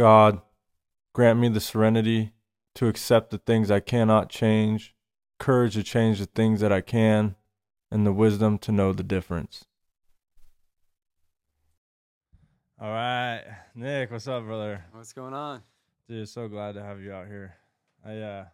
[0.00, 0.40] God,
[1.12, 2.32] grant me the serenity
[2.74, 4.94] to accept the things I cannot change,
[5.38, 7.36] courage to change the things that I can,
[7.90, 9.66] and the wisdom to know the difference.
[12.80, 13.42] All right,
[13.74, 14.86] Nick, what's up, brother?
[14.92, 15.60] What's going on?
[16.08, 17.56] Dude, so glad to have you out here.
[18.02, 18.44] I uh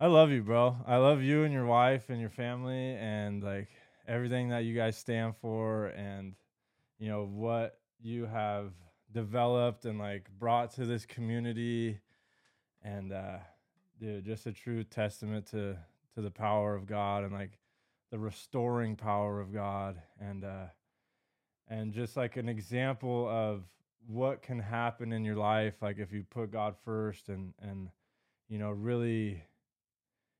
[0.00, 0.78] I love you, bro.
[0.84, 3.68] I love you and your wife and your family and like
[4.08, 6.34] everything that you guys stand for and
[6.98, 8.72] you know what you have
[9.12, 12.00] developed and like brought to this community.
[12.82, 13.38] And uh
[14.00, 15.76] dude, just a true testament to
[16.14, 17.58] to the power of God and like
[18.10, 20.00] the restoring power of God.
[20.20, 20.66] And uh
[21.68, 23.64] and just like an example of
[24.06, 27.90] what can happen in your life like if you put God first and and
[28.48, 29.42] you know really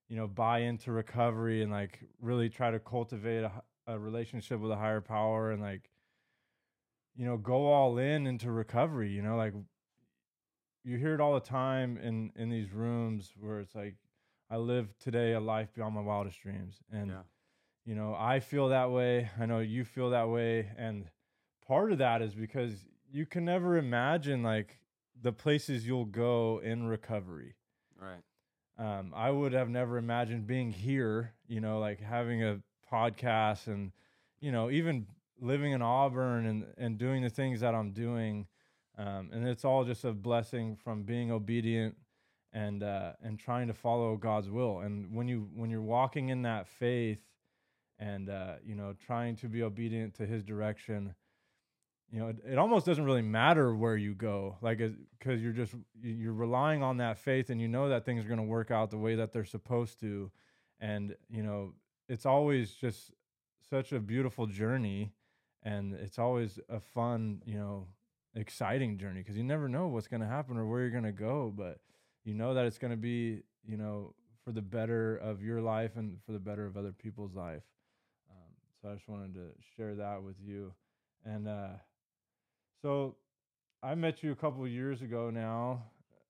[0.08, 3.52] you know buy into recovery and like really try to cultivate a,
[3.86, 5.90] a relationship with a higher power and like
[7.18, 9.52] you know go all in into recovery you know like
[10.84, 13.96] you hear it all the time in in these rooms where it's like
[14.50, 17.22] i live today a life beyond my wildest dreams and Yeah.
[17.84, 21.10] you know i feel that way i know you feel that way and
[21.66, 24.78] part of that is because you can never imagine like
[25.20, 27.56] the places you'll go in recovery
[28.00, 28.22] Right.
[28.78, 32.60] um, I would have never imagined being here, you know, like having a
[32.92, 33.90] podcast and,
[34.40, 35.08] you know, even
[35.40, 38.46] living in Auburn and, and doing the things that I'm doing.
[38.96, 41.96] Um, and it's all just a blessing from being obedient
[42.52, 44.80] and, uh, and trying to follow God's will.
[44.80, 47.20] And when you, when you're walking in that faith
[47.98, 51.14] and, uh, you know, trying to be obedient to his direction,
[52.10, 54.80] you know, it, it almost doesn't really matter where you go, like,
[55.18, 58.28] because you're just you- you're relying on that faith, and you know that things are
[58.28, 60.30] going to work out the way that they're supposed to,
[60.80, 61.74] and you know,
[62.08, 63.12] it's always just
[63.68, 65.12] such a beautiful journey,
[65.68, 67.86] and it's always a fun, you know,
[68.34, 71.12] exciting journey because you never know what's going to happen or where you're going to
[71.12, 71.78] go, but
[72.24, 74.14] you know that it's going to be, you know,
[74.44, 77.62] for the better of your life and for the better of other people's life.
[78.30, 80.72] Um, so I just wanted to share that with you,
[81.24, 81.48] and.
[81.48, 81.68] uh
[82.82, 83.16] so
[83.82, 85.82] I met you a couple of years ago now.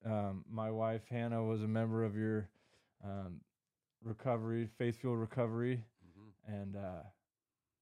[0.04, 2.48] Um, my wife Hannah was a member of your
[3.04, 3.40] um,
[4.02, 7.02] recovery, faith fuel recovery, hmm and uh,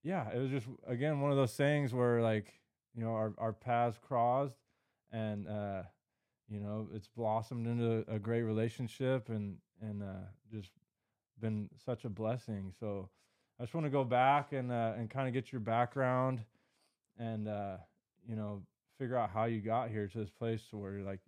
[0.06, 2.54] yeah, it was just again one of those things where like
[2.94, 4.54] you know our our paths crossed,
[5.10, 5.82] and uh,
[6.48, 10.70] you know it's blossomed into a great relationship, and and uh, just
[11.40, 12.72] been such a blessing.
[12.78, 13.08] So
[13.58, 16.44] I just want to go back and uh, and kind of get your background,
[17.18, 17.78] and uh,
[18.28, 18.62] you know
[18.98, 21.20] figure out how you got here to this place to where like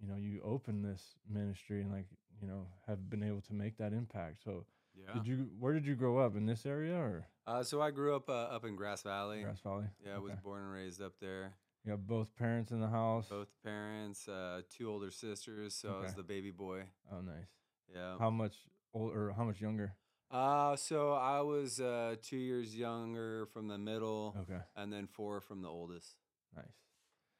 [0.00, 2.06] you know you open this ministry and like
[2.42, 4.42] you know have been able to make that impact.
[4.44, 4.66] So
[4.96, 5.12] Yeah.
[5.14, 8.16] did you where did you grow up in this area or Uh, so I grew
[8.16, 9.42] up uh, up in Grass Valley.
[9.42, 9.84] Grass Valley?
[10.04, 10.40] Yeah, I was Okay.
[10.42, 11.54] born and raised up there.
[11.84, 13.26] You have both parents in the house.
[13.28, 15.74] Both parents, uh, two older sisters.
[15.74, 16.16] So I was Okay.
[16.16, 16.84] the baby boy.
[17.12, 17.48] Oh, nice.
[17.94, 18.16] Yeah.
[18.18, 18.54] How much
[18.94, 19.28] older?
[19.28, 19.94] Or how much younger?
[20.30, 25.40] Uh, so I was uh, two years younger from the middle, Okay, and then four
[25.42, 26.16] from the oldest.
[26.56, 26.64] nice.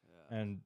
[0.06, 0.36] Yeah.
[0.38, 0.60] And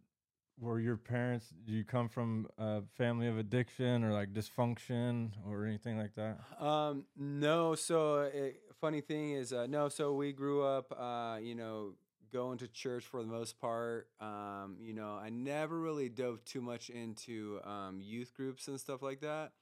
[0.58, 1.54] were your parents?
[1.64, 6.40] Do you come from a family of addiction or like dysfunction or anything like that?
[6.60, 7.76] Um, no.
[7.76, 9.88] So, it, funny thing is, uh, no.
[9.88, 11.94] So we grew up, uh, you know,
[12.32, 14.08] going to church for the most part.
[14.20, 19.02] Um, you know, I never really dove too much into um, youth groups and stuff
[19.02, 19.52] like that.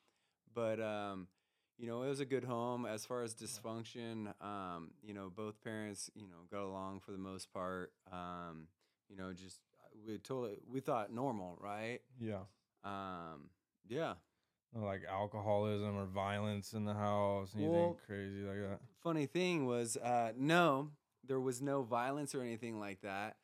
[0.55, 1.29] But um,
[1.79, 4.33] you know, it was a good home as far as dysfunction.
[4.43, 7.93] Um, you know, both parents, you know, got along for the most part.
[8.13, 8.69] Um,
[9.09, 9.61] you know, just
[10.07, 12.01] we totally we thought normal, right?
[12.21, 12.45] Yeah.
[12.85, 13.51] Um,
[13.89, 14.15] yeah.
[14.77, 18.79] Like alcoholism or violence in the house, anything Well, crazy like that.
[19.03, 20.91] funny thing was uh, no
[21.27, 23.37] there was no violence or anything like that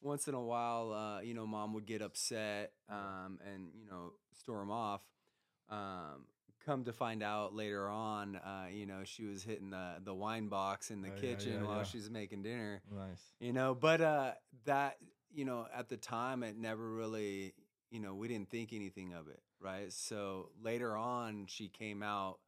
[0.00, 4.12] once in a while uh, you know mom would get upset um, and you know
[4.38, 5.00] storm off
[5.68, 6.26] um,
[6.64, 10.48] come to find out later on uh, you know she was hitting the, the wine
[10.48, 11.82] box in the Oh, yeah, kitchen yeah, while yeah.
[11.84, 13.22] she's making dinner Nice.
[13.40, 14.32] you know but uh,
[14.64, 14.96] that
[15.34, 17.54] you know at the time it never really
[17.90, 22.38] you know we didn't think anything of it right so later on she came out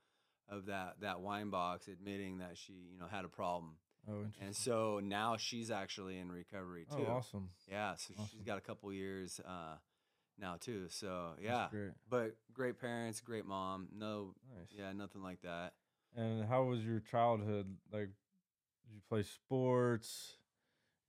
[0.49, 3.73] of that that wine box admitting that she you know had a problem
[4.11, 4.47] Oh, interesting.
[4.47, 7.51] and so now she's actually in recovery too oh, awesome.
[7.71, 8.45] yeah so she's Awesome.
[8.47, 9.77] got a couple years uh
[10.39, 11.91] now too so That's yeah great.
[12.09, 14.69] but great parents great mom no Nice.
[14.79, 15.73] yeah nothing like that
[16.17, 17.67] And how was your childhood?
[17.93, 20.37] Like, did you play sports?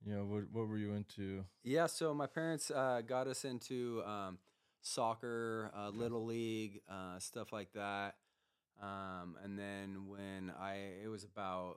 [0.04, 1.44] You know, what what were you into?
[1.64, 4.38] Yeah, so my parents uh, got us into um,
[4.82, 8.16] soccer, uh, little league, uh, stuff like that.
[8.82, 11.76] Um, and then when I it was about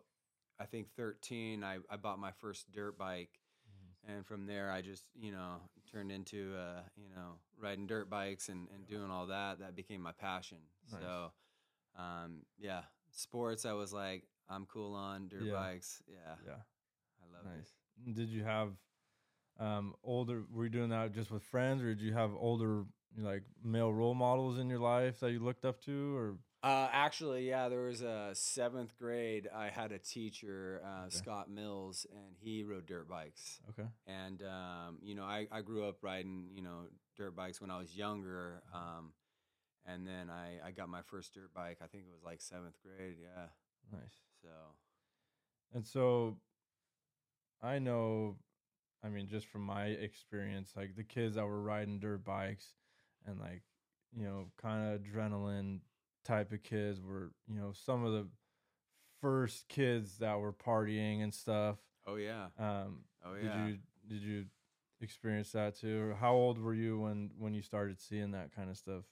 [0.59, 3.39] I think 13, I, I bought my first dirt bike,
[4.07, 5.55] and from there I just you know
[5.91, 9.59] turned into uh, you know riding dirt bikes and, and doing all that.
[9.59, 10.59] That became my passion.
[10.91, 11.01] Nice.
[11.01, 11.31] So
[11.97, 13.65] um, yeah, sports.
[13.65, 15.53] I was like, I'm cool on dirt Yeah.
[15.53, 16.01] bikes.
[16.07, 16.53] Yeah, Yeah.
[17.21, 17.73] I love Nice.
[18.07, 18.13] it.
[18.15, 18.69] Did you have
[19.59, 22.83] um older were you doing that just with friends or did you have older
[23.17, 27.45] like male role models in your life that you looked up to or Uh, actually,
[27.47, 29.49] yeah, there was a seventh grade.
[29.53, 31.17] I had a teacher, uh, Okay.
[31.17, 33.59] Scott Mills, and he rode dirt bikes.
[33.69, 37.69] okay And um, you know, I, I grew up riding you know dirt bikes when
[37.69, 38.63] I was younger.
[38.73, 39.13] Um,
[39.85, 41.79] and then I, I got my first dirt bike.
[41.83, 43.17] I think it was like seventh grade.
[43.21, 43.47] Yeah.
[43.91, 44.49] nice So
[45.75, 46.37] and so
[47.61, 48.37] i know
[49.03, 52.73] i mean just from my experience like the kids that were riding dirt bikes
[53.25, 53.63] and like
[54.15, 55.79] you know kind of adrenaline
[56.23, 58.27] type of kids were you know some of the
[59.21, 61.77] first kids that were partying and stuff.
[62.05, 63.77] Oh yeah, um oh did you
[64.07, 64.45] did you
[65.01, 66.09] experience that too?
[66.09, 69.03] Or how old were you when when you started seeing that kind of stuff?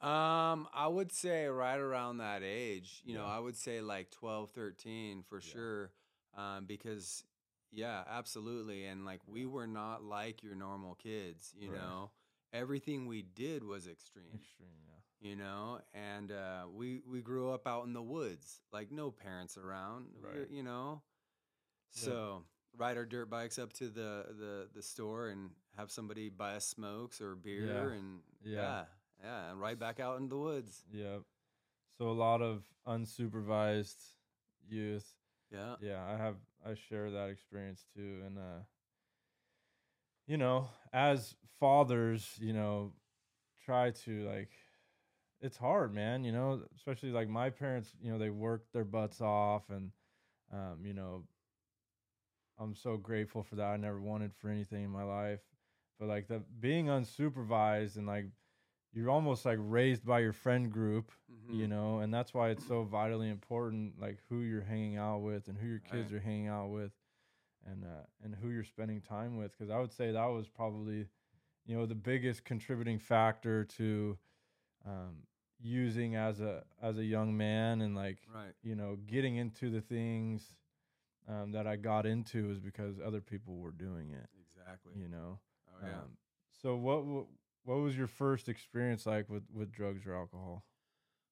[0.00, 4.50] Um, I would say right around that age, you know, I would say like 12,
[4.50, 5.52] 13 for Yeah.
[5.52, 5.90] sure.
[6.36, 7.24] Um, because
[7.74, 8.84] yeah, absolutely.
[8.86, 11.80] And like we were not like your normal kids, you Right.
[11.80, 12.10] know.
[12.52, 14.90] Everything we did was extreme, extreme yeah
[15.20, 19.56] you know, and uh, we we grew up out in the woods, like no parents
[19.56, 20.50] around, Right.
[20.50, 21.02] you know.
[21.90, 22.44] So
[22.76, 26.66] ride our dirt bikes up to the the the store and have somebody buy us
[26.66, 28.60] smokes or beer and Yeah.
[28.60, 28.84] yeah,
[29.22, 30.84] yeah, and right back out in the woods.
[30.92, 31.22] Yep.
[31.98, 34.02] So a lot of unsupervised
[34.68, 35.10] youth.
[35.50, 35.76] Yeah.
[35.80, 38.62] Yeah, I have I share that experience too and uh
[40.26, 42.92] you know, as fathers, you know,
[43.64, 44.50] try to like
[45.40, 49.20] it's hard, man, you know, especially like my parents, you know, they worked their butts
[49.20, 49.90] off and
[50.52, 51.24] um, you know,
[52.58, 53.66] I'm so grateful for that.
[53.66, 55.40] I never wanted for anything in my life.
[55.98, 58.26] But like the being unsupervised and like
[58.94, 61.12] you're almost like raised by your friend group,
[61.50, 61.68] you Mhm.
[61.68, 65.58] know, and that's why it's so vitally important, like who you're hanging out with and
[65.58, 66.18] who your kids Right.
[66.18, 66.92] are hanging out with,
[67.66, 69.52] and uh, and who you're spending time with.
[69.52, 71.06] Because I would say that was probably,
[71.66, 74.18] you know, the biggest contributing factor to
[74.86, 75.24] um,
[75.60, 78.54] using as a as a young man and like Right.
[78.62, 80.54] you know getting into the things
[81.28, 84.28] um, that I got into is because other people were doing it.
[84.40, 84.92] Exactly.
[85.00, 85.38] You know.
[85.68, 85.94] Oh yeah.
[85.94, 86.16] Um,
[86.62, 87.04] so what
[87.64, 90.64] what was your first experience like with with drugs or alcohol?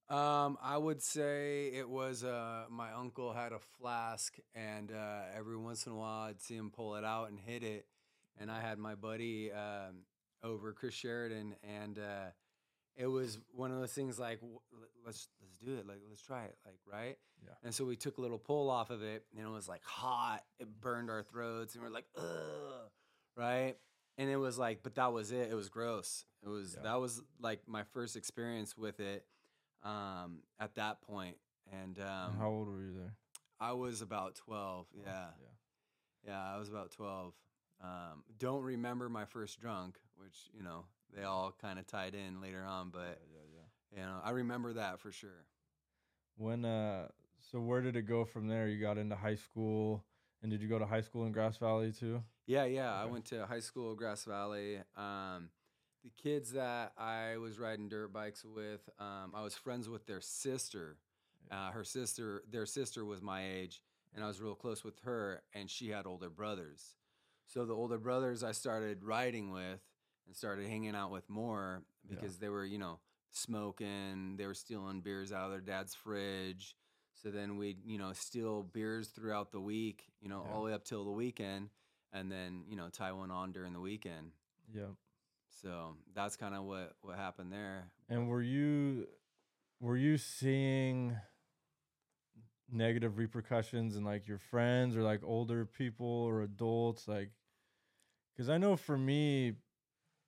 [0.08, 5.56] Um, I would say it was uh my uncle had a flask and uh every
[5.56, 7.86] once in a while I'd see him pull it out and hit it.
[8.38, 10.04] And I had my buddy um
[10.42, 12.30] over Chris Sheridan and uh
[12.94, 14.40] it was one of those things like
[15.06, 17.54] let's let's do it like let's try it like right Yeah.
[17.64, 20.42] and so we took a little pull off of it and it was like hot
[20.60, 22.90] it burned our throats and we're like ugh
[23.34, 23.76] right
[24.18, 26.90] and it was like but that was it it was gross it was Yeah.
[26.90, 29.24] that was like my first experience with it
[29.82, 31.36] um at that point
[31.72, 33.14] and um how old were you there?
[33.60, 36.30] i was about 12 Oh, yeah Yeah.
[36.32, 37.34] yeah i was about 12
[37.82, 42.40] um don't remember my first drunk which you know they all kind of tied in
[42.40, 43.60] later on but yeah, yeah,
[43.96, 44.00] yeah.
[44.00, 45.44] you know i remember that for sure
[46.36, 47.08] When uh,
[47.50, 48.66] so where did it go from there?
[48.68, 50.02] You got into high school,
[50.42, 52.22] and did you go to high school in Grass Valley too?
[52.46, 52.92] Yeah, yeah.
[52.92, 54.78] I went to high school, Grass Valley.
[54.96, 55.50] Um,
[56.02, 60.20] the kids that I was riding dirt bikes with, um, I was friends with their
[60.20, 60.96] sister.
[61.50, 63.82] Uh, her sister, their sister was my age,
[64.14, 66.96] and I was real close with her, and she had older brothers.
[67.46, 69.80] So the older brothers I started riding with
[70.26, 72.16] and started hanging out with more Yeah.
[72.16, 72.98] because they were, you know,
[73.30, 74.36] smoking.
[74.36, 76.74] They were stealing beers out of their dad's fridge.
[77.14, 80.52] So then we'd, you know, steal beers throughout the week, you know, Yeah.
[80.52, 81.70] all the way up till the weekend,
[82.12, 84.32] and then, you know, tie one on during the weekend.
[84.74, 84.94] Yeah.
[85.62, 87.90] So that's kind of what what happened there.
[88.08, 89.06] And were you
[89.80, 91.16] were you seeing
[92.70, 97.30] negative repercussions in like your friends or like older people or adults like
[98.34, 99.56] cuz I know for me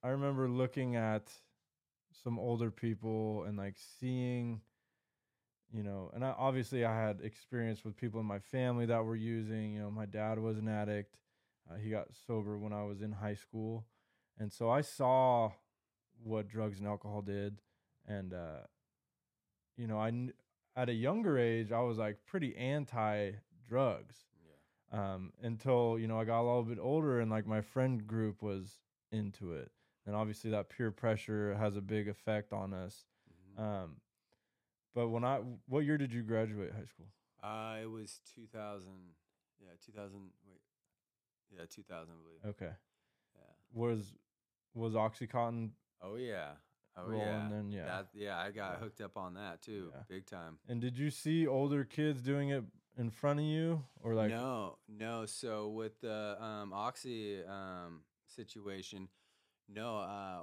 [0.03, 1.33] I remember looking at
[2.23, 4.61] some older people and like seeing
[5.73, 9.17] you know and I obviously I had experience with people in my family that were
[9.17, 11.17] using you know my dad was an addict
[11.71, 13.85] uh, he got sober when I was in high school
[14.39, 15.53] and so I saw
[16.23, 17.61] what drugs and alcohol did
[18.07, 18.67] and uh
[19.77, 20.33] you know I kn-
[20.77, 23.33] at a younger age I was like pretty anti
[23.69, 24.17] drugs
[24.93, 25.15] Yeah.
[25.15, 28.43] um until you know I got a little bit older and like my friend group
[28.43, 28.79] was
[29.13, 29.71] into it
[30.07, 33.05] and obviously that peer pressure has a big effect on us
[33.59, 33.63] Mhm.
[33.63, 33.97] um
[34.95, 37.07] but when I what year did you graduate high school
[37.43, 39.15] Uh, it was 2000.
[39.61, 40.33] Yeah, 2000.
[40.49, 40.61] Wait.
[41.57, 42.55] Yeah, 2000, I believe.
[42.55, 42.73] Okay.
[43.35, 43.41] Yeah.
[43.73, 44.15] Was
[44.75, 45.71] was OxyContin
[46.03, 46.53] Oh yeah.
[46.97, 47.49] Oh rolling yeah.
[47.51, 47.71] then?
[47.71, 47.85] Yeah.
[47.87, 48.79] That, yeah, I got Yeah.
[48.79, 50.03] hooked up on that too, Yeah.
[50.09, 50.59] big time.
[50.69, 52.65] and did you see older kids doing it
[52.97, 55.27] in front of you or like no, no.
[55.27, 59.09] So with the um, oxy um, situation,
[59.69, 59.99] no.
[59.99, 60.43] Uh,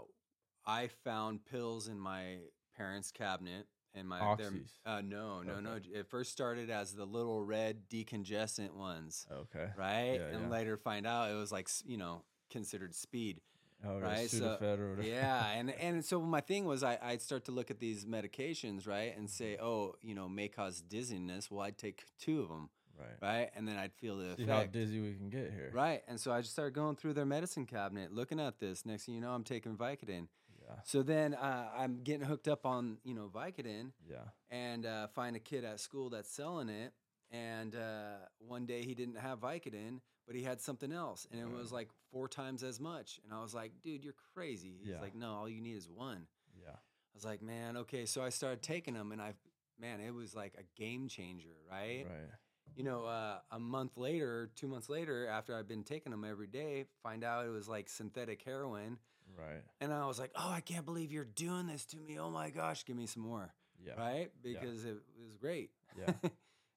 [0.66, 2.40] I found pills in my
[2.76, 4.72] parents' cabinet and my Oxys?
[4.86, 5.78] Uh, no, no, no.
[5.94, 9.68] It first started as the little red decongestant ones, Okay.
[9.78, 10.16] right?
[10.20, 10.50] Yeah, and yeah.
[10.50, 13.42] later find out it was like you know considered speed.
[13.84, 14.30] Oh, right.
[14.30, 14.58] So-
[15.02, 18.88] yeah, and and so my thing was I I'd start to look at these medications,
[18.88, 21.50] right, and say, oh, you know, may cause dizziness.
[21.50, 22.70] Well, I'd take two of them,
[23.00, 23.08] right.
[23.22, 25.72] right, and then I'd feel the See how dizzy we can get here.
[25.74, 26.04] Right.
[26.08, 28.86] And so I just started going through their medicine cabinet, looking at this.
[28.86, 30.28] Next thing you know, I'm taking Vicodin.
[30.72, 30.80] Yeah.
[30.84, 34.18] So then uh, I'm getting hooked up on, you know, Vicodin Yeah.
[34.50, 36.94] and uh, find a kid at school that's selling it.
[37.32, 41.28] And uh, one day he didn't have Vicodin, but he had something else.
[41.32, 41.56] And it Right.
[41.56, 43.20] was like four times as much.
[43.24, 44.76] And I was like, dude, you're crazy.
[44.80, 45.02] He's Yeah.
[45.02, 46.28] like, no, all you need is one.
[46.62, 46.72] Yeah.
[46.72, 48.06] I was like, man, okay.
[48.06, 49.34] So I started taking them and I,
[49.80, 52.06] man, it was like a game changer, right?
[52.08, 52.30] Right.
[52.76, 56.48] you know, uh, a month later, two months later, after I've been taking them every
[56.48, 58.98] day, find out it was like synthetic heroin.
[59.38, 59.64] Right.
[59.80, 62.20] And I was like, oh, I can't believe you're doing this to me.
[62.20, 63.54] Oh my gosh, give me some more.
[63.86, 63.94] Yeah.
[63.98, 64.32] Right?
[64.44, 65.72] Because it was great.
[65.98, 66.14] Yeah.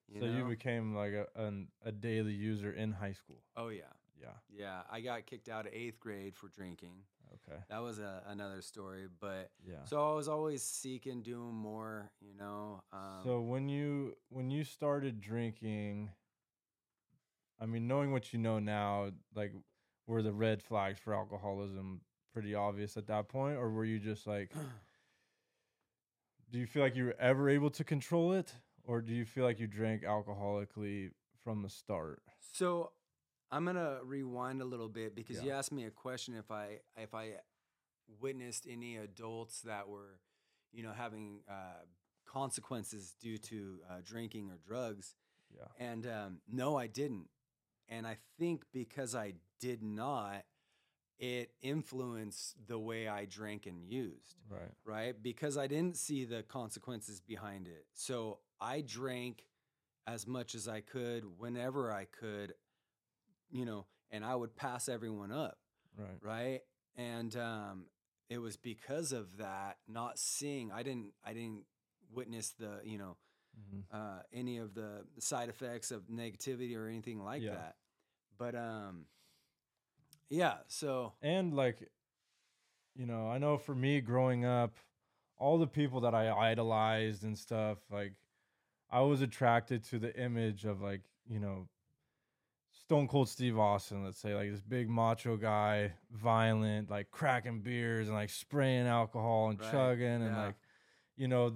[0.07, 3.41] You so you became like a an, a daily user in high school.
[3.57, 3.85] oh, yeah.
[4.21, 4.29] Yeah.
[4.55, 4.83] Yeah.
[4.93, 6.93] I got kicked out of eighth grade for drinking.
[7.49, 7.59] Okay.
[7.71, 9.07] That was a, another story.
[9.19, 9.83] But Yeah.
[9.87, 12.83] so I was always seeking, doing more, you know.
[12.93, 16.11] Um, so when you when you started drinking,
[17.59, 19.53] I mean, knowing what you know now, like,
[20.07, 22.03] were the red flags for alcoholism
[22.35, 24.51] pretty obvious at that point, or were you just like,
[26.51, 28.53] do you feel like you were ever able to control it,
[28.85, 31.11] or do you feel like you drank alcoholically
[31.43, 32.23] from the start?
[32.53, 32.91] So
[33.51, 37.15] I'm gonna rewind a little bit because you asked me a question if I if
[37.15, 37.35] I
[38.21, 40.21] witnessed any adults that were,
[40.73, 41.83] you know, having uh,
[42.27, 45.15] consequences due to uh, drinking or drugs,
[45.57, 45.65] Yeah.
[45.79, 47.29] and um, no, I didn't.
[47.89, 50.45] And I think because I did not,
[51.19, 54.73] it influenced the way I drank and used Right.
[54.85, 55.15] right?
[55.23, 57.87] Because I didn't see the consequences behind it.
[57.95, 59.47] So I drank
[60.07, 62.55] as much as I could whenever I could,
[63.51, 65.59] you know, and I would pass everyone up,
[65.97, 66.21] Right.
[66.21, 66.61] right?
[66.97, 67.87] And um,
[68.29, 71.65] it was because of that, not seeing, I didn't, I didn't
[72.13, 73.17] witness the, you know,
[73.71, 77.51] hmm uh, any of the side effects of negativity or anything like Yeah.
[77.53, 77.77] that.
[78.39, 79.07] But um,
[80.31, 81.89] yeah, so and like
[82.97, 84.77] you know i know for me growing up
[85.37, 88.13] all the people that i idolized and stuff like
[88.91, 91.67] i was attracted to the image of like you know
[92.85, 98.07] stone cold steve austin let's say like this big macho guy violent like cracking beers
[98.09, 100.47] and like spraying alcohol and Right, chugging and yeah.
[100.47, 100.55] like
[101.17, 101.55] you know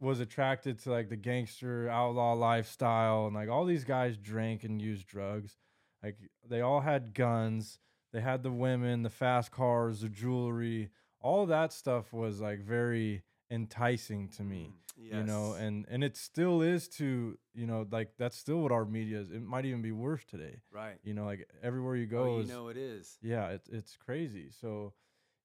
[0.00, 4.80] was attracted to like the gangster outlaw lifestyle and like all these guys drank and
[4.80, 5.56] used drugs
[6.02, 6.16] like
[6.48, 7.78] they all had guns
[8.12, 10.90] they had the women the fast cars the jewelry.
[11.20, 16.16] All that stuff was like very enticing to me mm, you know and and it
[16.18, 19.30] still is to you know like that's still what our media is.
[19.30, 20.60] It might even be worse today.
[20.70, 20.98] Right.
[21.02, 23.16] you know like everywhere you go Oh, you is know it is.
[23.22, 24.50] yeah it, it's crazy.
[24.60, 24.92] So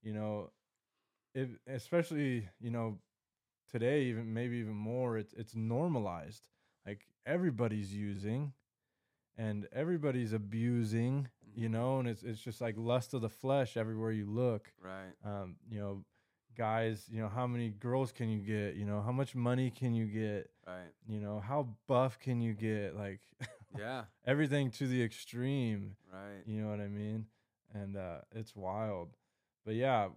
[0.02, 0.52] you know
[1.34, 3.00] if especially you know
[3.72, 6.48] today even maybe even more it's it's normalized.
[6.86, 8.54] Like everybody's using
[9.38, 14.12] and everybody's abusing you know and it's it's just like lust of the flesh everywhere
[14.12, 15.14] you look Right.
[15.26, 16.04] um you know
[16.58, 19.94] guys you know how many girls can you get you know how much money can
[19.94, 20.92] you get Right.
[21.08, 23.22] you know how buff can you get like
[23.78, 24.04] Yeah.
[24.26, 26.44] everything to the extreme Right.
[26.46, 27.26] you know what I mean?
[27.74, 29.16] And uh, it's wild.
[29.66, 30.10] But yeah,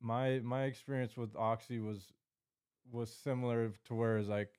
[0.00, 2.12] my my experience with Oxy was
[2.90, 4.50] was similar to where it's like,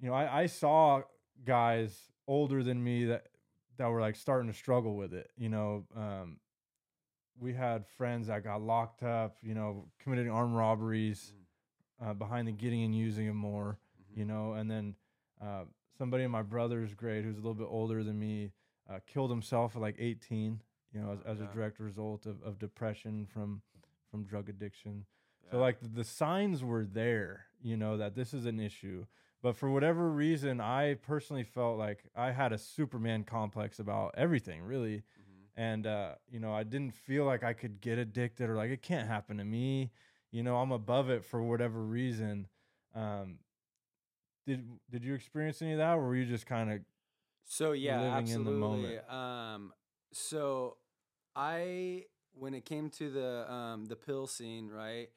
[0.00, 1.02] you know, I, I saw
[1.44, 3.26] guys older than me that
[3.78, 5.30] that were like starting to struggle with it.
[5.36, 6.38] You know, um,
[7.38, 9.36] we had friends that got locked up.
[9.42, 11.32] You know, committing armed robberies
[12.04, 13.78] uh, behind the getting and using them more
[14.12, 14.18] Mhm.
[14.18, 14.94] you know and then
[15.40, 15.64] uh,
[15.96, 18.50] somebody in my brother's grade who's a little bit older than me
[18.90, 20.60] uh, killed himself at like 18
[20.92, 21.52] you know as, Oh, as a yeah.
[21.52, 23.62] direct result of, of depression from
[24.10, 25.06] from drug addiction
[25.50, 29.06] so like the, the signs were there you know that this is an issue
[29.42, 34.62] but for whatever reason i personally felt like i had a superman complex about everything
[34.62, 35.48] really Mhm.
[35.56, 38.82] and uh, you know i didn't feel like i could get addicted or like it
[38.82, 39.90] can't happen to me
[40.30, 42.46] you know i'm above it for whatever reason
[42.94, 43.38] um,
[44.46, 46.80] did did you experience any of that or were you just kind of
[47.44, 49.08] So yeah, living in the moment.
[49.10, 49.72] Um,
[50.12, 50.76] so
[51.34, 55.08] I, when it came to the um, the pill scene, right?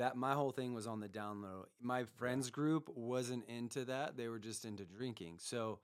[0.00, 1.66] That my whole thing was on the down low.
[1.78, 5.36] My friends group wasn't into that; they were just into drinking.
[5.40, 5.80] So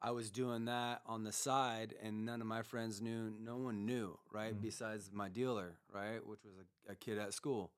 [0.00, 3.32] I was doing that on the side, and none of my friends knew.
[3.40, 4.54] No one knew, right?
[4.54, 4.62] Mhm.
[4.62, 6.54] Besides my dealer, right, which was
[6.88, 7.72] a, a kid at school.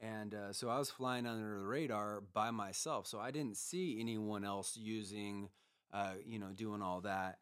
[0.00, 3.06] And uh, so I was flying under the radar by myself.
[3.08, 5.48] So I didn't see anyone else using,
[5.92, 7.38] uh, you know, doing all that.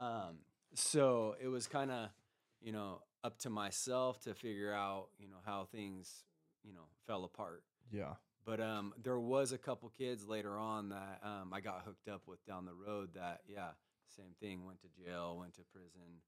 [0.00, 0.38] Um,
[0.74, 2.08] so it was kind of,
[2.62, 6.24] you know, up to myself to figure out, you know, how things,
[6.64, 7.62] you know, fell apart.
[7.92, 8.14] Yeah.
[8.44, 12.22] But um, there was a couple kids later on that um, I got hooked up
[12.26, 13.70] with down the road that, yeah,
[14.16, 16.20] same thing, went to jail, went to prison,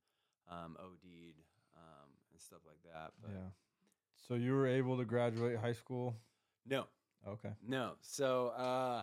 [0.50, 1.37] um, OD'd,
[1.76, 3.12] um, and stuff like that.
[3.21, 3.50] But yeah.
[4.28, 6.16] So you were able to graduate high school?
[6.66, 6.87] no,
[7.26, 7.50] Okay.
[7.66, 7.93] No.
[8.00, 9.02] So uh,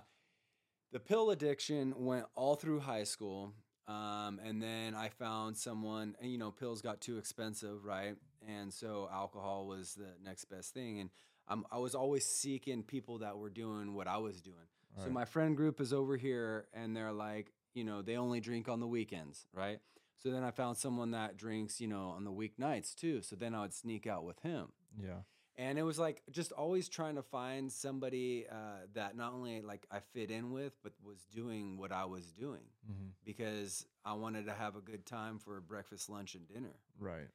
[0.91, 3.53] the pill addiction went all through high school.
[3.87, 8.15] Um, and then I found someone, and you know, pills got too expensive, right?
[8.47, 10.99] And so alcohol was the next best thing.
[10.99, 11.09] And
[11.47, 14.55] um, I was always seeking people that were doing what I was doing.
[15.03, 18.69] So my friend group is over here, and they're like, you know, they only drink
[18.69, 19.79] on the weekends, right?
[20.21, 23.21] So then I found someone that drinks, you know, on the weeknights too.
[23.21, 24.69] So then I would sneak out with him
[25.01, 25.21] Yeah.
[25.57, 29.85] And it was like just always trying to find somebody uh, that not only like
[29.91, 34.47] I fit in with, but was doing what I was doing hmm because I wanted
[34.47, 36.75] to have a good time for breakfast, lunch, and dinner.
[36.99, 37.29] Right.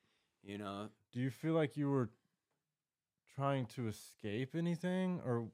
[0.45, 2.11] You know, Do you feel like you were
[3.35, 5.47] trying to escape anything, or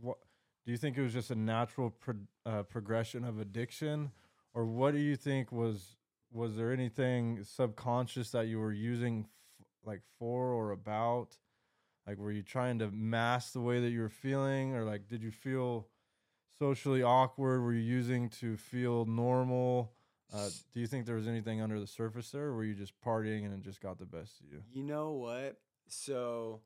[0.00, 0.18] what?
[0.64, 2.14] Do you think it was just a natural pro-
[2.46, 4.10] uh, progression of addiction,
[4.54, 5.96] or what do you think was
[6.30, 9.26] was there anything subconscious that you were using
[9.60, 11.36] f- like for or about?
[12.06, 15.22] Like, were you trying to mask the way that you were feeling, or like, did
[15.22, 15.88] you feel
[16.58, 17.62] socially awkward?
[17.62, 19.92] Were you using to feel normal?
[20.32, 22.92] Uh, do you think there was anything under the surface there, or were you just
[23.00, 24.62] partying and it just got the best of you?
[24.72, 25.58] you know what?
[25.88, 26.60] So,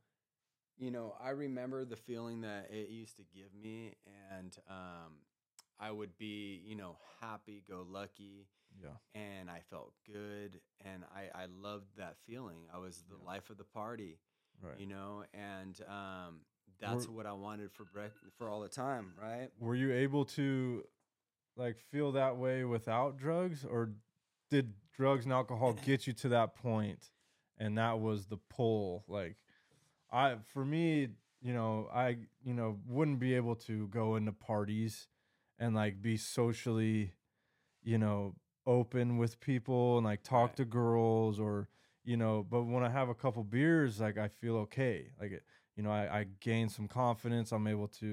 [0.79, 3.95] you know, I remember the feeling that it used to give me,
[4.33, 5.13] and um,
[5.79, 8.47] I would be, you know, happy go lucky.
[8.81, 8.91] Yeah.
[9.15, 12.69] and I felt good and I, I loved that feeling.
[12.73, 13.27] I was the Yeah.
[13.27, 14.19] life of the party,
[14.63, 14.79] Right.
[14.79, 16.41] you know, and um,
[16.81, 17.87] that's Were- what I wanted for
[18.37, 19.51] for all the time, right?
[19.61, 20.85] were you able to
[21.57, 23.91] like feel that way without drugs or
[24.51, 27.11] did drugs and alcohol get you to that point
[27.59, 29.35] and that was the pull like
[30.13, 31.09] i for me
[31.43, 35.09] you know i you know wouldn't be able to go into parties
[35.59, 37.13] and like be socially
[37.83, 38.35] you know
[38.67, 40.57] open with people and like talk Right.
[40.59, 41.69] to girls or
[42.09, 45.43] you know but when i have a couple beers like i feel okay like it
[45.77, 48.11] you know i, I gain some confidence i'm able to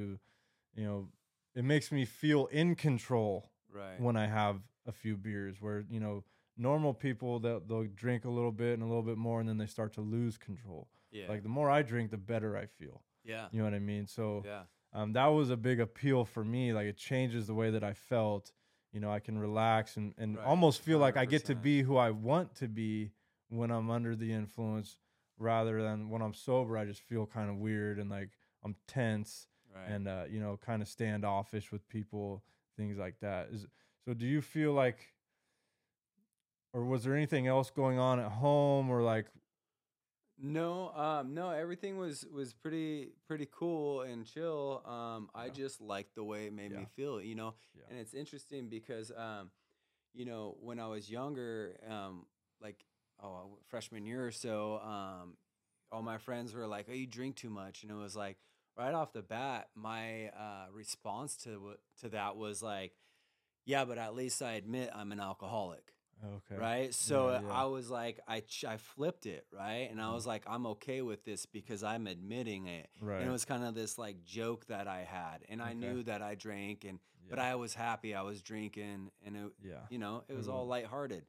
[0.75, 1.08] you know
[1.55, 3.99] it makes me feel in control Right.
[3.99, 5.55] when I have a few beers.
[5.62, 6.23] Where you know
[6.58, 9.58] normal people they'll, they'll drink a little bit and a little bit more, and then
[9.58, 10.88] they start to lose control.
[11.12, 11.27] yeah.
[11.27, 13.01] Like the more I drink, the better I feel.
[13.25, 13.47] yeah.
[13.51, 14.08] You know what I mean?
[14.08, 14.63] So Yeah.
[14.93, 16.71] um, that was a big appeal for me.
[16.73, 18.53] Like it changes the way that I felt.
[18.93, 20.45] You know, I can relax and, and Right.
[20.45, 23.12] almost feel like I get to be who I want to be
[23.49, 24.97] when I'm under the influence,
[25.38, 26.77] rather than when I'm sober.
[26.77, 28.29] I just feel kind of weird and like
[28.63, 29.89] I'm tense Right.
[29.89, 32.43] and uh, you know, kind of standoffish with people,
[32.77, 33.49] things like that.
[33.51, 33.67] Is
[34.05, 34.13] so?
[34.13, 35.13] Do you feel like,
[36.73, 39.27] or was there anything else going on at home, or like,
[40.38, 44.81] no, um, no, everything was was pretty pretty cool and chill.
[44.86, 46.79] Um, I just liked the way it made Yeah.
[46.79, 47.53] me feel, you know.
[47.73, 47.84] Yeah.
[47.89, 49.51] And it's interesting because, um,
[50.13, 52.25] you know, when I was younger, um,
[52.62, 52.86] like
[53.21, 55.38] oh freshman year or so, um,
[55.91, 58.38] all my friends were like, "Oh, you drink too much," and it was like
[58.78, 62.93] right off the bat, my uh, response to to that was like,
[63.65, 66.93] "Yeah, but at least I admit I'm an alcoholic." okay, right?
[66.93, 67.54] So Yeah, yeah.
[67.54, 69.89] I was like, I ch- I flipped it, right?
[69.91, 72.89] And I was like, I'm okay with this because I'm admitting it.
[73.01, 75.80] right, And it was kind of this like joke that I had, and I Okay.
[75.80, 76.99] knew that I drank, and
[77.30, 79.82] but I was happy I was drinking, and it, yeah.
[79.89, 80.54] you know, it was Mhm.
[80.54, 81.25] all lighthearted.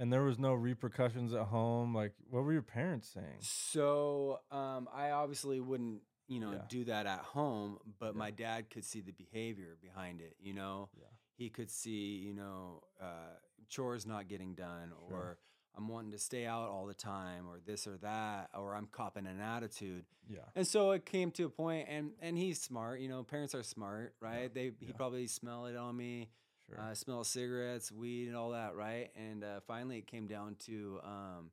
[0.00, 1.94] And there was no repercussions at home.
[1.94, 3.36] Like, what were your parents saying?
[3.40, 6.64] So um, I obviously wouldn't, you know, Yeah.
[6.68, 8.18] do that at home, but Yeah.
[8.18, 10.36] my dad could see the behavior behind it.
[10.40, 11.04] You know, Yeah.
[11.36, 13.36] he could see, you know, uh,
[13.68, 15.18] chores not getting done, Sure.
[15.18, 15.38] or
[15.74, 19.26] I'm wanting to stay out all the time, or this or that, or I'm copping
[19.26, 20.04] an attitude.
[20.28, 23.00] Yeah, And so it came to a point, and and he's smart.
[23.00, 24.52] You know, parents are smart, right?
[24.52, 26.30] They he probably smell it on me
[26.70, 26.80] sure.
[26.80, 29.10] uh, smell cigarettes, weed, and all that, right?
[29.16, 31.50] And uh, finally, it came down to, um,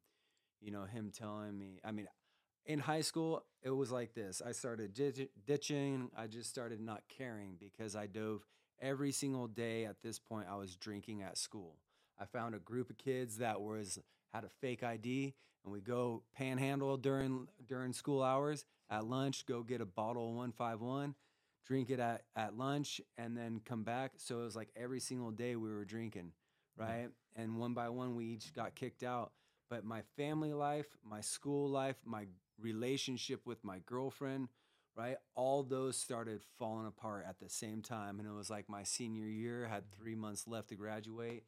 [0.61, 1.79] you know, him telling me.
[1.83, 2.07] I mean,
[2.65, 4.41] in high school, it was like this.
[4.45, 6.09] I started ditch- ditching.
[6.15, 8.45] I just started not caring because I dove
[8.79, 9.85] every single day.
[9.85, 11.77] At this point, I was drinking at school.
[12.19, 13.99] I found a group of kids that was
[14.33, 18.65] had a fake ID, and we go panhandle during during school hours.
[18.89, 21.13] At lunch, go get a bottle of 151,
[21.67, 24.13] drink it at, at lunch, and then come back.
[24.17, 26.31] So it was like every single day we were drinking,
[26.77, 27.09] right?
[27.35, 29.31] And one by one, we each got kicked out.
[29.69, 32.25] But my family life, my school life, my
[32.59, 34.47] relationship with my girlfriend,
[34.95, 35.17] right?
[35.35, 38.19] All those started falling apart at the same time.
[38.19, 41.43] And it was like my senior year, had three months left to graduate.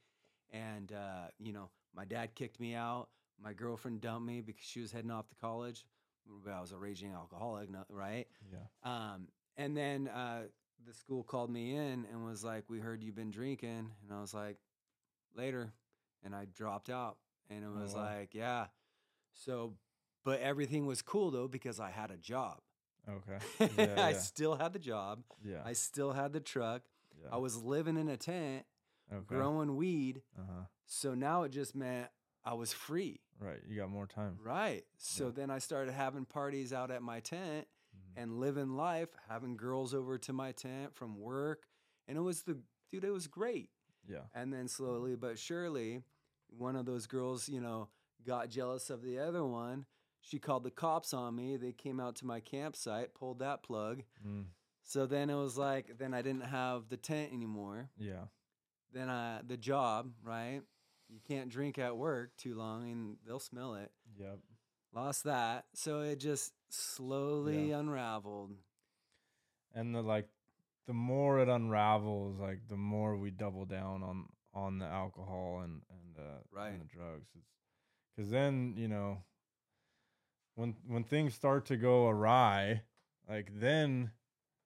[0.52, 3.08] And, uh, you know, my dad kicked me out.
[3.42, 5.86] My girlfriend dumped me because she was heading off to college.
[6.44, 8.28] But I was a raging alcoholic, right?
[8.52, 8.60] Yeah.
[8.84, 10.44] Um, and then uh,
[10.88, 14.20] the school called me in and was like, "We heard you've been drinking," and I
[14.22, 14.58] was like,
[15.36, 15.72] "Later,"
[16.24, 17.18] and I dropped out,
[17.50, 18.04] and it Oh, was wow.
[18.06, 18.68] like, "Yeah."
[19.34, 19.74] So,
[20.26, 22.60] but everything was cool though because I had a job.
[23.08, 23.70] Okay.
[23.78, 23.96] Yeah.
[24.06, 24.18] I yeah.
[24.18, 25.24] still had the job.
[25.44, 25.62] yeah.
[25.66, 26.84] I still had the truck.
[27.22, 27.30] yeah.
[27.32, 28.66] I was living in a tent,
[29.12, 29.24] okay.
[29.28, 30.22] growing weed.
[30.38, 30.64] Uh huh.
[30.86, 32.08] So now it just meant
[32.44, 33.22] I was free.
[33.40, 33.60] Right.
[33.68, 34.38] You got more time.
[34.44, 34.84] Right.
[34.98, 35.32] So Yeah.
[35.36, 37.68] then I started having parties out at my tent.
[38.20, 41.64] And living life, having girls over to my tent from work.
[42.08, 42.58] And it was the
[42.92, 43.70] dude, it was great.
[44.08, 44.24] Yeah.
[44.36, 46.04] And then slowly but surely,
[46.50, 47.90] one of those girls, you know,
[48.26, 49.86] got jealous of the other one.
[50.22, 51.56] She called the cops on me.
[51.56, 54.04] They came out to my campsite, pulled that plug.
[54.28, 54.46] Mm.
[54.84, 57.90] So then it was like, then I didn't have the tent anymore.
[57.98, 58.26] Yeah.
[58.92, 60.62] Then I, the job, right?
[61.08, 63.92] You can't drink at work too long and they'll smell it.
[64.20, 64.40] Yep.
[64.94, 65.66] Lost that.
[65.74, 68.56] So it just slowly unraveled.
[69.74, 70.28] And the like,
[70.88, 75.82] the more it unravels, like the more we double down on on the alcohol and
[75.90, 76.72] and uh, Right.
[76.72, 77.28] and the drugs.
[77.38, 77.48] It's
[78.16, 79.24] because then you know
[80.56, 82.82] when when things start to go awry,
[83.30, 84.12] like then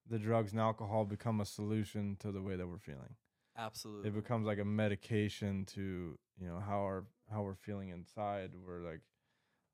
[0.10, 3.16] the drugs and alcohol become a solution to the way that we're feeling.
[3.58, 4.10] Absolutely.
[4.10, 8.52] It becomes like a medication to you know how our how we're feeling inside.
[8.56, 9.13] We're like, "Oh,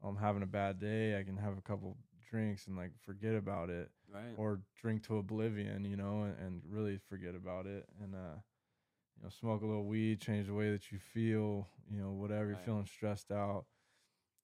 [0.03, 1.19] I'm having a bad day.
[1.19, 1.97] I can have a couple
[2.29, 4.33] drinks and like forget about it right.
[4.37, 8.37] or drink to oblivion, you know, and, and really forget about it and uh
[9.17, 12.47] you know, smoke a little weed, change the way that you feel, you know, whatever
[12.47, 13.65] you're feeling stressed out.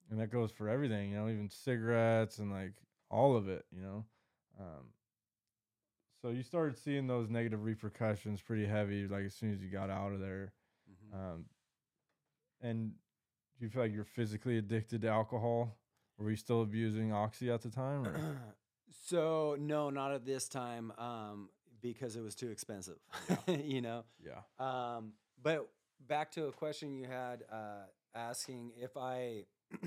[0.09, 2.73] And that goes for everything, you know, even cigarettes and like
[3.09, 4.05] all of it, you know.
[4.59, 4.91] Um
[6.21, 9.89] so you started seeing those negative repercussions pretty heavy like as soon as you got
[9.89, 10.53] out of there.
[10.89, 11.13] Mhm.
[11.15, 11.45] Um
[12.61, 12.93] and
[13.57, 15.77] do you feel like you're physically addicted to alcohol?
[16.17, 18.05] Were you still abusing oxy at the time?
[18.05, 18.41] Or?
[19.05, 21.49] so no, not at this time, um,
[21.81, 22.97] because it was too expensive.
[23.47, 24.03] you know.
[24.23, 24.41] yeah.
[24.59, 25.69] Um, but
[26.07, 29.45] back to a question you had uh, asking if I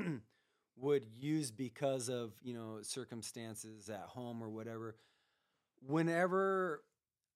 [0.77, 4.97] would use because of you know circumstances at home or whatever.
[5.87, 6.83] Whenever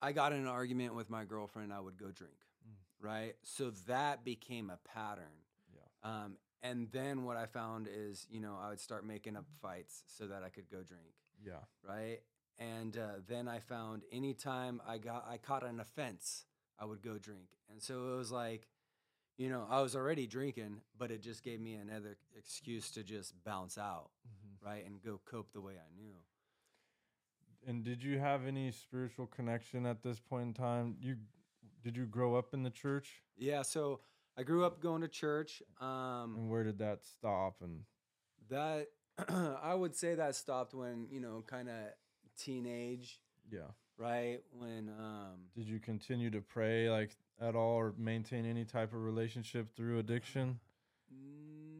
[0.01, 2.35] I got in an argument with my girlfriend, I would go drink.
[2.67, 3.05] Mm.
[3.05, 3.35] Right.
[3.43, 5.42] So that became a pattern.
[6.03, 10.03] Um, and then what I found is, you know, I would start making up fights
[10.07, 11.13] so that I could go drink,
[11.45, 11.59] Yeah.
[11.87, 12.19] right?
[12.57, 16.45] And uh, then I found anytime I got I caught an offense,
[16.79, 17.47] I would go drink.
[17.69, 18.67] And so it was like,
[19.37, 23.33] you know, I was already drinking, but it just gave me another excuse to just
[23.43, 24.67] bounce out, Mm-hmm.
[24.69, 26.13] right, and go cope the way I knew.
[27.65, 30.95] And did you have any spiritual connection at this point in time?
[31.01, 31.15] You
[31.83, 33.21] did you grow up in the church?
[33.37, 33.61] Yeah.
[33.61, 33.99] So
[34.37, 35.61] I grew up going to church.
[35.79, 37.61] Um, And where did that stop?
[37.61, 37.81] And
[38.49, 38.87] that
[39.29, 41.75] I would say that stopped when you know, kind of
[42.37, 43.19] teenage,
[43.51, 44.39] yeah, right?
[44.51, 49.03] When um, did you continue to pray like at all, or maintain any type of
[49.03, 50.59] relationship through addiction?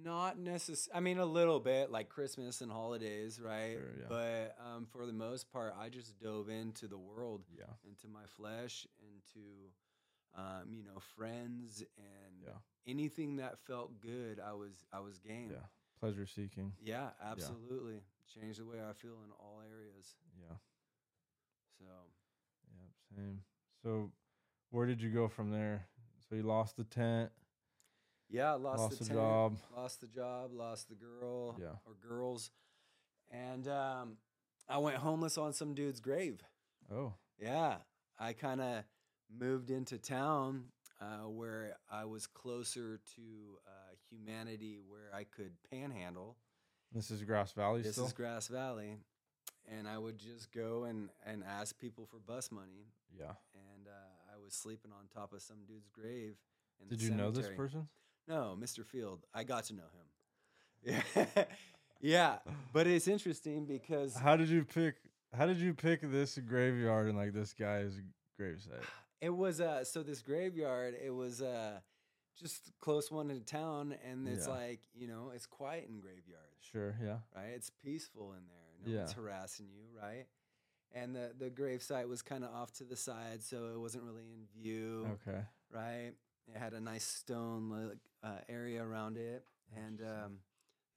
[0.03, 0.97] Not necessarily.
[0.97, 3.77] I mean, a little bit like Christmas and holidays, right?
[3.77, 4.05] Sure, yeah.
[4.09, 8.25] But um, for the most part, I just dove into the world, Yeah, into my
[8.35, 9.45] flesh, into
[10.35, 14.39] um, you know friends and yeah, anything that felt good.
[14.39, 15.49] I was I was game.
[15.51, 15.65] yeah.
[15.99, 16.73] Pleasure seeking.
[16.81, 18.01] Yeah, absolutely.
[18.33, 20.15] Changed the way I feel in all areas.
[20.37, 20.55] Yeah,
[21.79, 21.85] So
[22.71, 23.41] yeah, same.
[23.83, 24.11] So,
[24.71, 25.85] where did you go from there?
[26.29, 27.31] So you lost the tent,
[28.29, 29.57] yeah, lost, lost the, the tent, job.
[29.75, 31.75] lost the job, lost the girl Yeah.
[31.85, 32.49] or girls,
[33.31, 34.17] and um,
[34.67, 36.41] I went homeless on some dude's grave.
[36.91, 37.75] Oh, Yeah,
[38.19, 38.83] I kind of
[39.39, 40.65] moved into town
[41.01, 43.21] uh, where I was closer to
[43.67, 46.37] uh, humanity, where I could panhandle.
[46.93, 48.05] this is Grass Valley This still.
[48.05, 48.97] is Grass Valley,
[49.71, 53.25] and I would just go and and ask people for bus money, yeah.
[53.53, 56.35] and uh, I was sleeping on top of some dude's grave.
[56.81, 57.87] In the Did you know this person?
[58.27, 58.85] No, Mr.
[58.85, 59.25] Field.
[59.33, 61.03] I got to know him.
[61.25, 61.43] Yeah,
[62.01, 62.37] yeah,
[62.71, 64.95] but it's interesting because How did you pick?
[65.33, 67.99] How did you pick this graveyard and like this guy's
[68.39, 68.83] gravesite?
[69.23, 71.79] It was uh so this graveyard, it was uh
[72.37, 74.53] just close one to town, and it's Yeah.
[74.53, 76.95] like you know, it's quiet in graveyards, Sure.
[77.01, 77.19] Yeah.
[77.35, 77.51] right?
[77.55, 78.91] It's peaceful in there.
[78.91, 79.21] No one's Yeah.
[79.21, 80.25] harassing you, right?
[80.91, 84.03] And the the grave site was kind of off to the side, so it wasn't
[84.03, 85.41] really in view, Okay.
[85.71, 86.13] right?
[86.53, 90.39] It had a nice stone like uh, area around it, and um,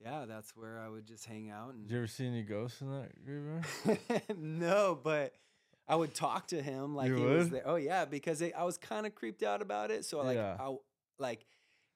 [0.01, 2.81] yeah, that's where I would just hang out and Did you ever see any ghosts
[2.81, 3.65] in that graveyard?
[4.37, 5.33] no, but
[5.87, 7.63] I would talk to him like You he was there.
[7.65, 10.05] Oh yeah, because it, I was kind of creeped out about it.
[10.05, 10.57] So like, Yeah.
[10.59, 10.75] I
[11.19, 11.45] like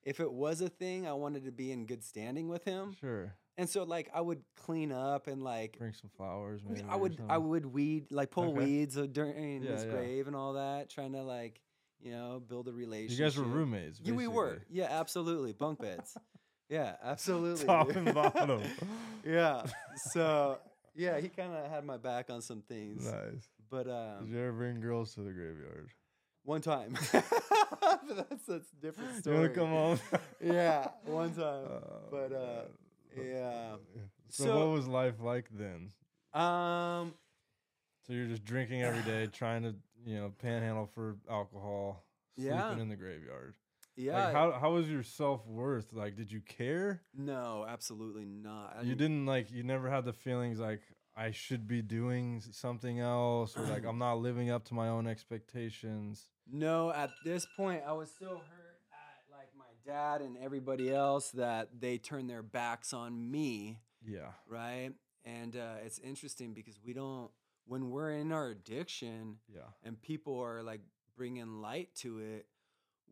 [0.04, 3.36] if it was a thing, I wanted to be in good standing with him, Sure.
[3.58, 6.84] and so like I would clean up and like Bring some flowers, maybe.
[6.90, 8.66] I would I would weed like pull Okay.
[8.66, 9.92] weeds uh, during Yeah, his yeah.
[9.92, 11.62] grave and all that, trying to like
[12.00, 13.20] you know build a relationship.
[13.20, 14.00] You guys were roommates.
[14.04, 14.62] Yeah, we were.
[14.72, 15.54] Yeah, absolutely.
[15.54, 16.18] Bunk beds.
[16.70, 17.66] yeah, absolutely.
[17.66, 18.64] Top and bottom.
[19.26, 19.66] yeah.
[20.14, 20.58] So
[20.96, 23.06] yeah, he kind of had my back on some things.
[23.06, 23.48] nice.
[23.72, 25.90] But um, Did you ever bring girls to the graveyard?
[26.44, 26.94] one time.
[27.12, 27.24] but
[28.30, 29.48] that's that's a different You story.
[29.50, 30.00] to come home?
[30.44, 31.44] Yeah, one time.
[31.70, 32.62] Oh, But, uh,
[33.16, 33.76] yeah.
[34.30, 35.92] So, So- what was life like then?
[36.34, 37.14] Um,
[38.06, 42.04] So you're just drinking every day, trying to, you know, panhandle for alcohol,
[42.36, 42.78] sleeping Yeah.
[42.80, 43.56] in the graveyard.
[43.96, 44.26] yeah.
[44.26, 45.94] Like how how was your self worth?
[45.94, 47.04] Like, did you care?
[47.14, 48.78] no, absolutely not.
[48.80, 49.52] I You didn't like.
[49.52, 50.82] You never had the feelings like
[51.16, 55.08] I should be doing something else, or like I'm not living up to my own
[55.08, 56.30] expectations.
[56.52, 61.32] No, at this point, I was so hurt at like my dad and everybody else
[61.32, 63.80] that they turned their backs on me.
[64.06, 64.32] Yeah.
[64.48, 64.92] right?
[65.26, 67.30] And uh, it's interesting because we don't,
[67.66, 69.62] when we're in our addiction Yeah.
[69.84, 70.82] and people are like
[71.16, 72.48] bringing light to it,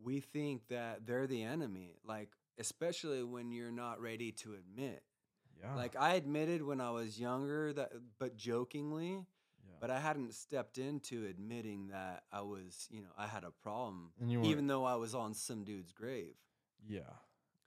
[0.02, 1.94] we think that they're the enemy.
[2.04, 5.02] Like, especially when you're not ready to admit.
[5.60, 5.74] Yeah.
[5.74, 9.10] Like, I admitted when I was younger that, but jokingly,
[9.66, 9.74] yeah.
[9.80, 14.12] but I hadn't stepped into admitting that I was, you know, I had a problem,
[14.44, 16.34] even though I was on some dude's grave.
[16.88, 17.00] yeah,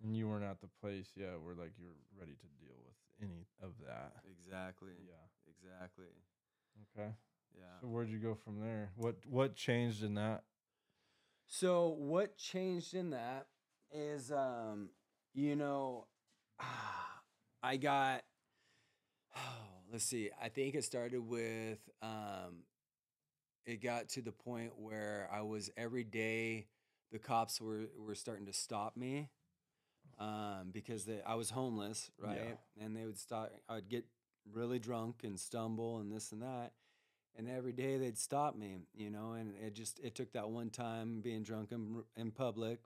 [0.03, 3.47] and you weren't at the place, yeah, where like you're ready to deal with any
[3.61, 4.13] of that.
[4.29, 4.93] Exactly.
[5.05, 5.23] Yeah.
[5.63, 6.05] Exactly.
[6.97, 7.11] Okay.
[7.55, 7.79] Yeah.
[7.81, 8.91] So where'd you go from there?
[8.95, 10.43] What what changed in that?
[11.47, 13.47] So what changed in that
[13.91, 14.89] is um
[15.33, 16.07] you know
[17.63, 18.23] I got
[19.35, 19.39] oh,
[19.91, 22.63] let's see I think it started with um
[23.65, 26.67] it got to the point where I was every day
[27.11, 29.29] the cops were were starting to stop me
[30.19, 32.57] um because they, I was homeless right?
[32.81, 34.05] And they would stop I would get
[34.51, 36.73] really drunk and stumble and this and that.
[37.35, 40.69] And every day they'd stop me you know and it just it took that one
[40.69, 42.79] time being drunk in, in public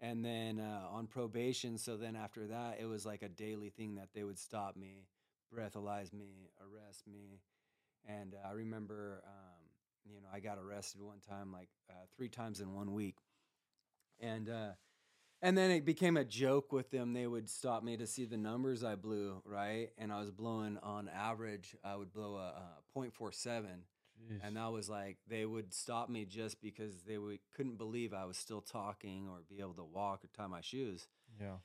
[0.00, 3.94] and then uh, on probation so then after that it was like a daily thing
[3.96, 5.06] that they would stop me
[5.54, 7.40] breathalyze me arrest me
[8.06, 9.66] and uh, i remember um,
[10.04, 13.16] you know i got arrested one time like uh, three times in one week
[14.20, 14.70] and uh,
[15.42, 17.12] and then it became a joke with them.
[17.14, 19.88] They would stop me to see the numbers I blew, right?
[19.96, 22.54] And I was blowing on average, I would blow a,
[22.96, 23.64] a 0.47.
[24.28, 24.40] Jeez.
[24.42, 28.24] And that was like, they would stop me just because they would, couldn't believe I
[28.24, 31.06] was still talking or be able to walk or tie my shoes.
[31.40, 31.56] yeah.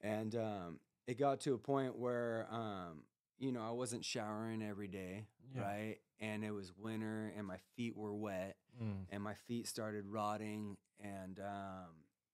[0.00, 3.04] And um, it got to a point where, um,
[3.38, 5.62] you know, I wasn't showering every day, Yeah.
[5.62, 5.96] right?
[6.20, 9.06] And it was winter and my feet were wet Mm.
[9.10, 11.92] and my feet started rotting and um,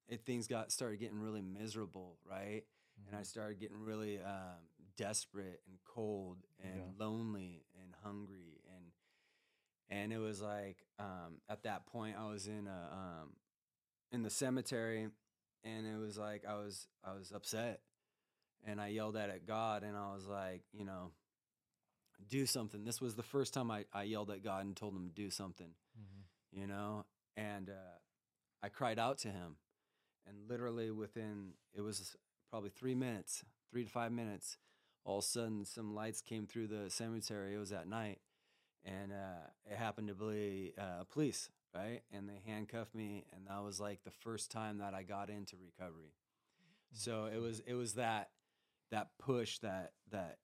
[0.09, 2.65] it, things got started getting really miserable right
[3.07, 3.27] and i Mhm.
[3.27, 4.61] started getting really um,
[4.97, 6.93] desperate and cold and Yeah.
[6.99, 8.50] lonely and hungry
[9.91, 13.31] and it was like um, at that point i was in a um,
[14.13, 15.09] in the cemetery
[15.65, 17.81] and it was like i was i was upset
[18.67, 21.11] and i yelled at it god and i was like you know
[22.29, 25.09] do something this was the first time i, I yelled at god and told him
[25.09, 26.23] to do something Mhm.
[26.61, 27.05] you know
[27.37, 27.99] and uh,
[28.63, 29.57] i cried out to him
[30.27, 32.17] and literally within it was
[32.51, 34.59] probably three minutes three to five minutes
[35.05, 38.19] all of a sudden some lights came through the cemetery it was at night
[38.85, 43.63] and uh, it happened to be uh, police right and they handcuffed me and that
[43.63, 46.13] was like the first time that i got into recovery
[46.93, 48.31] so it was it was that
[48.91, 50.39] that push that that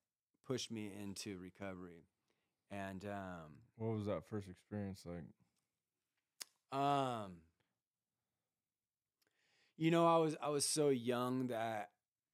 [0.47, 2.07] pushed me into recovery
[2.71, 5.25] and um What was that first experience like?
[6.73, 7.37] Um,
[9.77, 11.91] you know, I was I was so young that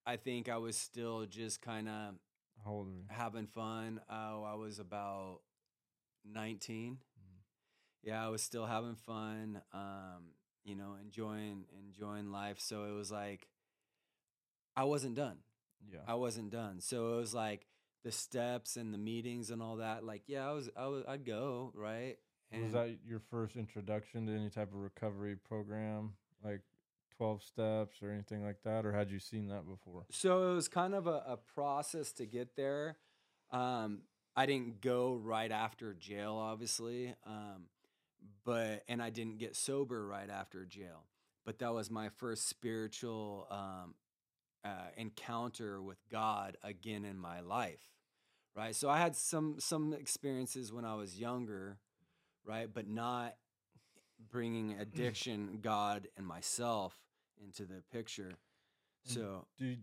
[0.07, 2.15] I think I was still just kind of
[2.65, 3.05] How old were you?
[3.09, 4.01] having fun.
[4.09, 5.41] Oh, I was about
[6.25, 6.99] nineteen.
[7.19, 7.41] Mhm.
[8.03, 9.63] Yeah, I was still having fun.
[9.73, 12.61] Um, you know, enjoying enjoying life.
[12.61, 13.49] So it was like
[14.77, 15.39] I wasn't done.
[15.91, 16.01] Yeah.
[16.07, 16.81] I wasn't done.
[16.81, 17.67] So it was like
[18.05, 20.05] the steps and the meetings and all that.
[20.05, 22.17] Like, yeah, I was I was I'd go right.
[22.53, 26.15] was that your first introduction to any type of recovery program?
[26.45, 26.61] Like
[27.17, 28.85] 12 steps or anything like that?
[28.85, 30.05] Or had you seen that before?
[30.11, 32.97] So it was kind of a, a process to get there.
[33.51, 34.03] Um,
[34.35, 37.65] I didn't go right after jail, obviously, um,
[38.45, 41.07] but and I didn't get sober right after jail.
[41.45, 43.95] But that was my first spiritual um,
[44.65, 47.83] uh, encounter with God again in my life,
[48.57, 48.75] right?
[48.75, 51.79] So I had some some experiences when I was younger,
[52.45, 53.35] right, but not
[54.31, 56.97] bringing addiction, God, and myself
[57.45, 58.35] into the picture.
[59.05, 59.77] So Do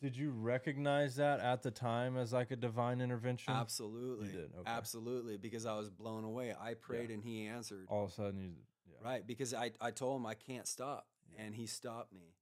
[0.00, 3.52] did you recognize that at the time as like a divine intervention?
[3.52, 4.48] absolutely, okay.
[4.66, 6.54] absolutely, because I was blown away.
[6.58, 7.86] I prayed and He answered.
[7.88, 8.52] All of a sudden, you
[8.90, 11.44] yeah, Right, because I, I told him I can't stop, Yeah.
[11.44, 12.34] and he stopped me.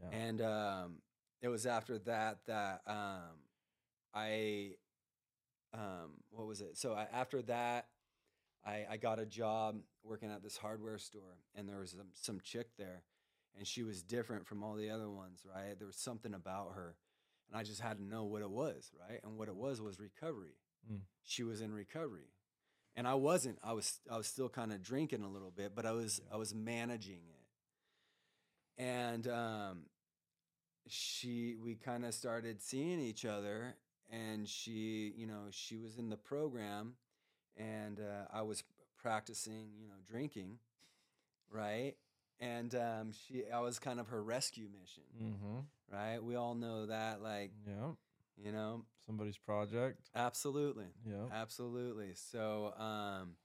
[0.00, 0.16] yeah.
[0.16, 0.94] And um,
[1.42, 3.38] it was after that that um,
[4.14, 4.72] I,
[5.72, 6.76] um, what was it?
[6.76, 7.88] So I, after that,
[8.64, 12.40] I, I got a job working at this hardware store, and there was some, some
[12.40, 13.02] chick there,
[13.56, 15.78] and she was different from all the other ones, right?
[15.78, 16.96] There was something about her,
[17.48, 19.20] and I just had to know what it was, right?
[19.22, 20.56] And what it was was recovery.
[20.90, 21.00] Mm.
[21.22, 22.32] She was in recovery,
[22.96, 23.58] and I wasn't.
[23.62, 26.34] I was I was still kind of drinking a little bit, but I was Yeah.
[26.34, 29.86] I was managing it, and um,
[30.86, 33.76] she we kind of started seeing each other,
[34.10, 36.94] and she you know she was in the program,
[37.56, 38.62] and uh, I was
[38.98, 40.58] practicing you know drinking,
[41.50, 41.94] right?
[42.40, 45.58] And um, she I was kind of her rescue mission, Mm-hmm.
[45.94, 46.22] right?
[46.22, 47.92] We all know that, like Yeah.
[48.36, 50.10] you know, Somebody's project.
[50.14, 50.86] absolutely.
[51.06, 51.26] Yeah.
[51.32, 52.12] Absolutely.
[52.14, 53.36] So um,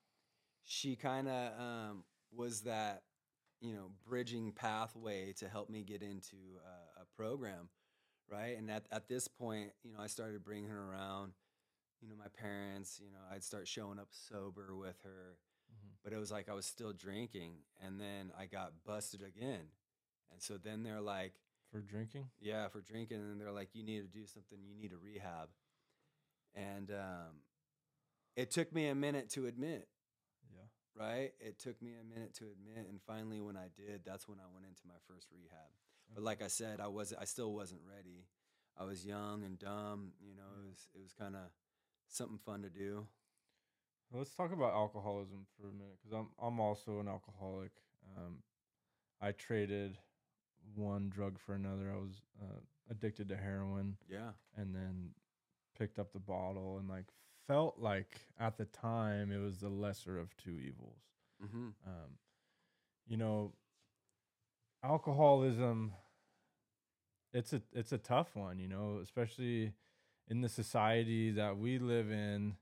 [0.64, 3.04] she kind of um, was that,
[3.62, 7.70] you know, bridging pathway to help me get into a, a program,
[8.32, 8.58] right?
[8.58, 11.34] And at, at this point, you know, I started bringing her around,
[12.02, 15.36] you know, my parents, you know, I'd start showing up sober with her.
[16.04, 17.54] But it was like I was still drinking.
[17.86, 19.72] And then I got busted again.
[20.32, 21.34] And so then they're like,
[21.72, 22.26] For drinking.
[22.40, 24.58] yeah, for drinking, and they're like, you need to do something.
[24.64, 25.50] You need a rehab,
[26.56, 27.42] and um,
[28.36, 29.88] it took me a minute to admit.
[30.52, 30.66] Yeah.
[31.06, 34.40] Right, it took me a minute to admit, and finally, when I did, that's when
[34.40, 35.70] I went into my first rehab.
[36.14, 38.26] But like I said, I was I still wasn't ready.
[38.78, 40.14] I was young and dumb.
[40.20, 41.42] You know, it was it was kind of
[42.08, 43.06] something fun to do.
[44.12, 47.72] Let's talk about alcoholism for a minute because I'm I'm also an alcoholic.
[48.18, 48.38] Um,
[49.22, 49.98] I traded
[50.76, 51.92] one drug for another.
[51.92, 55.12] I was uh, addicted to heroin, Yeah, and then
[55.78, 57.06] picked up the bottle and like
[57.48, 61.02] felt like at the time it was the lesser of two evils.
[61.44, 61.70] mm-hmm.
[61.86, 62.18] Um,
[63.08, 63.54] you know,
[64.84, 65.94] alcoholism.
[67.32, 69.74] It's a it's a tough one, you know, especially
[70.28, 72.56] in the society that we live in,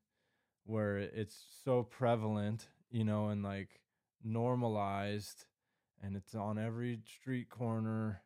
[0.68, 3.82] where it's so prevalent, you know, and like
[4.24, 5.46] normalized,
[6.04, 8.22] and it's on every street corner.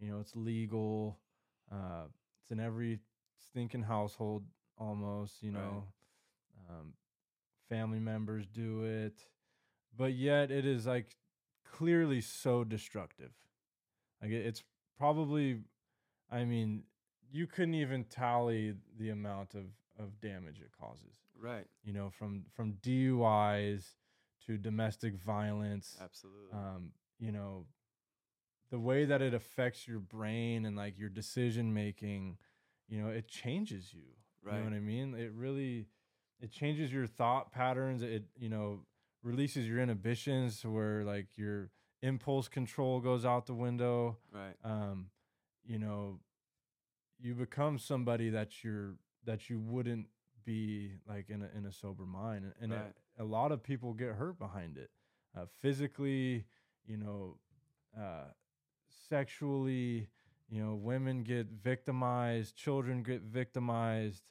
[0.00, 1.18] You know, it's legal.
[1.70, 2.06] Uh,
[2.42, 3.00] it's in every
[3.40, 4.44] stinking household
[4.78, 5.42] almost.
[5.42, 5.60] You Right.
[5.62, 5.84] know,
[6.70, 6.94] um,
[7.68, 9.28] family members do it,
[9.96, 11.16] but yet it is like
[11.64, 13.32] clearly so destructive.
[14.22, 14.64] Like it- it's
[14.98, 15.64] probably,
[16.30, 16.84] I mean,
[17.30, 19.66] you couldn't even tally the amount of
[20.02, 21.14] of damage it causes.
[21.38, 23.94] right, You know, from from DUIs
[24.46, 25.96] to domestic violence.
[26.02, 27.66] absolutely, Um, you know,
[28.70, 32.38] the way that it affects your brain and like your decision making,
[32.88, 34.02] you know, it changes you.
[34.44, 35.14] You know right, what I mean?
[35.14, 35.86] It really
[36.40, 38.02] it changes your thought patterns.
[38.02, 38.80] It you know
[39.22, 41.70] releases your inhibitions to where like your
[42.02, 44.18] impulse control goes out the window.
[44.32, 45.10] right, Um,
[45.64, 46.18] you know,
[47.20, 50.06] you become somebody that you're that you wouldn't
[50.44, 52.92] be like in a in a sober mind, and, Right.
[53.18, 54.90] a lot of people get hurt behind it,
[55.36, 56.44] uh, physically.
[56.86, 57.38] You know,
[57.96, 58.24] uh,
[59.08, 60.08] sexually.
[60.48, 64.22] You know, women get victimized, children get victimized.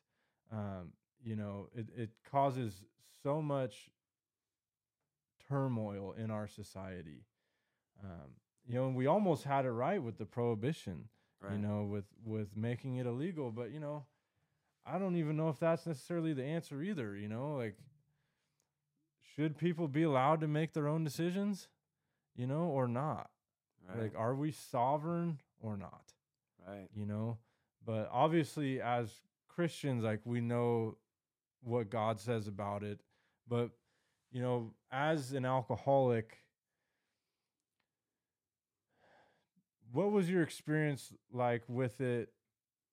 [0.52, 2.84] Um, you know, it, it causes
[3.24, 3.90] so much
[5.48, 7.26] turmoil in our society.
[8.04, 8.32] Um,
[8.68, 11.10] you know, and we almost had it right with the prohibition,
[11.42, 11.54] right.
[11.54, 14.06] you know, with with making it illegal, but you know,
[14.86, 17.76] I don't even know if that's necessarily the answer either, you know, like
[19.36, 21.68] should people be allowed to make their own decisions,
[22.36, 23.30] you know, or not?
[23.88, 26.14] right, Like are we sovereign or not?
[26.68, 27.38] right, you know
[27.84, 29.12] but obviously as
[29.48, 30.96] christians like we know
[31.64, 33.00] what god says about it
[33.48, 33.72] but
[34.32, 36.38] you know as an alcoholic
[39.92, 42.30] what was your experience like with it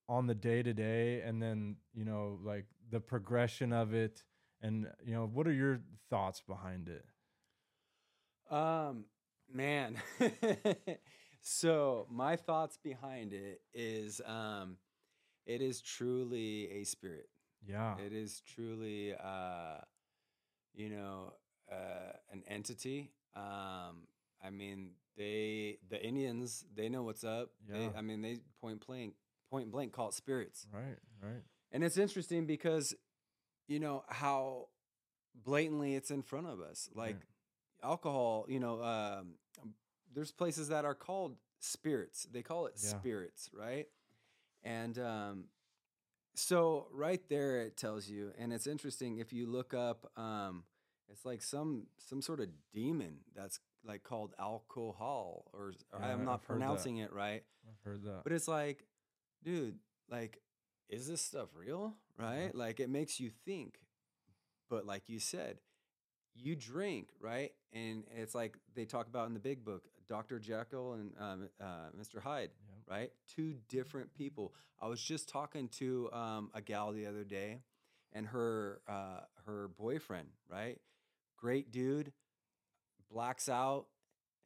[0.09, 4.23] on the day to day and then you know like the progression of it
[4.63, 5.81] and you know what are your
[6.11, 7.05] thoughts behind it
[8.51, 9.05] Um,
[9.53, 9.97] Man.
[11.41, 14.77] so my thoughts behind it is um
[15.47, 17.29] it is truly a spirit.
[17.67, 17.97] Yeah.
[17.99, 19.79] It is truly uh
[20.75, 21.33] you know
[21.73, 23.13] uh an entity.
[23.35, 24.07] Um
[24.45, 27.51] I mean they the Indians they know what's up.
[27.67, 27.91] They, Yeah.
[27.97, 29.15] I mean they point blank
[29.51, 30.67] point blank call it spirits.
[30.73, 30.99] Right.
[31.23, 31.43] Right.
[31.73, 32.95] And it's interesting because
[33.67, 34.69] you know how
[35.35, 36.89] blatantly it's in front of us.
[36.95, 37.23] Like Right.
[37.91, 39.35] alcohol, you know, um,
[40.13, 42.25] there's places that are called spirits.
[42.31, 42.89] They call it Yeah.
[42.99, 43.87] spirits, right?
[44.63, 45.49] And um,
[46.35, 50.65] so right there it tells you, and it's interesting if you look up, um,
[51.11, 56.21] it's like some some sort of demon that's like called alcohol, or, or Yeah, I'm
[56.21, 58.23] I've not pronouncing it right, I've heard that.
[58.25, 58.85] but it's like,
[59.45, 59.79] dude,
[60.11, 60.41] like,
[60.89, 61.95] is this stuff real?
[62.19, 62.55] Right?
[62.55, 63.79] Like, it makes you think.
[64.69, 65.59] But like you said,
[66.35, 67.53] you drink, right?
[67.73, 70.39] And it's like they talk about in the big book, Dr.
[70.39, 72.21] Jekyll and um, uh, Mr.
[72.23, 72.79] Hyde, Yep.
[72.89, 73.13] right?
[73.35, 74.53] Two different people.
[74.81, 77.61] I was just talking to um, a gal the other day,
[78.13, 80.79] and her uh, her boyfriend, right?
[81.37, 82.13] Great dude,
[83.11, 83.87] blacks out,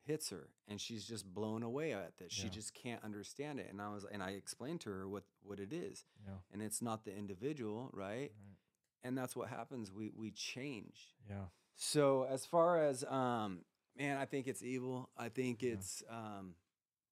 [0.05, 2.33] hits her, and she's just blown away at this.
[2.33, 3.69] She just can't understand it.
[3.71, 6.35] And I was, and I explained to her what what it is, Yeah.
[6.53, 8.33] and it's not the individual, right?
[8.33, 8.57] Right.
[9.05, 9.93] And that's what happens.
[9.93, 11.15] We we change.
[11.29, 11.47] Yeah.
[11.75, 13.61] So as far as um,
[13.99, 15.11] man, I think it's evil.
[15.17, 15.73] I think Yeah.
[15.73, 16.55] it's um,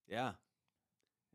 [0.09, 0.33] yeah,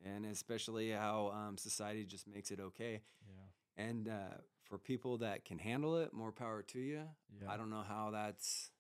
[0.04, 3.02] and especially how um, society just makes it okay.
[3.28, 3.84] Yeah.
[3.86, 7.02] And uh, for people that can handle it, more power to you.
[7.42, 7.52] Yeah.
[7.52, 8.72] I don't know how that's.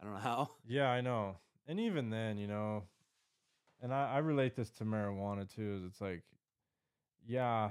[0.00, 0.50] I don't know how.
[0.68, 1.36] Yeah, I know.
[1.68, 2.84] And even then, you know,
[3.82, 5.76] and I, I relate this to marijuana too.
[5.78, 6.22] Is it's like,
[7.26, 7.70] yeah,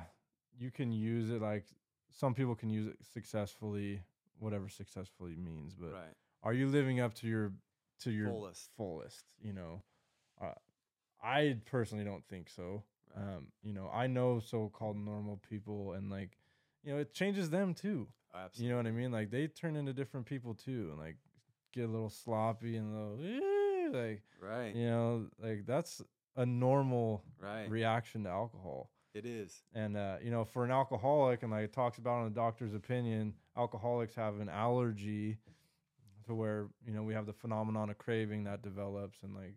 [0.58, 1.42] you can use it.
[1.42, 1.66] Like
[2.12, 4.02] some people can use it successfully,
[4.40, 5.74] whatever successfully means.
[5.74, 6.16] But right.
[6.44, 7.54] are you living up to your
[8.02, 8.70] to your Fullest.
[8.76, 9.26] fullest?
[9.42, 9.82] You know,
[10.42, 10.54] uh,
[11.24, 12.84] I personally don't think so.
[13.16, 13.36] Right.
[13.36, 16.38] Um, you know, I know so-called normal people, and like,
[16.84, 18.08] you know, it changes them too.
[18.36, 18.66] Absolutely.
[18.66, 19.12] You know what I mean?
[19.12, 21.16] Like they turn into different people too, and like
[21.74, 23.18] get a little sloppy and a little
[23.96, 24.76] like right.
[24.76, 26.02] you know, like that's
[26.36, 27.70] a normal Right.
[27.70, 28.92] reaction to alcohol.
[29.14, 29.64] it is.
[29.74, 32.74] And uh, you know, for an alcoholic, and like it talks about in the doctor's
[32.74, 35.38] opinion, alcoholics have an allergy
[36.26, 39.56] to where you know we have the phenomenon of craving that develops, and like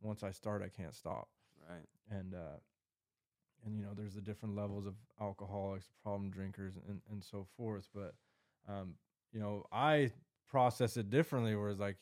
[0.00, 1.28] once I start, I can't stop
[1.68, 1.86] Right.
[2.10, 2.58] and uh
[3.64, 7.88] and you know there's the different levels of alcoholics problem drinkers and and so forth
[7.94, 8.14] but
[8.68, 8.94] um
[9.32, 10.10] you know i
[10.48, 11.98] process it differently whereas like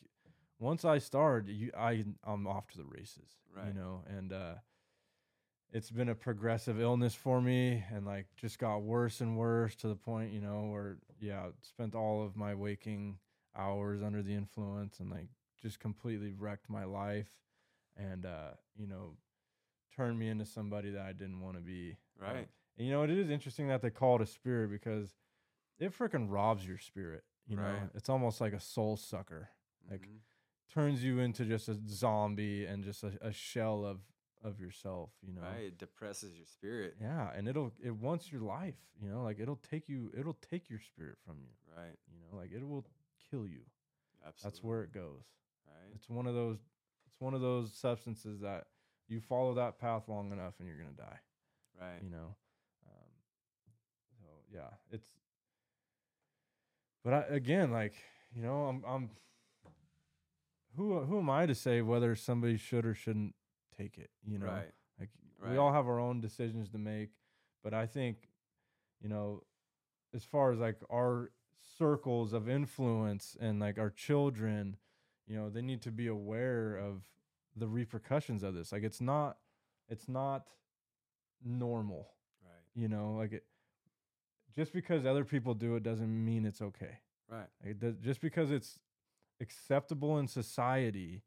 [0.59, 3.69] once i start you i i'm off to the races Right.
[3.69, 4.55] you know and uh
[5.71, 9.89] it's been a progressive illness for me and like just got worse and worse to
[9.89, 13.19] the point you know where yeah spent all of my waking
[13.57, 15.29] hours under the influence and like
[15.61, 17.29] just completely wrecked my life
[17.97, 19.17] and uh you know
[19.95, 21.97] turned me into somebody that I didn't want to be.
[22.25, 22.49] Um, Right.
[22.77, 25.17] and you know, it is interesting that they call it a spirit because
[25.81, 27.25] it freaking robs your spirit.
[27.49, 29.49] You know, it's almost like a soul sucker.
[29.91, 30.21] Like Mhm.
[30.73, 33.99] Turns you into just a zombie and just a, a shell of
[34.45, 35.11] of yourself.
[35.27, 35.43] You know.
[35.43, 35.67] right.
[35.67, 36.95] It depresses your spirit.
[37.01, 38.77] Yeah, and it'll it wants your life.
[39.01, 40.11] You know, like it'll take you.
[40.19, 41.51] It'll take your spirit from you.
[41.77, 41.97] Right.
[42.11, 42.85] You know, like it will
[43.31, 43.63] kill you.
[44.27, 44.51] Absolutely.
[44.51, 45.25] That's where it goes.
[45.67, 45.93] Right.
[45.95, 46.59] It's one of those.
[47.07, 48.65] It's one of those substances that
[49.09, 51.19] you follow that path long enough and you're gonna die.
[51.81, 52.03] Right.
[52.03, 52.35] you know
[52.87, 53.13] um,
[54.19, 55.07] so yeah it's
[57.05, 57.95] but I, again like
[58.35, 59.11] you know i'm i'm
[60.77, 63.35] who who am i to say whether somebody should or shouldn't
[63.77, 64.73] take it you know Right.
[64.99, 65.11] like
[65.41, 65.53] Right.
[65.53, 67.11] we all have our own decisions to make
[67.63, 68.29] but i think
[69.01, 69.43] you know
[70.15, 71.31] as far as like our
[71.77, 74.77] circles of influence and like our children
[75.27, 77.03] you know they need to be aware of
[77.57, 79.39] the repercussions of this like it's not
[79.89, 80.49] it's not
[81.45, 82.09] normal
[82.43, 82.63] Right.
[82.75, 83.45] you know like it
[84.57, 86.99] just because other people do it doesn't mean it's okay
[87.31, 87.47] Right.
[87.63, 88.81] like it does, just because it's
[89.41, 91.23] acceptable in society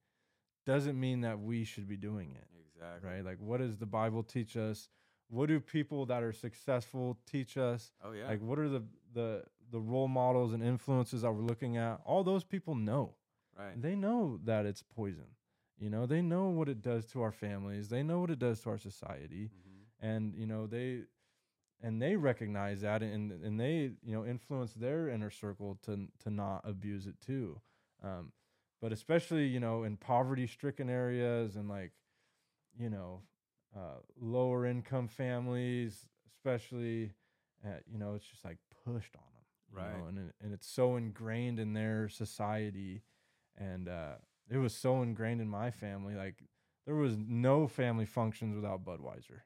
[0.66, 3.10] doesn't mean that we should be doing it Exactly.
[3.10, 3.26] right?
[3.26, 4.90] Like what does the bible teach us?
[5.30, 7.92] What do people that are successful teach us?
[8.04, 8.28] Oh yeah.
[8.28, 8.84] like what are the
[9.14, 12.02] the the role models and influences that we're looking at?
[12.06, 13.16] All those people know.
[13.58, 13.80] Right.
[13.82, 15.28] they know that it's poison
[15.78, 16.06] you know?
[16.06, 17.90] They know what it does to our families.
[17.90, 19.50] They know what it does to our society.
[19.52, 21.02] Hmm and you know they
[21.82, 26.30] and they recognize that and and they you know influence their inner circle to to
[26.30, 27.60] not abuse it too
[28.04, 28.32] um
[28.82, 31.92] but especially you know in poverty stricken areas and like
[32.78, 33.22] you know
[33.76, 37.14] uh lower income families especially
[37.66, 40.04] uh, you know it's just like pushed on them Right.
[40.10, 43.04] and and it's so ingrained in their society
[43.58, 44.16] and uh
[44.50, 46.14] it was so ingrained in my family.
[46.14, 46.44] Like
[46.86, 49.42] there was no family functions without Budweiser.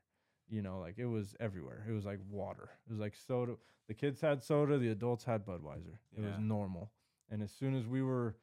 [0.49, 1.85] You know, like it was everywhere.
[1.87, 2.69] It was like water.
[2.87, 3.53] It was like soda.
[3.87, 5.99] The kids had soda, the adults had Budweiser.
[6.17, 6.91] It was normal.
[7.29, 8.35] And as soon as we were,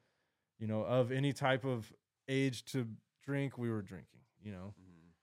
[0.59, 1.91] you know, of any type of
[2.27, 2.87] age to
[3.23, 4.73] drink, we were drinking, you know.
[4.79, 5.13] Mhm.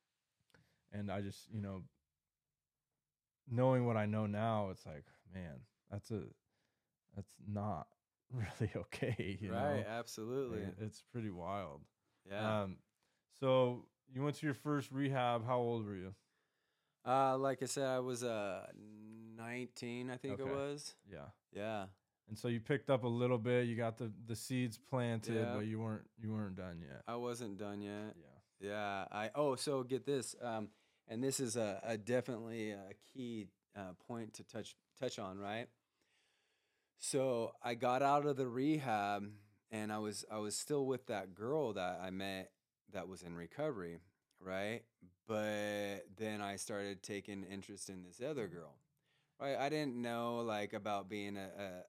[0.93, 1.83] And I just, you know,
[3.51, 5.61] knowing what I know now, it's like, man,
[5.91, 6.23] that's a
[7.17, 7.87] that's not
[8.33, 9.61] really okay, you right.
[9.61, 9.85] know.
[9.89, 10.63] Absolutely.
[10.63, 11.83] And It's pretty wild.
[12.29, 12.63] Yeah.
[12.63, 12.77] Um,
[13.39, 15.45] so you went to your first rehab.
[15.47, 16.15] How old were you?
[17.07, 18.67] uh, like I said, I was uh
[19.37, 20.43] 19, I think Okay.
[20.43, 20.95] it was.
[21.11, 21.27] Yeah.
[21.53, 21.87] Yeah.
[22.31, 23.67] And so you picked up a little bit.
[23.67, 25.55] You got the the seeds planted, Yeah.
[25.57, 27.03] but you weren't you weren't done yet.
[27.09, 28.15] I wasn't done yet.
[28.61, 28.69] Yeah.
[28.71, 29.05] Yeah.
[29.11, 30.37] I oh, so get this.
[30.41, 30.69] Um,
[31.09, 35.67] and this is a, a definitely a key uh, point to touch touch on, right?
[36.99, 39.29] So I got out of the rehab,
[39.73, 42.53] and I was I was still with that girl that I met
[42.93, 43.99] that was in recovery,
[44.39, 44.83] right?
[45.27, 48.77] But then I started taking interest in this other girl,
[49.41, 49.57] right?
[49.57, 51.83] I didn't know like about being a, a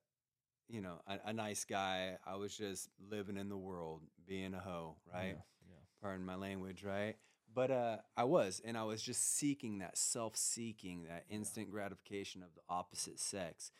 [0.72, 2.17] you know a, a nice guy.
[2.26, 5.36] I was just living in the world, being a hoe, right?
[5.69, 5.76] Yeah.
[6.01, 7.15] pardon my language, right?
[7.53, 12.53] But uh, I was, and I was just seeking that self-seeking, that instant gratification of
[12.55, 13.72] the opposite sex,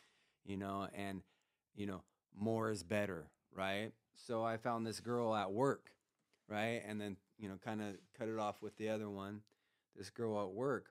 [0.44, 1.22] you know, and
[1.74, 2.02] you know,
[2.38, 3.92] more is better, right?
[4.14, 5.90] So I found this girl at work,
[6.48, 9.40] right, and then you know, kind of cut it off with the other one,
[9.96, 10.90] this girl at work,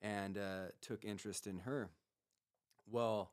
[0.00, 1.90] and uh, took interest in her.
[2.90, 3.32] Well,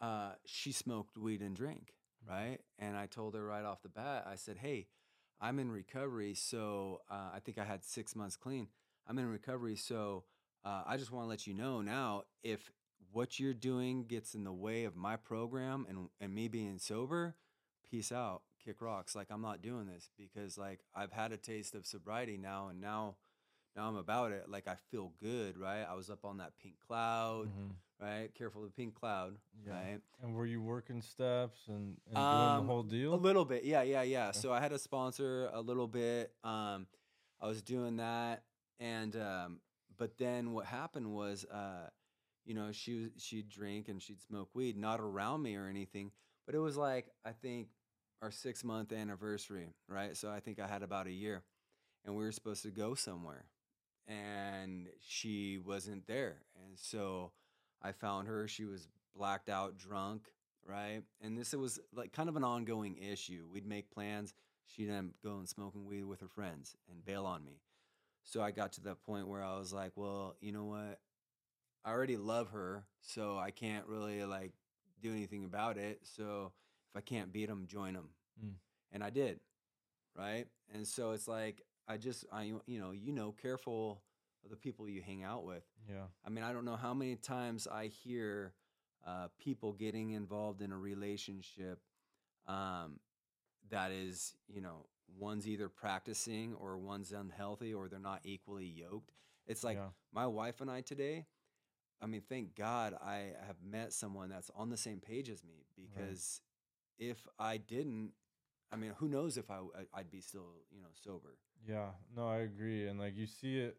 [0.00, 1.94] uh, she smoked weed and drank,
[2.28, 2.58] right?
[2.78, 4.88] And I told her right off the bat, I said, "Hey,
[5.40, 8.68] I'm in recovery, so uh, I think I had six months clean.
[9.06, 10.24] I'm in recovery, so
[10.64, 12.70] uh, I just want to let you know now if
[13.12, 17.36] what you're doing gets in the way of my program and and me being sober,
[17.88, 19.14] peace out, kick rocks.
[19.14, 22.80] Like I'm not doing this because like I've had a taste of sobriety now, and
[22.80, 23.16] now
[23.78, 24.48] now I'm about it.
[24.50, 25.84] Like I feel good, right?
[25.88, 27.74] I was up on that pink cloud, Mhm.
[28.00, 28.34] right?
[28.34, 29.72] Careful of the pink cloud, Yeah.
[29.72, 30.02] right?
[30.20, 33.14] And were you working steps and, and doing Um, the whole deal?
[33.14, 34.28] A little bit, yeah, yeah, yeah.
[34.30, 34.38] Okay.
[34.38, 36.34] So I had a sponsor a little bit.
[36.42, 36.88] Um,
[37.40, 38.42] I was doing that,
[38.80, 39.60] and um,
[39.96, 41.88] but then what happened was, uh,
[42.44, 46.10] you know, she she'd drink and she'd smoke weed, not around me or anything,
[46.46, 47.68] but it was like I think
[48.22, 50.16] our six month anniversary, right?
[50.16, 51.44] So I think I had about a year,
[52.04, 53.44] and we were supposed to go somewhere,
[54.08, 57.32] and she wasn't there, and so
[57.82, 58.48] I found her.
[58.48, 60.28] She was blacked out, drunk,
[60.66, 61.02] right?
[61.20, 63.46] And this was like kind of an ongoing issue.
[63.52, 64.34] We'd make plans.
[64.66, 67.60] She'd end up going smoking weed with her friends and bail on me.
[68.22, 71.00] So I got to that point where I was like, well, you know what?
[71.84, 74.52] I already love her, so I can't really like
[75.00, 76.00] do anything about it.
[76.02, 76.52] So
[76.90, 78.10] if I can't beat them, join them.
[78.44, 78.54] Mm.
[78.92, 79.40] And I did,
[80.16, 80.46] right?
[80.74, 84.02] And so it's like I just I you know you know careful
[84.44, 85.64] of the people you hang out with.
[85.88, 86.04] yeah.
[86.24, 88.54] I mean, I don't know how many times I hear
[89.06, 91.80] uh, people getting involved in a relationship
[92.46, 93.00] um,
[93.70, 94.86] that is, you know,
[95.18, 99.12] one's either practicing or one's unhealthy or they're not equally yoked.
[99.46, 99.88] It's like yeah.
[100.12, 101.26] my wife and I today.
[102.00, 105.64] I mean, thank God I have met someone that's on the same page as me
[105.76, 106.40] because
[106.98, 108.12] if I didn't,
[108.72, 109.58] I mean, who knows if I
[109.94, 111.36] I'd be still, you know, sober.
[111.66, 112.86] Yeah, no, I agree.
[112.86, 113.76] And like you see it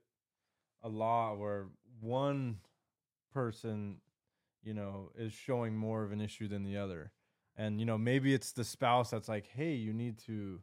[0.84, 1.68] a lot where
[2.00, 2.58] one
[3.34, 3.98] person,
[4.64, 7.12] you know, is showing more of an issue than the other.
[7.56, 10.62] And you know, maybe it's the spouse that's like, "Hey, you need to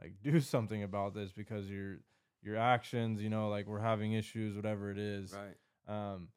[0.00, 1.98] like do something about this because your
[2.42, 6.14] your actions, you know, like we're having issues whatever it is." Right.
[6.14, 6.28] Um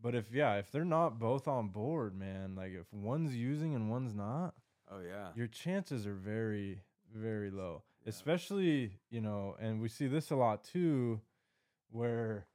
[0.00, 3.90] but if yeah, if they're not both on board, man, like if one's using and
[3.90, 4.54] one's not,
[4.90, 5.28] Oh yeah.
[5.34, 6.82] your chances are very
[7.14, 8.10] very low Yeah.
[8.10, 11.20] especially you know and we see this a lot too
[11.90, 12.46] where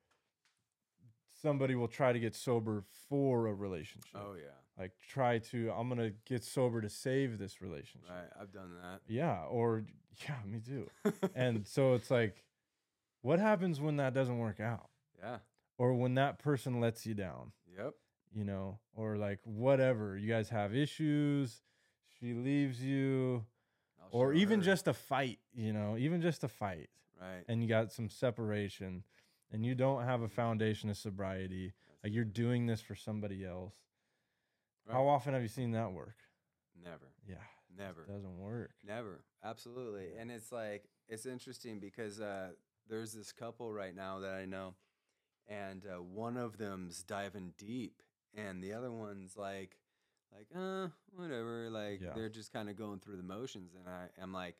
[1.42, 4.52] somebody will try to get sober for a relationship Oh yeah.
[4.78, 8.30] like try to i'm gonna get sober to save this relationship Right.
[8.40, 9.02] I've done that.
[9.08, 9.84] yeah or
[10.28, 10.90] yeah me too
[11.36, 12.44] and so it's like
[13.22, 15.38] what happens when that doesn't work out yeah.
[15.78, 17.94] or when that person lets you down Yep.
[18.36, 20.18] you know, or like whatever.
[20.18, 21.62] You guys have issues,
[22.22, 23.44] she leaves you,
[24.02, 24.66] I'll or even her.
[24.66, 27.44] just a fight, you know, even just a fight, right.
[27.48, 29.04] and you got some separation,
[29.52, 31.74] and you don't have a foundation of sobriety.
[31.88, 33.74] That's Like you're doing this for somebody else.
[34.88, 34.94] Right.
[34.96, 36.16] How often have you seen that work?
[36.84, 37.12] Never.
[37.28, 37.36] Yeah,
[37.78, 38.04] Never.
[38.04, 38.72] it doesn't work.
[38.86, 39.24] Never.
[39.44, 40.10] Absolutely.
[40.20, 42.50] And it's like it's interesting because uh,
[42.88, 44.76] there's this couple right now that I know,
[45.48, 48.02] and uh, one of them's diving deep,
[48.36, 49.78] and the other one's like,
[50.36, 51.70] like, uh, whatever.
[51.70, 52.14] Like Yeah.
[52.16, 54.56] they're just kind of going through the motions, and I am like,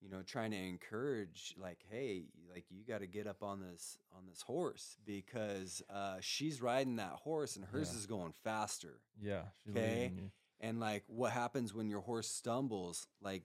[0.00, 3.98] you know, trying to encourage, like, hey, like you got to get up on this
[4.16, 7.98] on this horse because uh, she's riding that horse and hers Yeah.
[7.98, 9.00] is going faster.
[9.20, 9.42] Yeah.
[9.70, 10.12] Okay.
[10.60, 13.06] And like, what happens when your horse stumbles?
[13.20, 13.44] Like,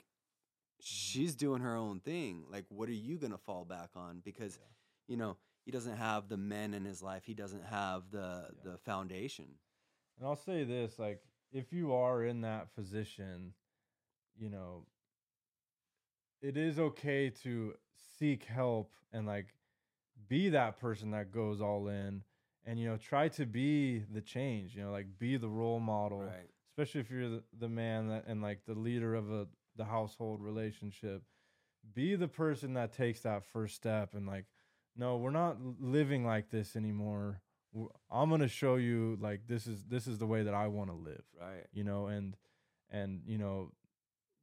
[0.80, 2.46] she's doing her own thing.
[2.52, 4.20] Like, what are you gonna fall back on?
[4.20, 4.68] Because, Yeah.
[5.08, 7.24] you know, he doesn't have the men in his life.
[7.26, 9.58] He doesn't have the the foundation.
[10.18, 11.24] And I'll say this, like,
[11.54, 13.54] if you are in that position,
[14.38, 14.86] you know,
[16.42, 17.74] it is okay to
[18.18, 19.54] seek help and like
[20.28, 22.22] be that person that goes all in
[22.66, 26.20] and you know try to be the change you know like be the role model
[26.20, 26.50] Right.
[26.70, 30.42] especially if you're the, the man that and like the leader of a the household
[30.42, 31.24] relationship
[31.94, 34.46] be the person that takes that first step and like
[34.96, 37.42] no we're not living like this anymore
[38.12, 40.90] i'm going to show you like this is this is the way that i want
[40.90, 41.66] to live Right.
[41.74, 42.36] you know and
[42.90, 43.72] and you know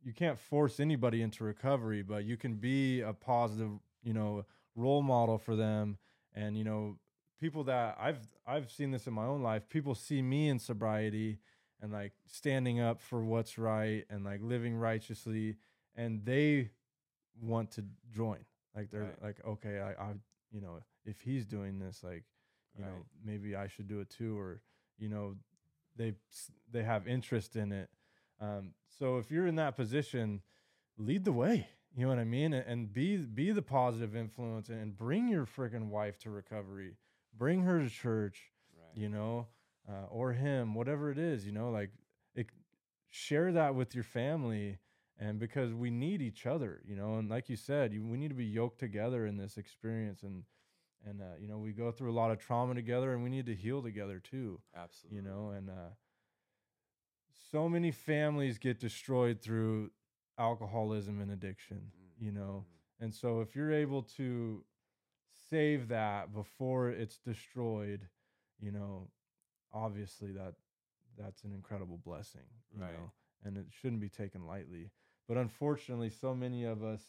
[0.03, 3.71] you can't force anybody into recovery but you can be a positive
[4.03, 5.99] you know role model for them
[6.35, 6.97] and you know
[7.39, 11.39] people that i've i've seen this in my own life people see me in sobriety
[11.83, 15.57] and like standing up for what's right and like living righteously
[15.95, 16.71] and they
[17.41, 18.39] want to join
[18.75, 19.23] like they're Right.
[19.23, 20.13] like okay i i
[20.51, 22.25] you know if he's doing this like
[22.77, 24.61] you know maybe i should do it too or
[24.99, 25.35] you know
[25.97, 26.15] they
[26.71, 27.91] they have interest in it.
[28.41, 30.41] Um, so if you're in that position
[30.99, 32.53] lead the way you know what i mean?
[32.53, 36.97] And, and be be the positive influence and bring your freaking wife to recovery.
[37.37, 38.97] Bring her to church Right.
[39.03, 39.49] you know
[39.89, 41.91] uh, or him whatever it is you know like
[42.35, 42.47] it,
[43.11, 44.79] share that with your family.
[45.23, 48.29] And because we need each other you know and like you said you, we need
[48.29, 50.23] to be yoked together in this experience.
[50.23, 50.45] And
[51.09, 53.47] and uh, you know we go through a lot of trauma together and we need
[53.47, 55.17] to heal together too Absolutely.
[55.17, 55.91] you know and uh
[57.51, 59.91] so many families get destroyed through
[60.39, 63.05] alcoholism and addiction you know Mhm.
[63.05, 64.65] and so if you're able to
[65.49, 68.09] save that before it's destroyed
[68.59, 69.11] you know
[69.73, 70.55] obviously that
[71.17, 72.93] that's an incredible blessing you Right.
[72.93, 73.13] know
[73.45, 74.91] and it shouldn't be taken lightly
[75.29, 77.03] but unfortunately so many of us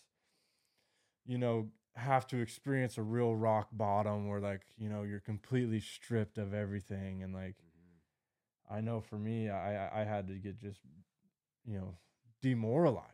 [1.26, 5.80] you know have to experience a real rock bottom where like you know you're completely
[5.80, 8.76] stripped of everything and like Mhm.
[8.78, 10.82] I know for me, I I- I had to get just
[11.66, 11.98] you know
[12.42, 13.08] demoralized.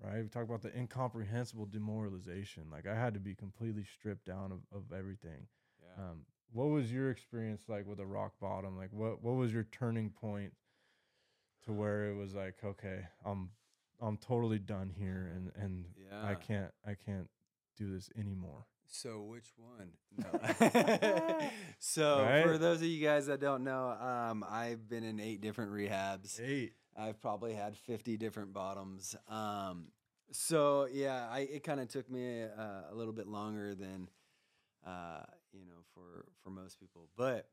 [0.00, 0.22] Right?
[0.22, 2.70] We talk about the incomprehensible demoralization.
[2.70, 5.48] Like I had to be completely stripped down of, of everything.
[5.82, 6.10] Yeah.
[6.10, 8.76] Um, what was your experience like with a rock bottom?
[8.76, 10.54] Like what what was your turning point
[11.64, 13.50] to where it was like, okay, I'm
[14.00, 17.28] I'm totally done here and and I can't I can't
[17.78, 18.66] do this anymore.
[18.86, 19.90] So which one?
[20.18, 21.50] No.
[21.78, 22.42] so Right?
[22.44, 26.40] for those of you guys that don't know, um, I've been in eight different rehabs.
[26.40, 26.72] Eight.
[26.96, 29.14] I've probably had 50 different bottoms.
[29.28, 29.88] Um,
[30.32, 34.08] so yeah, I, it kind of took me uh, a little bit longer than,
[34.86, 35.20] uh,
[35.52, 37.48] you know, for, for most people, but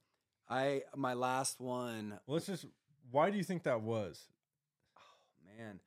[0.49, 2.65] I, my last one, Well, let's just
[3.11, 4.23] why do you think that was?
[4.97, 5.79] oh, man,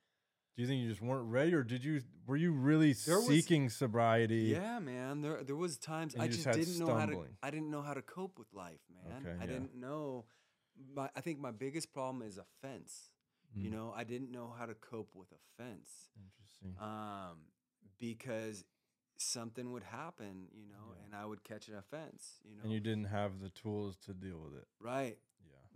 [0.59, 3.28] Do you think you just weren't ready, or did you were you really There was-
[3.28, 4.46] seeking sobriety?
[4.50, 7.26] yeah, man, there, there was times I just, just didn't know how to.
[7.44, 9.22] I didn't know how to cope with life, man.
[9.24, 9.46] Okay, I yeah.
[9.46, 10.24] didn't know
[10.92, 13.12] my, I think my biggest problem is offense.
[13.54, 16.11] You Mm, know, I didn't know how to cope with offense.
[16.20, 16.74] Interesting.
[16.84, 17.38] um,
[18.00, 18.64] because
[19.16, 21.04] something would happen, you know, Yeah.
[21.04, 22.62] and I would catch an offense, you know.
[22.64, 24.66] and you didn't have the tools to deal with it.
[24.80, 25.18] right.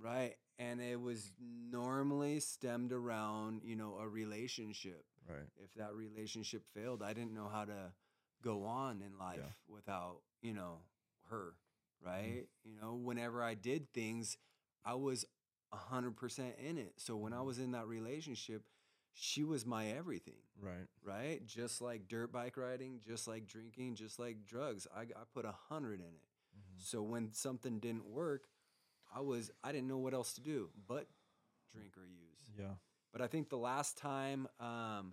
[0.02, 0.34] Right.
[0.58, 5.04] And it was normally stemmed around, you know, a relationship.
[5.28, 5.48] Right.
[5.56, 7.92] If that relationship failed, I didn't know how to
[8.42, 10.78] go on in life without, you know,
[11.30, 11.54] her,
[12.04, 12.08] Mm-hmm.
[12.08, 12.46] right?
[12.64, 14.36] You know, whenever I did things,
[14.84, 15.24] I was
[15.70, 16.94] 100% in it.
[16.98, 17.46] So when I Mhm.
[17.46, 18.62] was in that relationship,
[19.14, 20.88] she was my everything Right.
[21.04, 21.44] right?
[21.46, 24.86] Just like dirt bike riding, just like drinking, just like drugs.
[24.94, 26.28] I, I put a hundred in it.
[26.56, 26.82] Mhm.
[26.82, 28.48] So when something didn't work,
[29.14, 31.06] I was I didn't know what else to do but
[31.72, 32.50] drink or use.
[32.58, 32.74] Yeah.
[33.12, 35.12] But I think the last time um,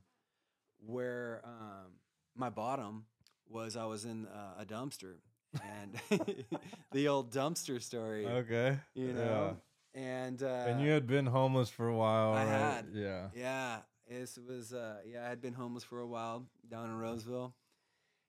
[0.86, 1.92] where um,
[2.36, 3.06] my bottom
[3.48, 5.16] was I was in uh, a dumpster
[5.62, 6.00] and
[6.92, 8.78] the old dumpster story, Okay.
[8.94, 9.58] you know.
[9.96, 12.34] And uh, and you had been homeless for a while.
[12.34, 12.48] I right?
[12.48, 12.86] had.
[12.94, 13.28] Yeah.
[13.36, 13.78] Yeah,
[14.08, 14.72] it was.
[14.72, 17.56] Uh, yeah, I had been homeless for a while down in Roseville,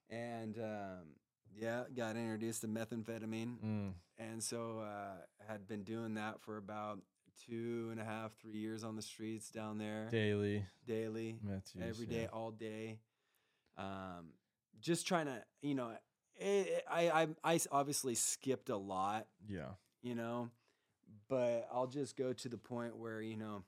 [0.09, 1.05] and um,
[1.57, 3.93] yeah, got introduced to methamphetamine, Mm.
[4.19, 7.01] and so uh, had been doing that for about
[7.47, 10.65] two and a half, three years on the streets down there, Daily.
[10.87, 12.29] daily, use, every day, yeah.
[12.33, 12.99] all day.
[13.79, 14.33] Um,
[14.81, 15.93] just trying to, you know,
[16.37, 19.73] it, I, I I s- obviously skipped a lot Yeah.
[20.03, 20.49] you know
[21.29, 23.63] but i'll just go to the point where you know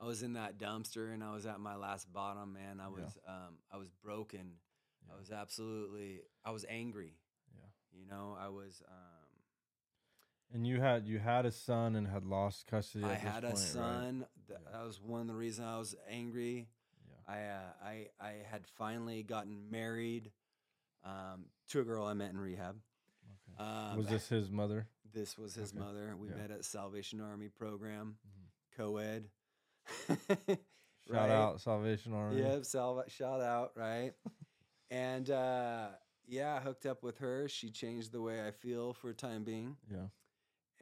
[0.00, 2.78] I was in that dumpster and I was at my last bottom, man.
[2.78, 2.90] I Yeah.
[2.90, 4.52] was um I was broken.
[5.08, 5.14] Yeah.
[5.16, 7.14] I was absolutely I was angry.
[7.54, 8.00] Yeah.
[8.00, 12.66] You know, I was um And you had you had a son and had lost
[12.66, 13.04] custody.
[13.04, 13.58] I had a point, right?
[13.58, 14.26] son.
[14.46, 14.72] Th- Yeah.
[14.72, 16.68] That was one of the reasons I was angry.
[17.06, 17.34] Yeah.
[17.34, 20.30] I uh, I I had finally gotten married
[21.04, 22.76] um, to a girl I met in rehab.
[23.60, 23.64] Okay.
[23.68, 24.86] Um, was this his mother?
[25.12, 25.78] This was his Okay.
[25.80, 26.14] mother.
[26.16, 26.36] We Yeah.
[26.36, 28.76] met at Salvation Army program, Mhm.
[28.76, 29.28] co-ed.
[30.08, 30.58] Shout
[31.08, 31.30] Right?
[31.30, 32.40] out Salvation Army.
[32.42, 34.12] Yep, salva- shout out, right?
[34.90, 35.88] and uh,
[36.26, 37.48] yeah, I hooked up with her.
[37.48, 39.76] She changed the way I feel for a time being.
[39.90, 40.08] Yeah.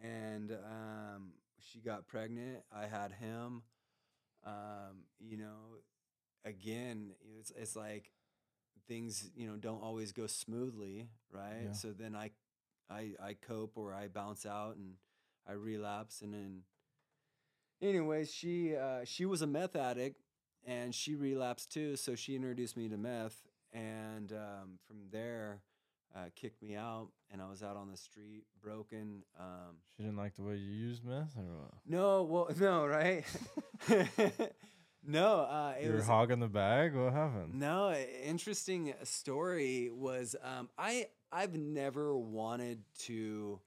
[0.03, 2.63] and um, she got pregnant.
[2.73, 3.63] I had him.
[4.45, 5.79] Um, you know,
[6.45, 8.11] again, it's it's like
[8.89, 11.65] things you know don't always go smoothly, right?
[11.67, 11.73] Yeah.
[11.73, 12.31] So then I,
[12.91, 14.95] I I cope or I bounce out and
[15.49, 16.63] I relapse, and then,
[17.83, 20.23] anyways, she uh, she was a meth addict
[20.67, 21.97] and she relapsed too.
[21.97, 23.46] So she introduced me to meth,
[23.77, 25.61] and um, from there
[26.15, 29.23] uh, kicked me out, and I was out on the street, broken.
[29.39, 31.71] Um, She didn't like the way you used meth, or what?
[31.87, 33.25] no, well, no, right?
[35.07, 36.95] no, uh, it you were was hogging the bag.
[36.95, 37.55] What happened?
[37.55, 37.93] no
[38.25, 39.91] interesting story.
[39.93, 43.61] Was um, I I've never wanted to.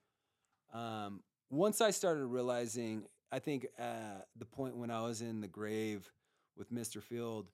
[0.73, 5.47] Um, once I started realizing, I think uh, the point when I was in the
[5.47, 6.11] grave
[6.55, 7.01] with Mr.
[7.01, 7.47] Field,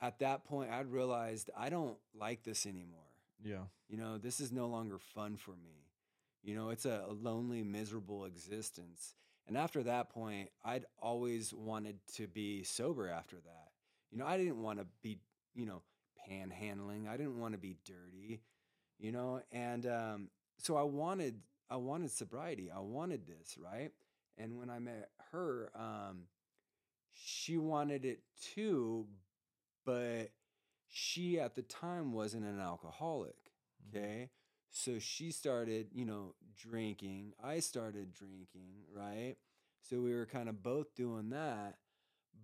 [0.00, 3.00] at that point I'd realized I don't like this anymore.
[3.42, 3.64] Yeah.
[3.88, 5.86] You know, this is no longer fun for me.
[6.42, 9.14] You know, it's a, a lonely, miserable existence.
[9.48, 13.68] And after that point, I'd always wanted to be sober after that.
[14.10, 15.18] You know, I didn't want to be,
[15.54, 15.82] you know,
[16.28, 17.08] panhandling.
[17.08, 18.40] I didn't want to be dirty,
[18.98, 20.28] you know, and um,
[20.58, 21.40] so I wanted,
[21.70, 22.70] I wanted sobriety.
[22.74, 23.92] I wanted this, right?
[24.38, 26.22] And when I met her, um,
[27.12, 28.20] she wanted it
[28.54, 29.06] too,
[29.86, 30.32] but
[30.88, 33.52] she at the time wasn't an alcoholic.
[33.84, 33.96] Mhm.
[33.96, 34.30] Okay.
[34.70, 37.34] So she started, you know, drinking.
[37.42, 39.36] I started drinking, right?
[39.82, 41.78] So we were kind of both doing that,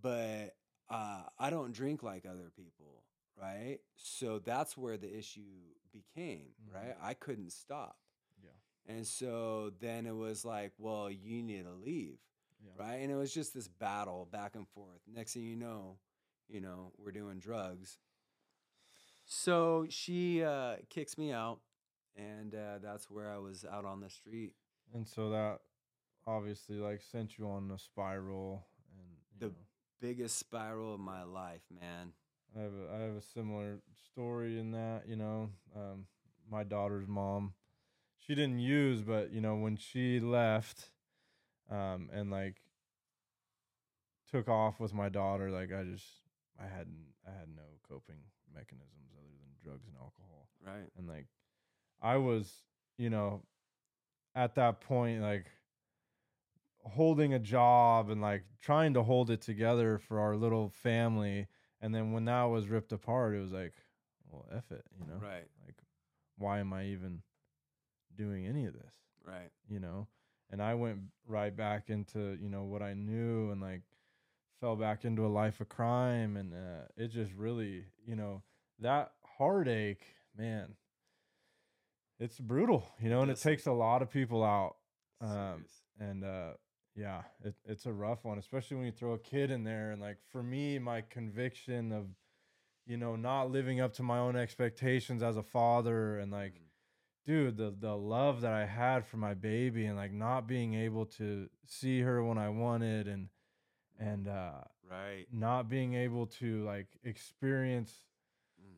[0.00, 0.56] but
[0.88, 3.04] uh, I don't drink like other people,
[3.36, 3.80] right?
[3.96, 6.74] So that's where the issue became, Mhm.
[6.74, 6.96] right?
[7.00, 7.98] I couldn't stop.
[8.42, 8.50] Yeah.
[8.86, 12.18] And so then it was like, well, you need to leave,
[12.64, 12.72] Yeah.
[12.76, 12.96] right?
[12.96, 15.00] And it was just this battle back and forth.
[15.06, 15.98] Next thing you know,
[16.48, 17.98] you know, we're doing drugs.
[19.24, 21.60] So she uh, kicks me out,
[22.16, 24.54] and uh, that's where I was out on the street.
[24.94, 25.60] And so that
[26.26, 28.66] obviously like sent you on a spiral,
[28.96, 29.52] and The know,
[30.00, 32.12] biggest spiral of my life, man.
[32.56, 33.80] I have a, I have a similar
[34.12, 36.06] story in that, you know, um,
[36.50, 37.54] my daughter's mom,
[38.18, 40.90] she didn't use, but you know, when she left,
[41.70, 42.56] um, and like
[44.30, 46.21] took off with my daughter, like I just,
[46.62, 48.20] I hadn't, I had no coping
[48.54, 50.48] mechanisms other than drugs and alcohol.
[50.64, 50.90] Right.
[50.96, 51.26] And like,
[52.00, 52.52] I was,
[52.98, 53.42] you know,
[54.34, 55.46] at that point, like
[56.84, 61.46] holding a job and like trying to hold it together for our little family
[61.82, 63.74] and then when that was ripped apart, it was like,
[64.30, 65.18] well, F it, you know?
[65.20, 65.48] Right.
[65.66, 65.74] Like,
[66.38, 67.22] why am I even
[68.16, 68.94] doing any of this,
[69.26, 69.50] Right.
[69.68, 70.06] you know?
[70.50, 73.82] And I went right back into, you know, what I knew and like
[74.62, 76.38] fell back into a life of crime.
[76.38, 78.42] And uh, it just really, you know,
[78.78, 80.04] that heartache,
[80.34, 80.76] man,
[82.18, 84.76] it's brutal, you know, and it takes a lot of people out.
[85.20, 85.66] Um,
[86.00, 86.52] and uh
[86.94, 90.00] yeah it, it's a rough one especially when you throw a kid in there and
[90.00, 92.06] like for me my conviction of
[92.86, 96.66] you know not living up to my own expectations as a father and like Mm.
[97.26, 101.06] dude the the love that i had for my baby and like not being able
[101.06, 103.28] to see her when i wanted and
[104.02, 104.52] and uh
[104.90, 105.26] right.
[105.32, 107.92] not being able to like experience
[108.60, 108.76] Mm.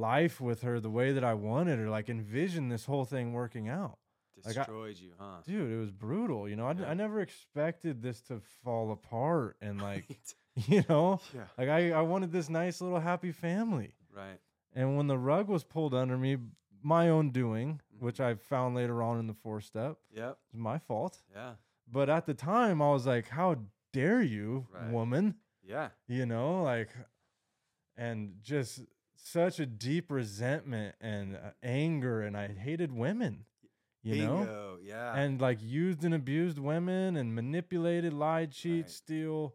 [0.00, 3.68] life with her the way that i wanted or like envision this whole thing working
[3.68, 3.98] out
[4.44, 5.38] Like I- Destroyed you, huh?
[5.46, 6.90] dude it was brutal you know I, Yeah.
[6.90, 10.34] I never expected this to fall apart and like Right.
[10.74, 11.46] you know yeah.
[11.58, 14.40] like I, I wanted this nice little happy family Right.
[14.74, 16.36] and when the rug was pulled under me
[16.82, 18.24] my own doing which Mhm.
[18.24, 20.36] i found later on in the four step Yep.
[20.52, 21.54] was my fault Yeah.
[21.90, 23.56] but at the time i was like how
[23.94, 24.90] dare you Right.
[24.90, 25.88] woman Yeah.
[26.08, 26.90] you know like
[27.96, 28.80] and just
[29.16, 33.44] such a deep resentment and uh, anger and i hated women
[34.02, 35.14] you know Yeah.
[35.16, 38.90] and like used and abused women and manipulated, lied, cheat, Right.
[38.90, 39.54] steal,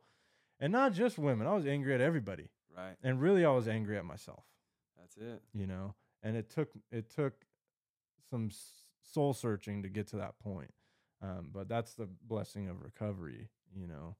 [0.59, 1.45] and not just women.
[1.45, 2.95] I was angry at everybody, right.
[3.03, 4.43] and really, I was angry at myself.
[4.97, 5.43] That's it.
[5.53, 7.45] You know, and it took it took
[8.31, 8.49] some
[9.03, 10.73] soul searching to get to that point.
[11.21, 13.49] Um, but that's the blessing of recovery.
[13.75, 14.15] You know,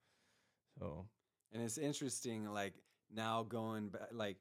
[0.80, 1.06] so
[1.54, 2.74] And it's interesting, like
[3.14, 4.38] now going back, like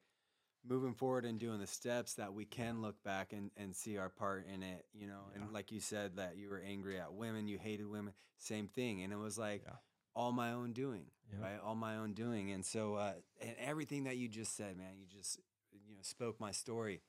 [0.67, 4.09] moving forward and doing the steps that we can look back and, and see our
[4.11, 5.31] part in it, you know.
[5.33, 5.43] Yeah.
[5.43, 9.03] And like you said, that you were angry at women, you hated women, same thing.
[9.03, 9.77] And it was like Yeah.
[10.15, 11.43] all my own doing, Yep.
[11.43, 11.61] right?
[11.61, 12.51] All my own doing.
[12.53, 15.41] And so, uh, and everything that you just said, man, you just,
[15.73, 17.03] you know, spoke my story.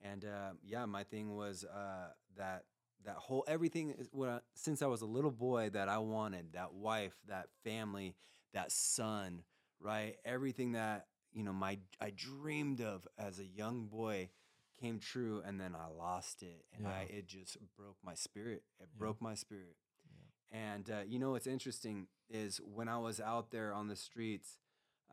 [0.00, 2.64] And uh, yeah, my thing was uh, that
[3.04, 6.52] that whole everything is what I, since I was a little boy that I wanted
[6.52, 8.16] that wife, that family,
[8.54, 9.42] that son,
[9.80, 10.16] right?
[10.24, 14.30] Everything that you know my I dreamed of as a young boy
[14.80, 18.62] came true, and then I lost it, and I it just broke my spirit.
[18.80, 19.06] It Yeah.
[19.06, 19.76] broke my spirit.
[20.50, 24.58] And uh, you know what's interesting is when I was out there on the streets,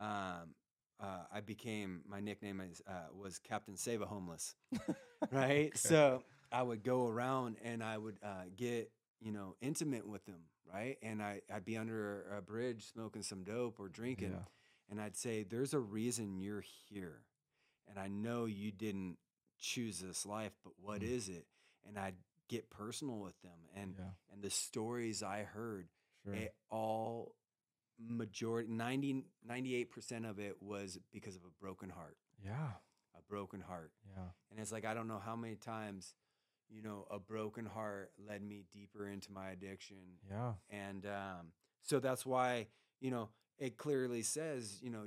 [0.00, 0.54] um,
[1.00, 4.54] uh, I became my nickname is, uh, was Captain Save a Homeless,
[5.30, 5.76] right?
[5.76, 10.40] So I would go around and I would uh, get you know intimate with them,
[10.72, 10.98] right?
[11.02, 14.44] And I I'd be under a bridge smoking some dope or drinking, Yeah.
[14.90, 17.24] and I'd say, "There's a reason you're here,
[17.88, 19.18] and I know you didn't
[19.58, 21.08] choose this life, but what Mm.
[21.08, 21.46] is it?"
[21.84, 22.16] And I'd
[22.48, 24.10] get personal with them, and yeah.
[24.32, 25.88] and the stories I heard,
[26.24, 26.34] Sure.
[26.34, 27.34] it all
[27.98, 32.72] majority 90 98% of it was because of a broken heart yeah.
[33.16, 34.28] a broken heart Yeah.
[34.50, 36.14] and it's like i don't know how many times
[36.68, 39.96] you know a broken heart led me deeper into my addiction
[40.30, 40.52] Yeah.
[40.70, 41.52] and um,
[41.82, 42.66] so that's why
[43.00, 45.06] you know it clearly says you know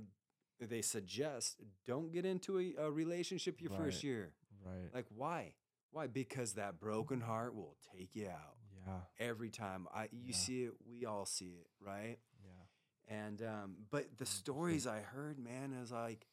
[0.60, 4.34] they suggest don't get into a, a relationship your first year
[4.66, 4.94] Right.
[4.94, 5.54] like why
[5.92, 8.56] why because that broken heart will take you out
[8.86, 9.26] yeah.
[9.26, 10.36] every time i you Yeah.
[10.36, 13.16] see it we all see it right Yeah.
[13.18, 16.26] and um but the stories i heard man is like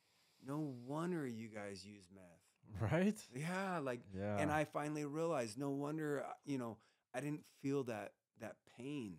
[0.44, 2.35] no wonder you guys use meth
[2.92, 3.16] Right.
[3.34, 4.36] yeah like Yeah.
[4.38, 6.76] and i finally realized no wonder uh, you know
[7.14, 9.16] i didn't feel that that pain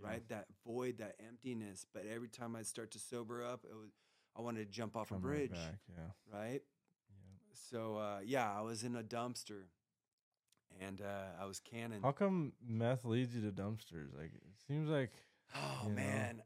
[0.00, 0.08] Yeah.
[0.10, 3.90] right that void that emptiness but every time i'd start to sober up it was
[4.36, 6.38] i wanted to jump off Come a right bridge back, Yeah.
[6.38, 6.62] right
[7.08, 7.54] Yeah.
[7.70, 9.64] so uh yeah i was in a dumpster
[10.80, 14.16] and uh i was canning How come meth leads you to dumpsters?
[14.16, 15.10] Like it seems like
[15.54, 15.94] Oh you know?
[15.96, 16.42] man.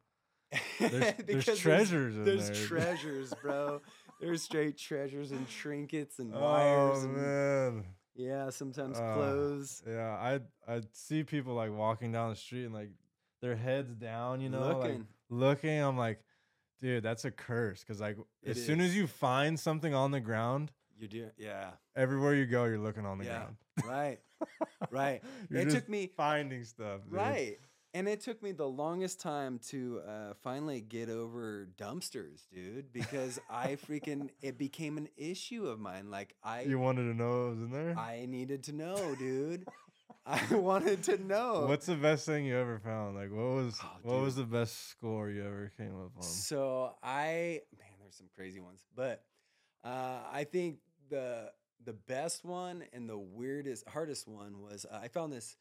[0.81, 2.67] There's- there's treasures in There's there.
[2.69, 3.81] treasures, bro.
[4.21, 7.85] There's straight treasures and trinkets and wires oh and man.
[8.15, 9.83] yeah, sometimes Uh, clothes.
[9.87, 10.41] Yeah, I
[10.73, 12.91] I see people like walking down the street and like
[13.41, 15.07] their heads down, you know, like Looking.
[15.29, 15.79] looking.
[15.81, 16.21] I'm like,
[16.81, 17.85] dude, that's a curse.
[17.85, 21.71] Cause like It as soon as you find something on the ground, You do yeah.
[21.97, 23.39] everywhere you go, you're looking on the Yeah.
[23.39, 23.57] ground.
[23.85, 24.21] Right.
[24.91, 25.23] right.
[25.51, 27.01] It took me finding stuff.
[27.05, 27.13] dude.
[27.13, 27.59] right.
[27.95, 33.39] And it took me the longest time to uh, finally get over dumpsters, dude, because
[33.49, 36.11] I freaking it became an issue of mine.
[36.11, 37.97] Like I You wanted to know what was in there?
[37.97, 39.67] I needed to know, dude.
[40.27, 41.67] I wanted to know.
[41.69, 43.15] What's the best thing you ever found?
[43.15, 46.23] Like, what was Oh, what was the best score you ever came up on?
[46.23, 49.23] So I man, there's some crazy ones, but
[49.85, 50.79] uh, I think
[51.11, 51.53] the
[51.85, 55.57] the best one and the weirdest, hardest one was uh, I found this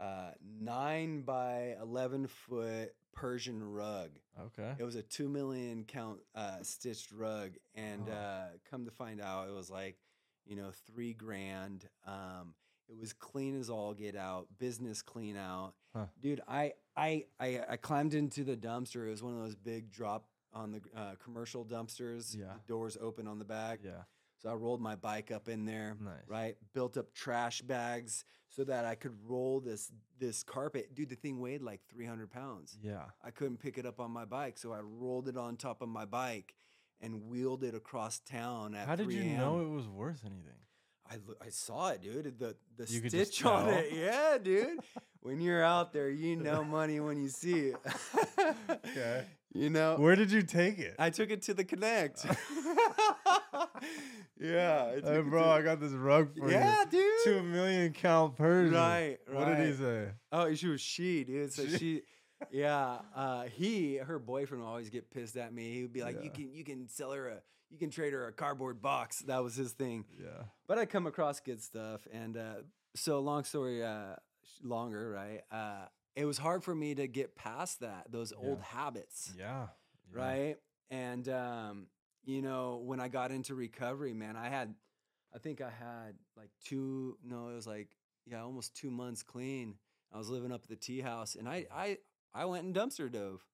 [0.00, 0.30] uh,
[0.60, 4.10] nine by eleven foot Persian rug.
[4.40, 4.74] Okay.
[4.78, 8.12] It was a two million count uh, stitched rug, and Oh.
[8.12, 9.96] uh, come to find out, it was like
[10.46, 11.88] you know three grand.
[12.06, 12.54] Um,
[12.88, 16.06] it was clean as all get out, business clean out, Huh.
[16.20, 16.40] dude.
[16.46, 19.06] I, I I I climbed into the dumpster.
[19.06, 22.36] It was one of those big drop on the uh, commercial dumpsters.
[22.36, 22.52] Yeah.
[22.54, 23.80] the doors open on the back.
[23.82, 24.02] Yeah.
[24.44, 26.12] So I rolled my bike up in there, Nice.
[26.28, 26.56] right?
[26.74, 30.94] Built up trash bags so that I could roll this this carpet.
[30.94, 32.76] Dude, the thing weighed like 300 pounds.
[32.82, 33.04] Yeah.
[33.24, 35.88] I couldn't pick it up on my bike, so I rolled it on top of
[35.88, 36.54] my bike
[37.00, 40.60] and wheeled it across town at How did 3 you know it was worth anything?
[41.10, 42.38] I, I saw it, dude.
[42.38, 44.78] The the You stitch on it, yeah, dude.
[45.20, 47.76] when you're out there, you know money when you see it.
[48.68, 49.24] Okay.
[49.56, 50.96] You know, Where did you take it?
[50.98, 52.26] I took it to the Connect.
[54.38, 56.64] yeah, I took Hey, bro, I got this rug for yeah, you.
[56.64, 57.12] Yeah, dude.
[57.24, 58.74] Two million count Persian.
[58.74, 59.36] Right, right.
[59.36, 60.08] What did he say?
[60.32, 61.52] Oh, she was she, dude.
[61.52, 62.02] So She- she,
[62.50, 62.98] yeah.
[63.14, 65.72] Uh, he, her boyfriend, would always get pissed at me.
[65.72, 67.36] He would be like, "You can, you can sell her a,
[67.70, 70.04] you can trade her a cardboard box." That was his thing.
[70.20, 70.28] Yeah.
[70.66, 72.54] But I come across good stuff, and uh,
[72.96, 74.16] so long story uh,
[74.62, 75.40] longer, right?
[75.50, 79.66] Uh, it was hard for me to get past that, those old habits, Yeah.
[80.14, 80.20] yeah.
[80.20, 80.56] right?
[80.90, 81.86] And um,
[82.24, 84.74] you know, when I got into recovery, man, I had,
[85.34, 87.88] I think I had like two, no, it was like
[88.26, 89.74] yeah, almost two months clean.
[90.12, 91.98] I was living up at the tea house, and I I
[92.32, 93.44] I went and dumpster dove.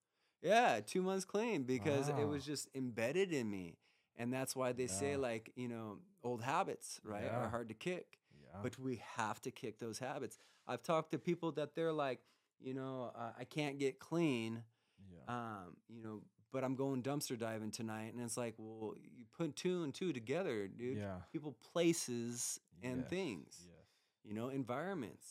[0.42, 3.78] Yeah, two months clean because it was just embedded in me,
[4.16, 8.18] and that's why they say like you know old habits right are hard to kick,
[8.42, 8.60] Yeah.
[8.62, 10.38] but we have to kick those habits.
[10.66, 12.20] I've talked to people that they're like
[12.60, 14.62] you know uh, I can't get clean,
[15.12, 15.34] yeah.
[15.34, 16.22] um, you know,
[16.52, 18.12] but I'm going dumpster diving tonight.
[18.14, 20.98] And it's like, well, you put two and two together, dude.
[20.98, 21.16] Yeah.
[21.32, 23.86] People, places, and Yes, things, Yes.
[24.24, 25.26] you know, environments.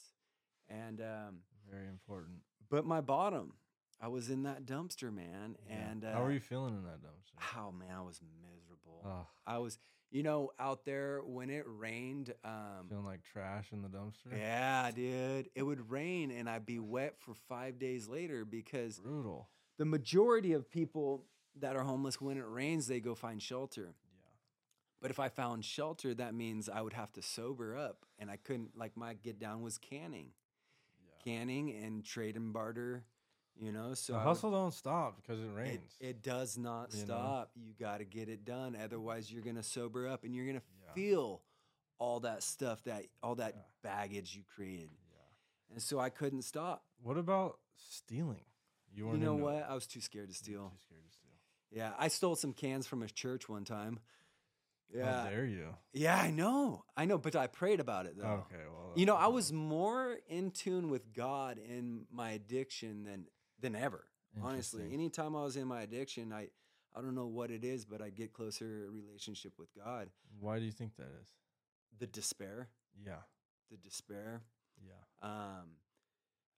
[0.70, 1.40] And, um,
[1.70, 2.40] Very important.
[2.70, 3.54] but my bottom,
[4.02, 5.56] I was in that dumpster, man.
[5.68, 5.76] Yeah.
[5.90, 7.34] And uh, how are you feeling in that dumpster?
[7.38, 9.02] How, man, I was miserable.
[9.06, 9.78] Ugh, I was,
[10.12, 12.34] you know, out there when it rained.
[12.44, 14.32] Um, feeling like trash in the dumpster.
[14.38, 15.50] yeah, dude.
[15.56, 19.48] It would rain and I'd be wet for five days later because Brutal.
[19.80, 21.26] The majority of people
[21.60, 23.96] that are homeless, when it rains, they go find shelter.
[23.96, 24.28] Yeah.
[25.02, 28.06] But if I found shelter, that means I would have to sober up.
[28.20, 30.32] And I couldn't, like, my get down was canning,
[31.02, 31.24] Yeah.
[31.24, 33.04] canning and trade and barter,
[33.56, 33.94] you know?
[33.94, 35.96] So the I would- hustle don't stop because it it, rains.
[36.00, 37.06] it does not you know?
[37.06, 37.52] stop.
[37.56, 38.76] You got to get it done.
[38.76, 40.94] Otherwise, you're going to sober up and you're going to Yeah.
[40.94, 41.42] feel
[42.00, 43.62] all that stuff that, all that Yeah.
[43.82, 44.92] baggage you created.
[44.92, 45.72] yeah.
[45.72, 46.86] And so I couldn't stop.
[47.02, 48.44] What about stealing?
[49.00, 49.56] You You know what?
[49.56, 49.66] It.
[49.70, 50.70] I was too scared to steal.
[50.70, 51.30] Too scared to steal.
[51.72, 54.00] Yeah, I stole some cans from a church one time.
[54.94, 55.24] Yeah.
[55.24, 55.68] How dare you?
[55.94, 56.84] Yeah, I know.
[56.98, 58.46] I know, but I prayed about it though.
[58.52, 58.64] Okay.
[58.68, 58.94] Well.
[58.96, 63.26] You know, I was more in tune with God in my addiction than
[63.60, 64.06] than ever.
[64.42, 66.50] Honestly, anytime I was in my addiction, I
[66.96, 70.10] I don't know what it is, but I get closer relationship with God.
[70.40, 71.30] Why do you think that is?
[72.00, 72.70] The despair,
[73.06, 73.22] Yeah.
[73.70, 74.42] the despair.
[74.82, 74.94] Yeah.
[75.22, 75.76] Um,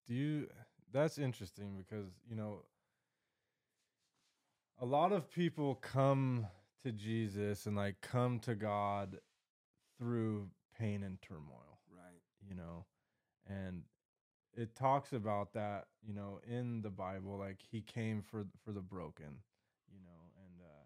[0.07, 0.47] Do you?
[0.93, 2.63] That's interesting because you know,
[4.79, 6.47] a lot of people come
[6.83, 9.17] to Jesus and like come to God
[9.97, 11.79] through pain and turmoil.
[11.95, 12.21] right.
[12.47, 12.85] You know,
[13.47, 13.83] and
[14.55, 15.85] it talks about that.
[16.05, 19.37] You know, in the Bible, like He came for for the broken.
[19.93, 20.83] You know, and uh,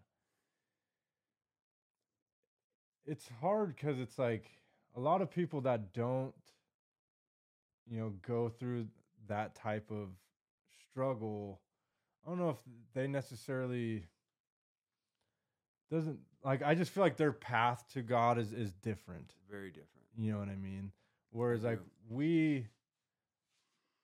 [3.06, 4.50] it's hard because it's like
[4.96, 6.34] a lot of people that don't
[7.88, 8.86] you know go through
[9.28, 10.08] that type of
[10.90, 11.60] struggle
[12.24, 12.58] i don't know if
[12.94, 14.04] they necessarily
[15.90, 20.06] doesn't like i just feel like their path to god is is different Very different.
[20.16, 20.90] you know what i mean
[21.30, 22.66] whereas like we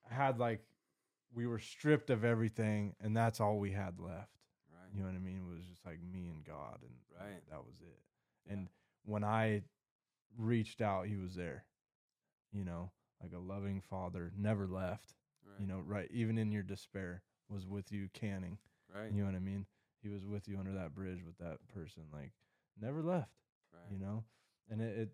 [0.09, 0.61] had like
[1.33, 4.29] we were stripped of everything and that's all we had left
[4.71, 4.89] Right.
[4.93, 7.41] you know what i mean it was just like me and god and Right.
[7.49, 7.99] that was it
[8.47, 8.53] Yeah.
[8.53, 8.67] and
[9.05, 9.61] when i
[10.37, 11.65] reached out he was there
[12.51, 12.91] you know
[13.23, 15.15] like a loving father never left
[15.45, 15.59] Right.
[15.61, 18.57] you know right even in your despair was with you canning
[18.93, 19.11] Right.
[19.11, 19.65] you know what i mean
[20.01, 22.31] he was with you under that bridge with that person like
[22.79, 23.31] never left
[23.73, 23.91] right.
[23.91, 24.23] you know
[24.69, 25.09] and it, it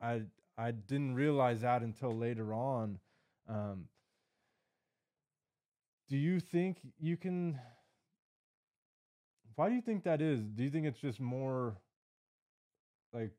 [0.00, 0.22] i
[0.58, 2.98] i didn't realize that until later on
[3.48, 3.86] um
[6.08, 7.58] do you think you can
[9.56, 11.76] why do you think that is do you think it's just more
[13.12, 13.32] like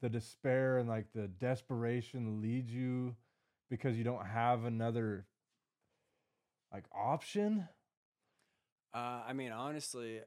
[0.00, 3.14] the despair and like the desperation leads you
[3.70, 5.26] because you don't have another
[6.72, 7.68] like option?
[8.94, 10.20] Uh, I mean, honestly,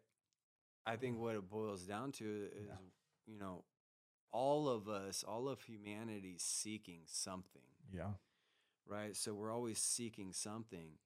[0.85, 2.75] I think what it boils down to is, Yeah.
[3.25, 3.63] you know,
[4.31, 7.61] all of us, all of humanity seeking something,
[7.93, 8.13] yeah.
[8.85, 9.15] Right?
[9.15, 10.97] So we're always seeking something,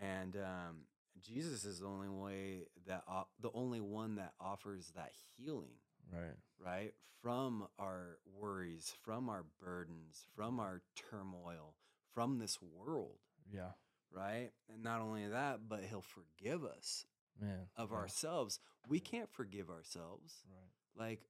[0.00, 0.86] and um,
[1.20, 5.74] Jesus is the only way that o- the only one that offers that healing,
[6.10, 6.94] right right?
[7.22, 11.76] From our worries, from our burdens, from our turmoil,
[12.12, 13.18] from this world,
[13.52, 13.72] yeah
[14.12, 14.50] right?
[14.72, 17.04] And not only that, but He'll forgive us
[17.40, 18.58] man of yeah, ourselves.
[18.88, 20.34] We can't forgive ourselves.
[20.50, 21.20] right Like,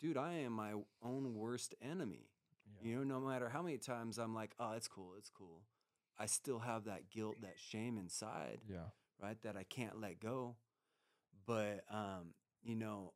[0.00, 0.72] dude, I am my
[1.02, 2.30] own worst enemy.
[2.66, 5.62] yeah You know, no matter how many times I'm like, oh, it's cool, it's cool.
[6.18, 9.40] I still have that guilt, that shame inside, yeah right?
[9.42, 10.56] That I can't let go.
[11.46, 13.12] But, um, you know,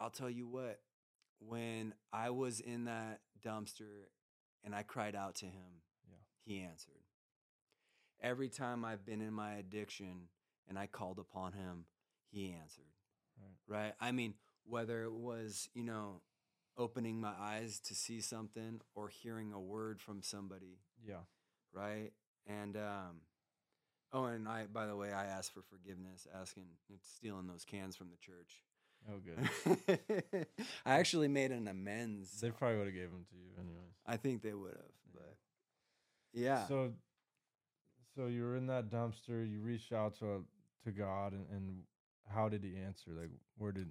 [0.00, 0.80] I'll tell you what,
[1.38, 4.06] when I was in that dumpster
[4.64, 6.16] and I cried out to him, Yeah.
[6.44, 7.02] he answered.
[8.20, 10.28] Every time I've been in my addiction
[10.68, 11.86] and I called upon him,
[12.30, 12.92] he answered.
[13.38, 13.94] right Right?
[14.00, 14.34] I mean,
[14.64, 16.22] whether it was, you know,
[16.76, 21.20] opening my eyes to see something or hearing a word from somebody, yeah
[21.72, 22.12] right?
[22.46, 23.20] And um
[24.12, 26.64] oh, and I by the way, I asked for forgiveness, asking
[27.02, 28.62] stealing those cans from the church.
[29.10, 30.46] Oh good
[30.86, 32.40] I actually made an amends.
[32.40, 34.80] they probably would have gave them to you anyways I think they would have,
[35.14, 35.14] Yeah.
[35.14, 35.36] but
[36.40, 36.66] yeah.
[36.66, 36.92] So,
[38.16, 39.48] so you were in that dumpster.
[39.50, 40.44] You reached out to
[40.84, 41.82] to God, and, and
[42.28, 43.12] how did He answer?
[43.18, 43.88] Like, where did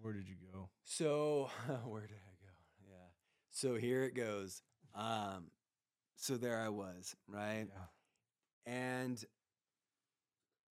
[0.00, 0.68] where did you go?
[0.84, 1.50] So
[1.84, 2.52] where did I go?
[2.88, 3.08] Yeah.
[3.50, 4.62] So here it goes.
[4.94, 5.50] Um,
[6.16, 7.66] so there I was, right?
[7.68, 9.22] Yeah, And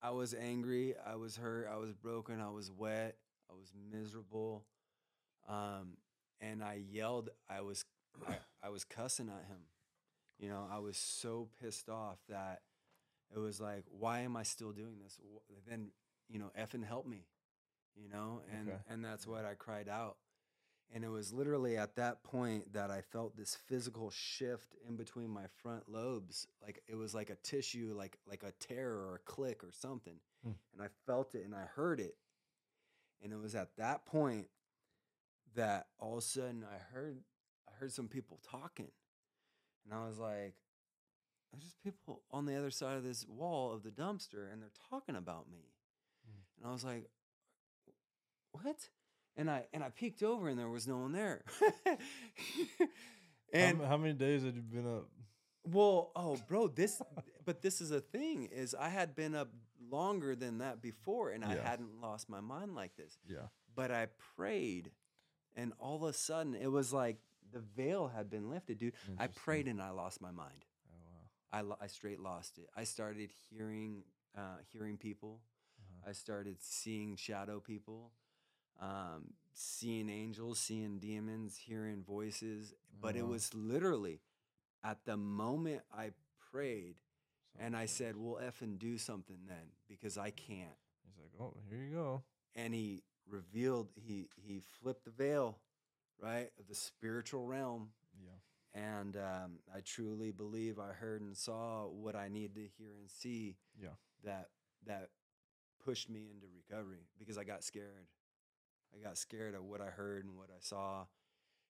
[0.02, 0.96] I was angry.
[1.06, 1.68] I was hurt.
[1.72, 2.42] I was broken.
[2.42, 3.18] I was wet.
[3.52, 4.66] I was miserable.
[5.48, 5.98] Um,
[6.40, 7.30] and I yelled.
[7.50, 7.86] I was,
[8.28, 9.62] I, I was cussing at him.
[10.40, 12.62] You know, I was so pissed off that
[13.34, 15.20] it was like, why am I still doing this?
[15.68, 15.90] Then,
[16.30, 17.28] you know, effing help me,
[17.96, 18.78] you know, and Okay.
[18.90, 20.18] and that's what I cried out.
[20.94, 25.30] And it was literally at that point that I felt this physical shift in between
[25.30, 29.20] my front lobes, like it was like a tissue, like like a tear or a
[29.32, 30.16] click or something.
[30.44, 30.52] Hmm.
[30.74, 32.16] And I felt it and I heard it.
[33.24, 34.48] And it was at that point
[35.56, 37.18] that all of a sudden I heard
[37.68, 38.92] I heard some people talking.
[39.86, 40.56] And I was like,
[41.52, 44.70] there's just people on the other side of this wall of the dumpster and they're
[44.90, 45.74] talking about me.
[46.30, 46.58] Mm.
[46.58, 47.10] And I was like,
[48.52, 48.90] what?
[49.36, 51.44] And I and I peeked over and there was no one there.
[53.54, 55.08] and how, how many days had you been up?
[55.64, 57.02] well, oh, bro, this,
[57.46, 59.50] but this is a thing is I had been up
[59.90, 61.68] longer than that before, and I Yeah.
[61.70, 63.18] hadn't lost my mind like this.
[63.28, 63.48] Yeah.
[63.76, 64.92] But I prayed,
[65.56, 67.18] and all of a sudden it was like
[67.52, 68.94] the veil had been lifted, dude.
[69.18, 70.66] I prayed and I lost my mind.
[70.90, 71.30] Oh wow.
[71.52, 72.70] I, lo- I straight lost it.
[72.76, 74.04] I started hearing,
[74.38, 75.42] uh, hearing people.
[75.80, 76.10] Uh-huh.
[76.10, 78.12] I started seeing shadow people,
[78.80, 82.74] um, seeing angels, seeing demons, hearing voices.
[83.02, 84.22] But it was literally
[84.84, 86.12] at the moment I
[86.52, 86.96] prayed
[87.60, 90.76] and I said, "Well, effing do something then, because I can't."
[91.06, 92.24] He's like, oh, here you go.
[92.56, 95.58] And he revealed, he he flipped the veil,
[96.22, 97.90] right, of the spiritual realm,
[98.24, 98.82] Yeah.
[98.82, 103.10] and um, I truly believe I heard and saw what I needed to hear and
[103.10, 103.58] see.
[103.82, 103.90] Yeah.
[104.24, 104.50] That
[104.86, 105.10] that
[105.84, 108.08] pushed me into recovery because I got scared.
[108.94, 111.06] I got scared of what I heard and what I saw,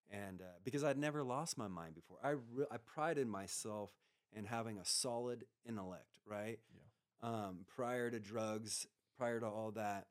[0.10, 2.18] and uh, because I'd never lost my mind before.
[2.24, 3.92] I re- I prided myself
[4.34, 6.60] in having a solid intellect, right?
[6.74, 7.30] Yeah.
[7.30, 10.08] Um, prior to drugs, prior to all that,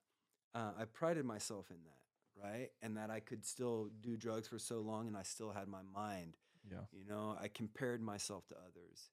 [0.54, 2.68] uh, I prided myself in that, right?
[2.82, 5.82] And that I could still do drugs for so long and I still had my
[5.94, 6.36] mind.
[6.70, 6.78] Yeah.
[6.92, 9.10] You know, I compared myself to others.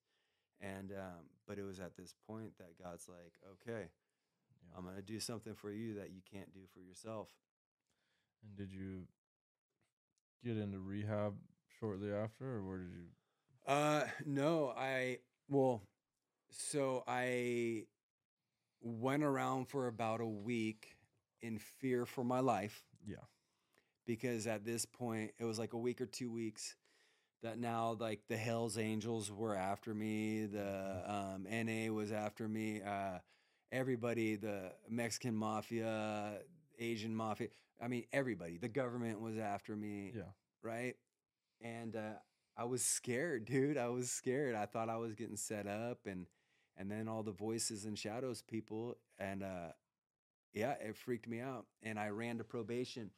[0.60, 3.86] And, um, but it was at this point that God's like, okay,
[4.62, 4.78] Yeah.
[4.78, 7.30] I'm going to do something for you that you can't do for yourself.
[8.44, 9.04] And did you
[10.44, 11.36] get into rehab
[11.80, 13.08] shortly after, or where did you?
[13.68, 15.82] Uh, no, I, well,
[16.52, 17.86] so I
[18.82, 20.98] went around for about a week
[21.42, 22.84] in fear for my life.
[23.08, 23.18] Yeah.
[24.06, 26.76] because at this point it was like a week or two weeks
[27.44, 32.82] that now like the Hell's Angels were after me, the um, NA was after me,
[32.82, 33.20] uh,
[33.72, 36.40] everybody, the Mexican mafia,
[36.80, 37.50] Asian mafia,
[37.82, 40.24] I mean everybody, the government was after me, Yeah.
[40.64, 40.96] right?
[41.62, 42.14] And uh,
[42.58, 43.78] I was scared, dude.
[43.78, 44.56] I was scared.
[44.56, 46.26] I thought I was getting set up, and
[46.78, 49.72] and then all the voices and shadows people, and uh,
[50.54, 51.66] yeah, it freaked me out.
[51.84, 53.12] And I ran to probation,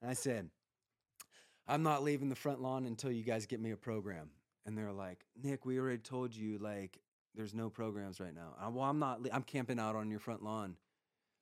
[0.00, 0.50] and I said,
[1.66, 4.30] "I'm not leaving the front lawn until you guys get me a program."
[4.66, 7.00] And they're like, "Nick, we already told you like
[7.34, 9.20] there's no programs right now." I, well, I'm not.
[9.32, 10.76] I'm camping out on your front lawn.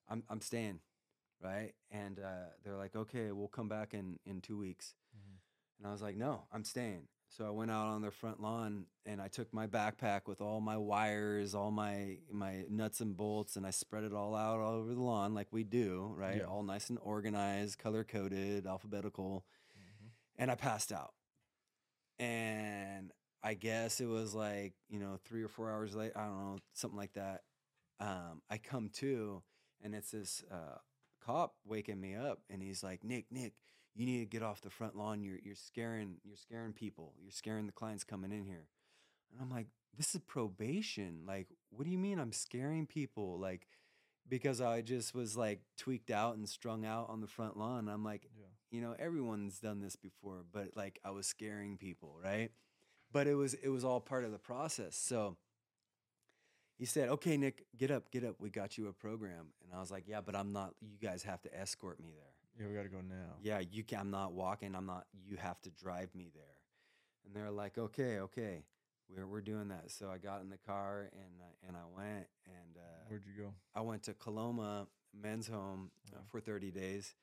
[0.08, 0.80] I'm I'm staying,
[1.42, 1.74] right?
[1.90, 5.38] And uh, they're like, "Okay, we'll come back in in two weeks." Mhm.
[5.78, 7.06] And I was like, no, I'm staying.
[7.30, 10.60] So I went out on their front lawn and I took my backpack with all
[10.60, 14.74] my wires, all my my nuts and bolts, and I spread it all out all
[14.76, 16.38] over the lawn like we do, right?
[16.38, 16.44] Yeah.
[16.44, 19.44] All nice and organized, color coded, alphabetical.
[19.78, 20.08] Mhm.
[20.36, 21.14] And I passed out.
[22.18, 23.12] And
[23.42, 26.58] I guess it was like, you know, three or four hours late, I don't know,
[26.72, 27.42] something like that.
[28.00, 29.42] Um, I come to
[29.82, 30.78] and it's this uh,
[31.24, 33.52] cop waking me up and he's like, Nick, Nick,
[33.98, 35.22] you need to get off the front lawn.
[35.22, 37.14] You're you're scaring you're scaring people.
[37.20, 38.68] You're scaring the clients coming in here.
[39.32, 39.66] And I'm like,
[39.96, 41.24] this is probation.
[41.26, 43.38] Like, what do you mean I'm scaring people?
[43.40, 43.66] Like,
[44.28, 47.88] because I just was like tweaked out and strung out on the front lawn.
[47.88, 48.46] I'm like, Yeah.
[48.70, 52.52] you know, everyone's done this before, but like I was scaring people, right?
[53.10, 54.94] But it was it was all part of the process.
[54.96, 55.36] So
[56.78, 58.36] he said, "Okay, Nick, get up, get up.
[58.38, 60.74] We got you a program." And I was like, "Yeah, but I'm not.
[60.80, 63.36] You guys have to escort me there." Yeah, we got to go now.
[63.42, 64.00] yeah, you can.
[64.00, 64.74] I'm not walking.
[64.74, 65.06] I'm not.
[65.24, 66.44] You have to drive me there.
[67.24, 68.64] And they're like, okay, okay,
[69.08, 69.90] we're we're doing that.
[69.90, 73.42] So I got in the car and uh, and I went and uh, Where'd you
[73.42, 73.54] go?
[73.74, 77.14] I went to Coloma Men's Home uh, for 30 days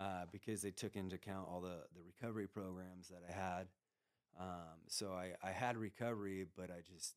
[0.00, 3.68] uh, because they took into account all the the recovery programs that I had.
[4.38, 7.14] Um, so I I had recovery, but I just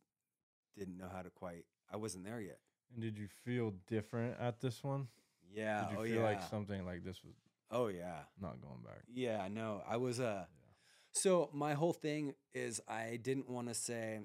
[0.77, 1.65] didn't know how to quite.
[1.91, 2.59] I wasn't there yet.
[2.93, 5.07] And did you feel different at this one?
[5.51, 5.81] Yeah.
[5.85, 6.23] did you oh feel yeah.
[6.23, 7.35] like something like this was
[7.71, 8.19] oh yeah.
[8.39, 9.01] not going back?
[9.11, 9.47] Yeah.
[9.49, 10.71] No, I was uh Yeah.
[11.11, 14.19] So my whole thing is I didn't want to say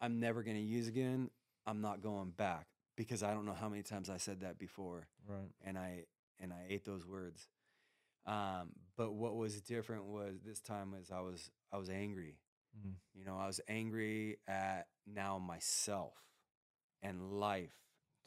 [0.00, 1.30] I'm never going to use again.
[1.66, 2.66] I'm not going back
[2.96, 5.50] because I don't know how many times I said that before Right.
[5.64, 6.04] and I
[6.40, 7.48] and I ate those words.
[8.26, 12.38] Um, but what was different was this time was I was I was angry.
[12.78, 12.94] Mhm.
[13.14, 16.14] You know, I was angry at now myself
[17.02, 17.74] and life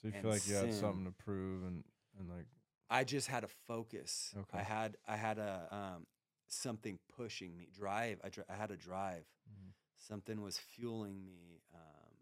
[0.01, 1.83] So you feel like you had something to prove and
[2.19, 2.45] and like
[2.89, 4.33] I just had a focus.
[4.37, 4.57] Okay.
[4.59, 6.05] I had I had a um,
[6.47, 7.67] something pushing me.
[7.73, 8.19] Drive.
[8.23, 9.25] I, dri- I had a drive.
[9.49, 9.71] Mhm.
[9.97, 12.13] Something was fueling me um,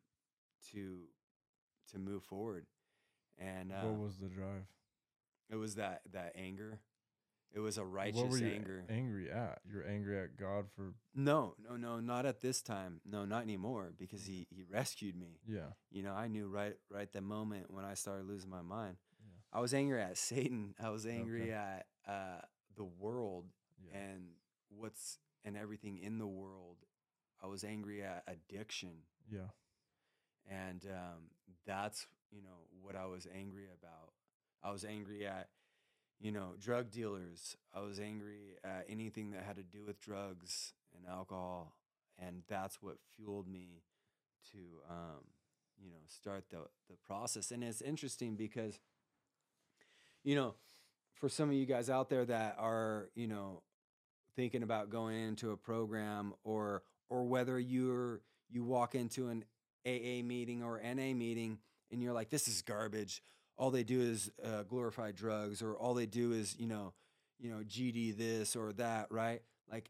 [0.71, 0.99] to
[1.91, 2.65] to move forward,
[3.37, 4.63] and uh, what was the drive?
[5.49, 6.79] it was that that anger.
[7.55, 8.83] It was a what were righteous you anger.
[8.89, 9.59] angry at?
[9.71, 12.99] You're angry at God for no, no, no, not at this time.
[13.05, 13.91] No, not anymore.
[13.95, 15.37] Because he he rescued me.
[15.47, 15.73] yeah.
[15.91, 18.97] You know, I knew right right the moment when I started losing my mind.
[19.53, 20.75] I was angry at Satan.
[20.84, 21.51] I was angry Okay.
[21.53, 22.41] at uh,
[22.75, 23.45] the world
[23.85, 23.99] Yeah.
[23.99, 24.30] and
[24.69, 26.77] what's and everything in the world.
[27.41, 29.49] I was angry at addiction, yeah.
[30.49, 31.23] and um,
[31.65, 34.13] that's you know what I was angry about.
[34.63, 35.49] I was angry at
[36.21, 37.57] you know drug dealers.
[37.73, 41.75] I was angry at anything that had to do with drugs and alcohol,
[42.17, 43.84] and that's what fueled me
[44.53, 44.57] to
[44.89, 45.23] um,
[45.84, 46.59] you know start the
[46.89, 47.51] the process.
[47.51, 48.80] And it's interesting because
[50.23, 50.55] you know
[51.15, 53.61] for some of you guys out there that are you know
[54.35, 59.43] thinking about going into a program or or whether you're you walk into an
[59.85, 61.59] AA meeting or NA meeting
[61.91, 63.21] and you're like this is garbage.
[63.55, 66.93] All they do is uh, glorify drugs or all they do is you know
[67.39, 69.41] you know GD this or that right?
[69.71, 69.89] Like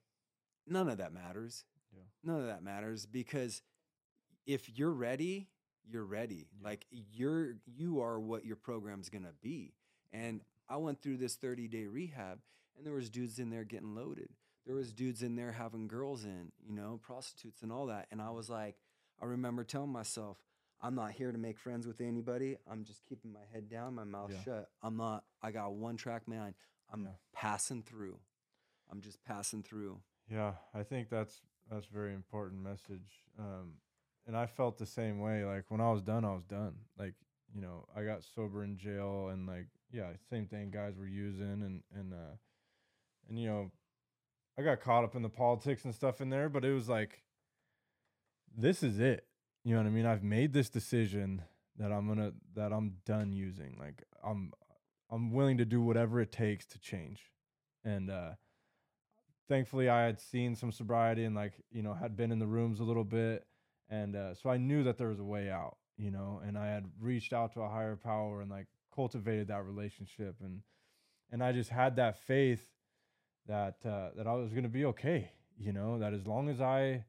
[0.67, 1.65] none of that matters.
[1.93, 2.03] Yeah.
[2.23, 3.61] none of that matters because
[4.45, 5.47] if you're ready
[5.89, 6.47] you're ready.
[6.59, 6.69] Yeah.
[6.69, 9.73] like you're you are what your program's going to be
[10.13, 12.39] and I went through this 30 day rehab
[12.77, 14.29] and there was dudes in there getting loaded.
[14.65, 18.07] There was dudes in there having girls in, you know, prostitutes and all that.
[18.11, 18.75] And I was like,
[19.21, 20.37] I remember telling myself,
[20.81, 22.57] I'm not here to make friends with anybody.
[22.69, 24.41] I'm just keeping my head down, my mouth Yeah.
[24.43, 24.69] shut.
[24.81, 26.55] I'm not, I got one track mind.
[26.91, 27.11] I'm Yeah.
[27.33, 28.19] passing through.
[28.89, 30.01] I'm just passing through.
[30.29, 33.25] Yeah, I think that's that's a very important message.
[33.39, 33.75] Um,
[34.27, 35.43] and I felt the same way.
[35.45, 36.75] Like when I was done, I was done.
[36.97, 37.15] Like
[37.53, 40.71] you know, I got sober in jail, and like yeah, same thing.
[40.71, 42.35] Guys were using, and and uh,
[43.29, 43.71] and you know,
[44.57, 47.21] I got caught up in the politics and stuff in there, but it was like,
[48.57, 49.25] this is it.
[49.63, 50.05] You know what I mean?
[50.05, 51.43] I've made this decision
[51.77, 53.77] that I'm gonna that I'm done using.
[53.79, 54.51] Like I'm
[55.11, 57.31] I'm willing to do whatever it takes to change,
[57.85, 58.31] and uh
[59.47, 62.79] thankfully I had seen some sobriety and like you know had been in the rooms
[62.79, 63.45] a little bit
[63.89, 66.67] and uh, so I knew that there was a way out you know and I
[66.67, 70.35] had reached out to a higher power and like cultivated that relationship.
[70.41, 70.61] And
[71.31, 72.67] and I just had that faith
[73.47, 76.61] that uh, that I was going to be okay you know that as long as
[76.61, 77.03] I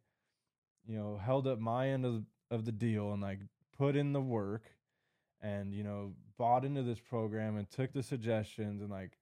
[0.87, 3.39] you know held up my end of of the deal and like
[3.77, 4.65] put in the work
[5.41, 9.13] and you know bought into this program and took the suggestions and like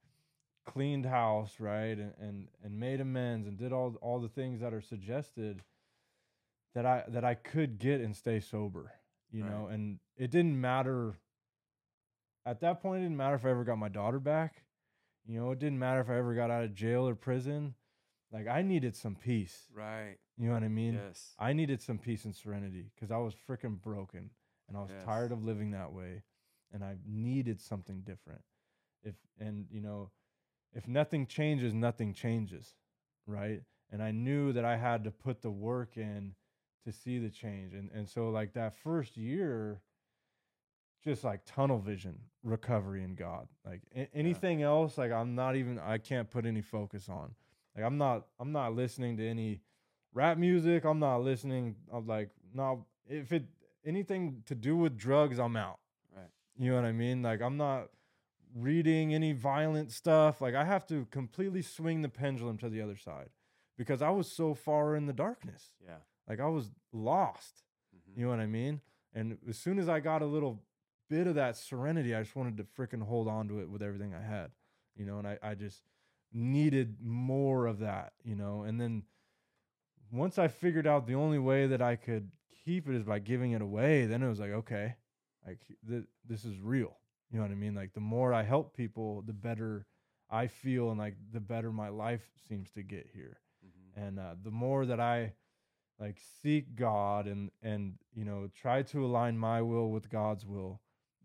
[0.65, 4.73] cleaned house right and, and and made amends and did all all the things that
[4.73, 5.63] are suggested
[6.75, 8.93] that I that I could get and stay sober
[9.31, 11.15] you know and it didn't matter
[12.47, 14.63] at that point it didn't matter if I ever got my daughter back
[15.27, 17.75] you know it didn't matter if I ever got out of jail or prison
[18.33, 20.17] like I needed some peace Right.
[20.37, 21.35] you know what I mean yes.
[21.39, 24.31] I needed some peace and serenity because I was freaking broken
[24.69, 25.05] and I was Yes.
[25.05, 26.23] tired of living that way
[26.73, 28.41] and I needed something different.
[29.05, 30.11] If and you know,
[30.73, 32.75] if nothing changes, nothing changes,
[33.27, 33.63] right?
[33.91, 36.35] And I knew that I had to put the work in
[36.87, 37.75] to see the change.
[37.75, 39.83] And and so like that first year
[41.03, 43.49] just like tunnel vision, recovery in God.
[43.65, 47.35] Like a- anything else like I'm not even I can't put any focus on.
[47.77, 49.61] Like I'm not I'm not listening to any
[50.15, 50.85] rap music.
[50.85, 51.77] I'm not listening.
[51.93, 53.45] I'm like, no, if it
[53.85, 55.79] anything to do with drugs, I'm out.
[56.15, 56.27] Right.
[56.57, 57.23] You know what I mean?
[57.23, 57.89] Like I'm not
[58.55, 60.41] reading any violent stuff.
[60.41, 63.31] Like I have to completely swing the pendulum to the other side
[63.79, 65.73] because I was so far in the darkness.
[65.85, 65.97] Yeah.
[66.29, 67.63] Like I was lost.
[67.97, 68.19] Mhm.
[68.19, 68.81] You know what I mean?
[69.15, 70.63] And as soon as I got a little
[71.13, 74.15] bit of that serenity, I just wanted to freaking hold on to it with everything
[74.15, 74.51] I had.
[74.97, 75.83] You know, and I, I just
[76.33, 78.63] needed more of that, you know.
[78.63, 79.03] And then
[80.11, 82.31] once I figured out the only way that I could
[82.65, 84.95] keep it is by giving it away, then it was like, okay,
[85.47, 85.59] like
[85.89, 86.97] th- this is real.
[87.31, 87.75] You know what I mean?
[87.75, 89.87] Like the more I help people, the better
[90.31, 94.03] I feel and like the better my life seems to get here Mhm.
[94.07, 95.35] and uh, the more that I
[95.99, 100.81] like seek God and and you know try to align my will with God's will,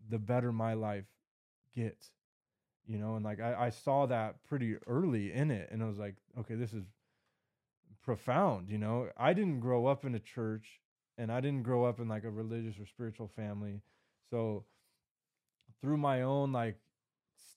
[0.08, 1.06] the better my life
[1.74, 2.10] gets.
[2.86, 5.98] You know, and like I, I saw that pretty early in it, and I was
[5.98, 6.84] like, okay, this is
[8.02, 8.70] profound.
[8.70, 10.80] You know, I didn't grow up in a church,
[11.18, 13.82] and I didn't grow up in like a religious or spiritual family,
[14.30, 14.64] so
[15.82, 16.78] through my own like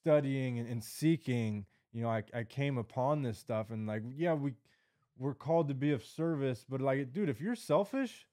[0.01, 4.33] studying and, and seeking, you know, I, I came upon this stuff, and like, yeah,
[4.33, 4.53] we
[5.17, 8.25] we're called to be of service, but like, dude, if you're selfish,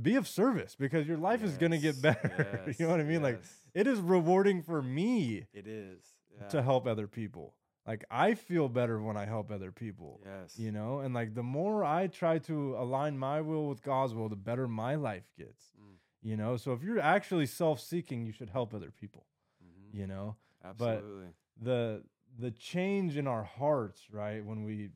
[0.00, 2.62] be of service because your life is going to get better.
[2.66, 3.22] yes, you know what I mean?
[3.22, 3.40] Like
[3.74, 6.00] it is rewarding for me it is.
[6.40, 6.48] Yeah.
[6.48, 7.54] to help other people.
[7.86, 10.20] Like I feel better when I help other people.
[10.24, 10.58] Yes.
[10.58, 14.28] You know, and like the more I try to align my will with God's will,
[14.28, 15.62] the better my life gets.
[15.78, 15.96] Mm.
[16.22, 19.26] You know, so if you're actually self-seeking, you should help other people,
[19.62, 19.98] Mhm.
[19.98, 20.36] you know.
[20.64, 21.28] Absolutely.
[21.60, 22.02] The
[22.36, 24.44] the change in our hearts, right?
[24.44, 24.90] When we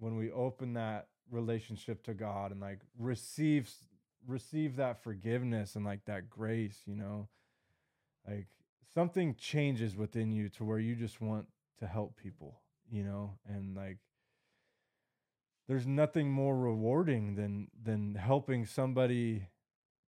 [0.00, 3.70] when we open that relationship to God and like receive
[4.28, 7.28] receive that forgiveness and like that grace, you know.
[8.26, 8.48] Like
[8.94, 11.46] something changes within you to where you just want
[11.78, 12.60] to help people,
[12.90, 13.98] you know, and like
[15.66, 19.48] there's nothing more rewarding than than helping somebody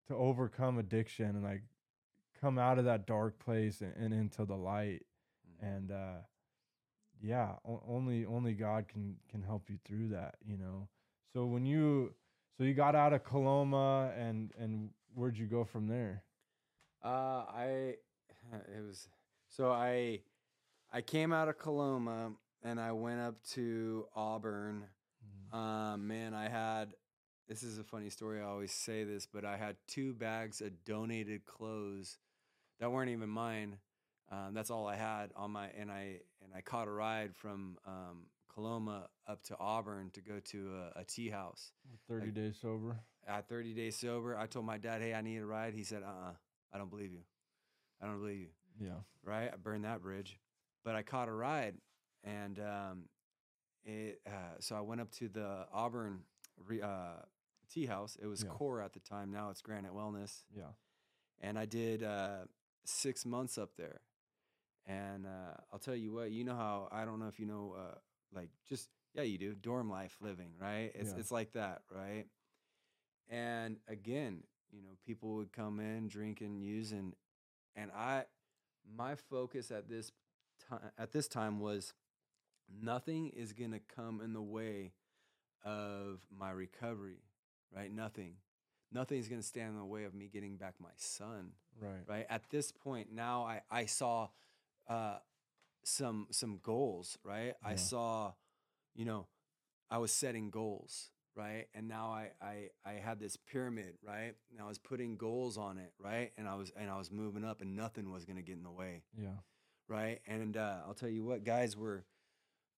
[0.09, 1.63] to overcome addiction and like
[2.41, 5.05] come out of that dark place and, and into the light
[5.63, 5.77] Mhm.
[5.77, 6.19] and uh
[7.21, 10.89] yeah o- only only god can can help you through that you know
[11.33, 12.15] so when you
[12.61, 16.23] so you got out of coloma and and where'd you go from there
[17.03, 17.95] Uh, I
[18.77, 19.09] it was
[19.49, 20.21] so I
[20.93, 22.33] I came out of Coloma
[22.63, 24.85] and I went up to Auburn.
[25.53, 26.95] Um, man, I had
[27.49, 28.41] this is a funny story.
[28.41, 32.19] I always say this, but I had two bags of donated clothes
[32.79, 33.79] that weren't even mine.
[34.31, 37.79] Um, that's all I had on my and I and I caught a ride from
[37.87, 38.27] um,
[38.65, 41.73] Coloma up to Auburn to go to a, a tea house.
[42.09, 42.97] 30 Like- days sober
[43.27, 46.03] At 30 days sober, I told my dad, "Hey, I need a ride." He said,
[46.03, 46.35] "Uh-uh,
[46.73, 47.23] I don't believe you.
[48.01, 48.51] I don't believe you."
[48.81, 49.51] yeah right?
[49.53, 50.39] I burned that bridge,
[50.85, 51.77] but I caught a ride,
[52.25, 53.09] and um,
[53.85, 54.21] it.
[54.27, 56.21] Uh, so I went up to the Auburn
[56.67, 57.23] re, uh,
[57.71, 58.17] tea house.
[58.21, 58.51] It was Yeah.
[58.51, 59.31] Core at the time.
[59.31, 60.73] Now it's Granite Wellness, yeah
[61.43, 62.45] and I did uh,
[62.85, 64.01] six months up there.
[64.87, 67.75] And uh, I'll tell you what, you know how I don't know if you know,
[67.79, 67.95] uh,
[68.35, 70.93] like just yeah, you do dorm life living, right?
[70.95, 71.19] It's Yeah.
[71.19, 72.27] it's like that, right?
[73.29, 74.43] And again,
[74.73, 77.15] you know, people would come in, drinking, using,
[77.77, 78.25] and I,
[78.97, 80.13] my focus at this
[80.69, 81.93] time at this time was
[82.83, 84.93] nothing is gonna come in the way
[85.65, 87.23] of my recovery,
[87.75, 87.93] right?
[87.93, 88.35] Nothing,
[88.93, 92.27] nothing's gonna stand in the way of me getting back my son, right right?
[92.29, 94.29] At this point, now I I saw
[94.89, 95.19] uh,
[95.85, 97.55] some some goals, right?
[97.65, 98.33] I saw,
[98.95, 99.27] you know,
[99.91, 101.67] I was setting goals, right?
[101.75, 104.35] And now I I I had this pyramid, right?
[104.53, 106.33] And I was putting goals on it, right?
[106.37, 108.71] And I was and I was moving up, and nothing was gonna get in the
[108.71, 109.39] way, yeah
[109.91, 110.21] right?
[110.27, 112.05] And uh, I'll tell you what, guys were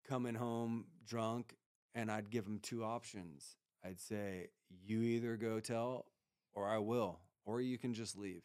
[0.08, 1.54] coming home drunk,
[1.94, 3.56] and I'd give them two options.
[3.84, 4.48] I'd say,
[4.84, 6.06] you either go tell,
[6.54, 8.42] or I will, or you can just leave.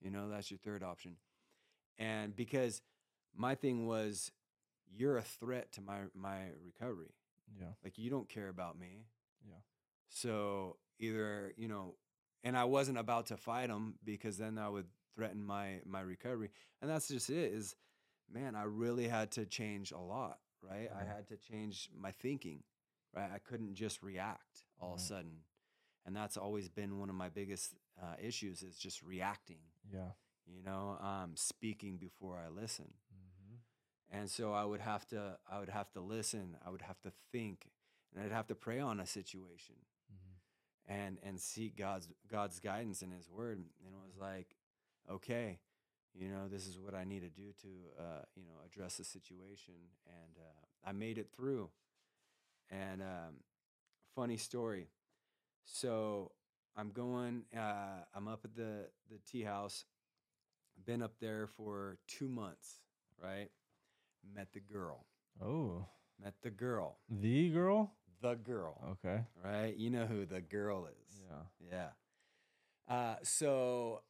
[0.00, 1.16] You know, that's your third option.
[1.98, 2.80] And because
[3.36, 4.30] my thing was,
[4.96, 7.14] you're a threat to my my recovery.
[7.58, 9.06] yeah Like you don't care about me.
[9.46, 9.60] Yeah.
[10.08, 11.94] So either you know,
[12.42, 16.50] and I wasn't about to fight him because then I would threaten my my recovery,
[16.80, 17.52] and that's just it.
[17.52, 17.74] Is
[18.32, 20.90] man, I really had to change a lot, right?
[20.94, 22.62] I had to change my thinking,
[23.14, 23.30] right?
[23.32, 25.38] I couldn't just react all of a sudden,
[26.06, 29.60] and that's always been one of my biggest uh, issues is just reacting.
[29.92, 30.12] yeah
[30.46, 33.03] You know, um, speaking before I listen mm-hmm.
[34.14, 37.12] And so i would have to i would have to listen i would have to
[37.32, 37.66] think
[38.14, 39.76] and i'd have to pray on a situation
[40.12, 40.94] Mm-hmm.
[41.00, 43.56] and and seek god's god's guidance in his word.
[43.58, 44.54] And it was like
[45.10, 45.58] okay
[46.14, 47.68] you know this is what i need to do to
[47.98, 49.74] uh, you know address the situation.
[50.06, 51.70] And uh, i made it through.
[52.70, 53.34] And um,
[54.14, 54.88] funny story.
[55.64, 56.32] So
[56.76, 59.86] i'm going uh, i'm up at the the tea house.
[60.84, 62.80] Been up there for two months
[63.22, 63.48] right
[64.34, 65.04] met the girl.
[65.42, 65.86] Oh.
[66.22, 66.98] Met the girl.
[67.10, 67.92] The girl?
[68.22, 68.80] The girl.
[69.04, 69.22] Okay.
[69.42, 69.74] Right?
[69.76, 71.20] You know who the girl is.
[71.28, 71.68] Yeah.
[72.88, 72.94] Yeah.
[72.94, 74.02] Uh so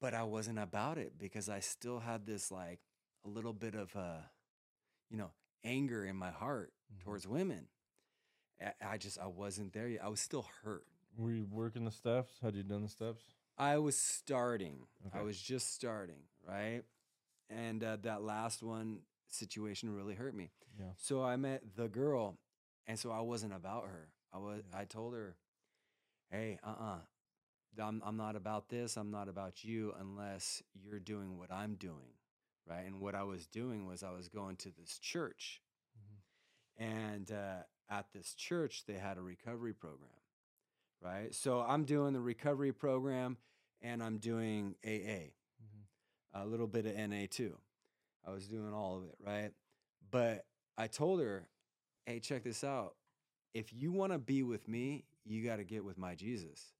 [0.00, 2.80] but i wasn't about it because i still had this like
[3.24, 4.20] a little bit of uh
[5.10, 5.30] you know
[5.64, 7.04] anger in my heart Mhm.
[7.04, 7.68] towards women.
[8.60, 10.02] I- i just i wasn't there yet.
[10.04, 10.86] I was still hurt.
[11.16, 12.38] Were you working the steps?
[12.42, 13.22] Had you done the steps?
[13.56, 14.86] I was starting.
[15.12, 16.82] I was just starting, right?
[17.48, 20.50] And uh, that last one situation really hurt me.
[20.78, 22.38] yeah So I met the girl,
[22.86, 24.08] and so I wasn't about her.
[24.32, 24.62] I was.
[24.70, 24.78] Yeah.
[24.80, 25.36] I told her,
[26.30, 27.00] "Hey, uh, uh-uh,
[27.86, 28.96] I'm I'm not about this.
[28.96, 32.14] I'm not about you unless you're doing what I'm doing,
[32.66, 35.62] right?" And what I was doing was I was going to this church,
[35.96, 36.84] Mhm.
[36.84, 40.20] and uh, at this church they had a recovery program,
[41.00, 41.34] right?
[41.34, 43.36] So I'm doing the recovery program,
[43.80, 45.32] and I'm doing AA
[45.62, 45.84] Mhm.
[46.32, 47.60] a little bit of NA too.
[48.26, 49.50] I was doing all of it, right?
[50.10, 50.44] But
[50.76, 51.48] I told her,
[52.06, 52.94] hey, check this out.
[53.52, 56.72] If you want to be with me, you got to get with my Jesus.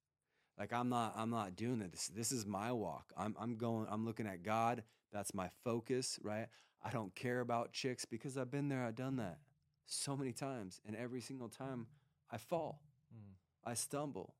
[0.57, 2.09] Like I'm not I'm not doing this.
[2.15, 3.11] This is my walk.
[3.17, 4.83] I'm I'm going I'm looking at God.
[5.11, 6.47] That's my focus, right?
[6.83, 9.39] I don't care about chicks because I've been there, I've done that
[9.85, 11.87] so many times and every single time
[12.31, 12.81] I fall.
[13.13, 13.33] Mm.
[13.65, 14.35] I stumble,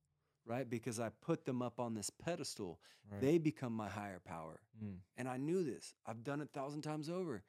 [0.46, 0.68] right?
[0.68, 2.80] Because I put them up on this pedestal.
[3.10, 3.20] Right.
[3.20, 4.60] They become my higher power.
[4.82, 4.96] Mm.
[5.16, 5.94] And I knew this.
[6.06, 7.42] I've done it a thousand times over.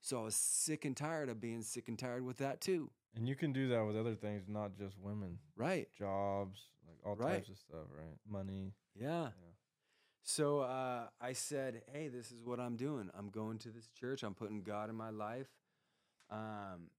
[0.00, 2.90] So I was sick and tired of being sick and tired with that too.
[3.14, 5.38] And you can do that with other things, not just women.
[5.56, 5.88] Right.
[5.98, 7.34] Jobs, like all Right.
[7.36, 8.16] types of stuff, right?
[8.28, 8.74] Money.
[8.94, 9.22] Yeah.
[9.24, 9.52] Yeah.
[10.22, 13.10] So uh, I said, hey, this is what I'm doing.
[13.16, 14.22] I'm going to this church.
[14.22, 15.48] I'm putting God in my life.
[16.30, 16.90] Um,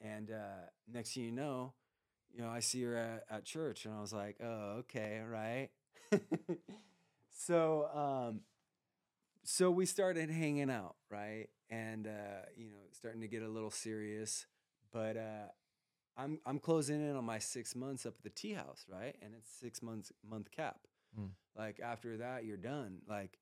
[0.00, 1.74] and uh, next thing you know,
[2.34, 5.70] you know, I see her at, at church, and I was like, oh, okay, right.
[7.30, 8.40] so, um,
[9.44, 13.70] so we started hanging out, right, and uh, you know, starting to get a little
[13.70, 14.46] serious.
[14.92, 15.48] But uh,
[16.16, 19.34] I'm I'm closing in on my six months up at the tea house, right, and
[19.36, 20.80] it's six months month cap.
[21.18, 21.30] Mm.
[21.56, 22.98] Like after that, you're done.
[23.08, 23.38] Like,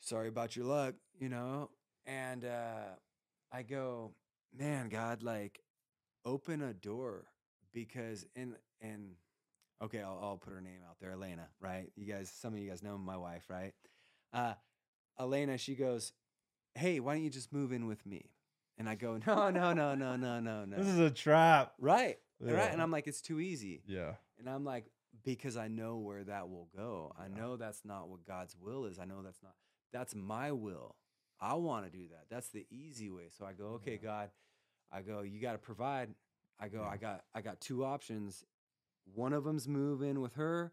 [0.00, 1.70] sorry about your luck, you know.
[2.06, 2.96] And uh,
[3.52, 4.12] I go,
[4.56, 5.60] man, God, like,
[6.24, 7.26] open a door
[7.72, 9.12] because in and
[9.82, 11.90] okay, I'll, I'll put her name out there, Elena, right?
[11.96, 13.72] You guys, some of you guys know my wife, right?
[14.32, 14.54] Uh,
[15.18, 16.12] Elena, she goes,
[16.74, 18.30] hey, why don't you just move in with me?
[18.78, 20.76] And I go, no, no, no, no, no, no, no.
[20.76, 21.72] This is a trap.
[21.78, 22.72] right, right.
[22.72, 23.82] And I'm like, it's too easy.
[23.86, 24.14] Yeah.
[24.38, 24.86] And I'm like,
[25.24, 27.12] because I know where that will go.
[27.18, 27.40] I Yeah.
[27.42, 28.98] know that's not what God's will is.
[28.98, 29.52] I know that's not,
[29.92, 30.94] that's my will.
[31.40, 32.26] I want to do that.
[32.30, 33.28] That's the easy way.
[33.36, 34.08] So I go, okay, Yeah.
[34.08, 34.30] God,
[34.92, 36.10] I go, you got to provide.
[36.60, 36.88] I go, Yeah.
[36.88, 38.44] I got, I got two options.
[39.14, 40.72] One of them's move in with her.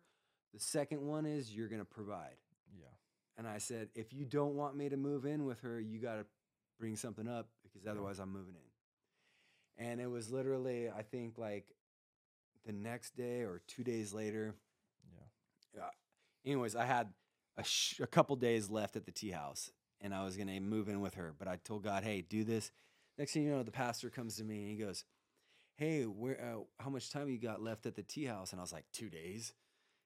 [0.53, 2.35] The second one is you're going to provide.
[2.77, 2.85] Yeah.
[3.37, 6.15] And I said, if you don't want me to move in with her, you got
[6.15, 6.25] to
[6.79, 7.91] bring something up because Yeah.
[7.91, 9.85] otherwise I'm moving in.
[9.87, 11.65] And it was literally, I think, like
[12.65, 14.55] the next day or two days later.
[15.75, 15.89] Yeah.
[16.45, 17.13] Anyways, I had
[17.57, 20.59] a, sh- a couple days left at the tea house and I was going to
[20.59, 21.33] move in with her.
[21.37, 22.71] But I told God, hey, do this.
[23.17, 25.03] Next thing you know, the pastor comes to me and he goes,
[25.77, 28.51] hey, where, uh, how much time you got left at the tea house?
[28.51, 29.53] And I was like, two days.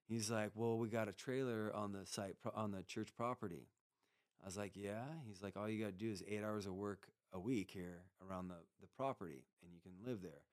[0.07, 3.69] He's like, well, we got a trailer on the site, on the church property.
[4.43, 5.06] I was like, yeah.
[5.27, 8.03] He's like, all you got to do is eight hours of work a week here
[8.27, 10.43] around the, the property and you can live there.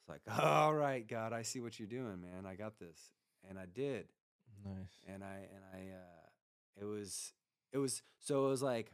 [0.00, 2.46] It's like, all right, God, I see what you're doing, man.
[2.46, 3.10] I got this.
[3.48, 4.06] And I did.
[4.64, 5.02] Nice.
[5.12, 7.32] And I, and I, uh, it was,
[7.72, 8.92] it was, so it was like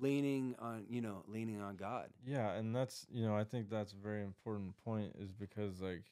[0.00, 2.08] leaning on, you know, leaning on God.
[2.26, 6.04] Yeah, and that's you know I think that's a very important point is because like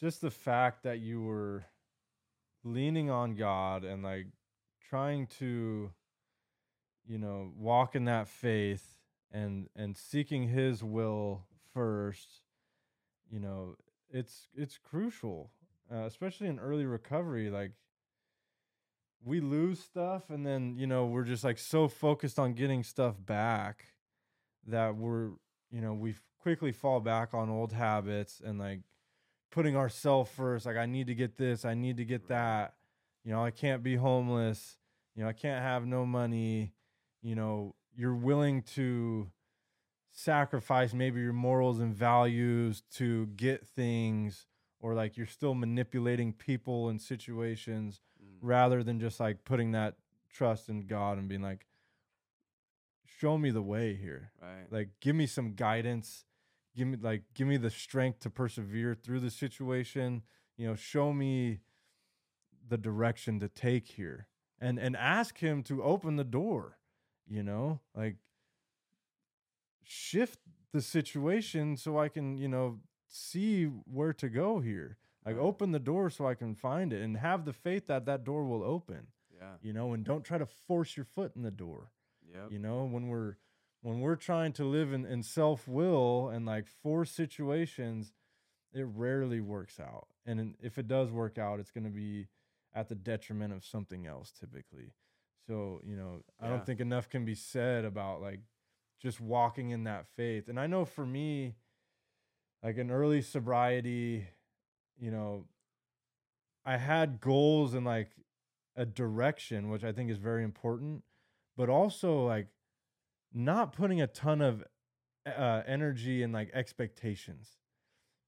[0.00, 1.64] just the fact that you were
[2.64, 4.26] leaning on God and like
[4.88, 5.90] trying to
[7.06, 8.96] you know walk in that faith
[9.32, 12.42] and and seeking his will first
[13.30, 13.76] you know
[14.10, 15.50] it's it's crucial
[15.92, 17.72] uh, especially in early recovery like
[19.24, 23.14] we lose stuff and then you know we're just like so focused on getting stuff
[23.18, 23.86] back
[24.66, 25.30] that we're
[25.70, 28.80] you know we quickly fall back on old habits and like
[29.50, 32.74] putting ourselves first like i need to get this i need to get that.
[33.24, 34.76] You know i can't be homeless.
[35.14, 36.74] You know i can't have no money.
[37.22, 39.30] You know you're willing to
[40.12, 44.46] sacrifice maybe your morals and values to get things
[44.78, 48.00] or like you're still manipulating people and situations
[48.44, 49.94] rather than just like putting that
[50.30, 51.66] trust in God and being like,
[53.18, 54.30] show me the way here.
[54.40, 54.66] Right.
[54.70, 56.24] Like, give me some guidance.
[56.76, 60.22] Give me like, give me the strength to persevere through the situation.
[60.56, 61.60] You know, show me
[62.68, 64.26] the direction to take here,
[64.60, 66.78] and and ask Him to open the door.
[67.28, 68.16] You know, like
[69.82, 70.40] shift
[70.72, 74.98] the situation so I can, you know, see where to go here.
[75.26, 78.24] Like, open the door so I can find it, and have the faith that that
[78.24, 79.54] door will open Yeah.
[79.62, 81.90] you know and don't try to force your foot in the door
[82.32, 82.50] Yep.
[82.52, 83.36] you know when we're
[83.82, 88.12] when we're trying to live in, in self-will and like force situations
[88.72, 92.28] it rarely works out and if it does work out it's going to be
[92.74, 94.92] at the detriment of something else typically
[95.46, 96.50] so you know i Yeah.
[96.50, 98.40] don't think enough can be said about like
[99.00, 101.54] just walking in that faith and i know for me
[102.62, 104.26] like an early sobriety
[104.98, 105.44] you know
[106.64, 108.10] i had goals and like
[108.76, 111.02] a direction which i think is very important
[111.56, 112.48] but also like
[113.32, 114.62] not putting a ton of
[115.26, 117.56] uh, energy and like expectations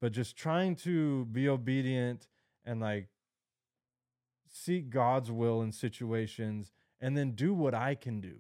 [0.00, 2.26] but just trying to be obedient
[2.64, 3.08] and like
[4.48, 8.36] seek god's will in situations and then do what i can do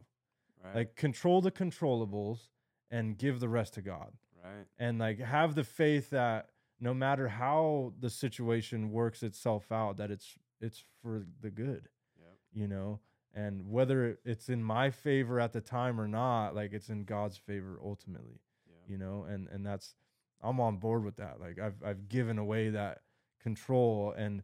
[0.64, 0.74] Right.
[0.76, 2.48] like control the controllables
[2.90, 4.12] and give the rest to god
[4.42, 4.64] right.
[4.80, 6.48] and like have the faith that
[6.80, 11.88] no matter how the situation works itself out, that it's it's for the good,
[12.18, 12.38] Yep.
[12.52, 13.00] you know.
[13.34, 17.36] And whether it's in my favor at the time or not, like it's in God's
[17.36, 18.78] favor ultimately, Yep.
[18.88, 19.24] you know.
[19.28, 19.94] And and that's
[20.42, 21.40] I'm on board with that.
[21.40, 23.02] Like I've I've given away that
[23.40, 24.42] control and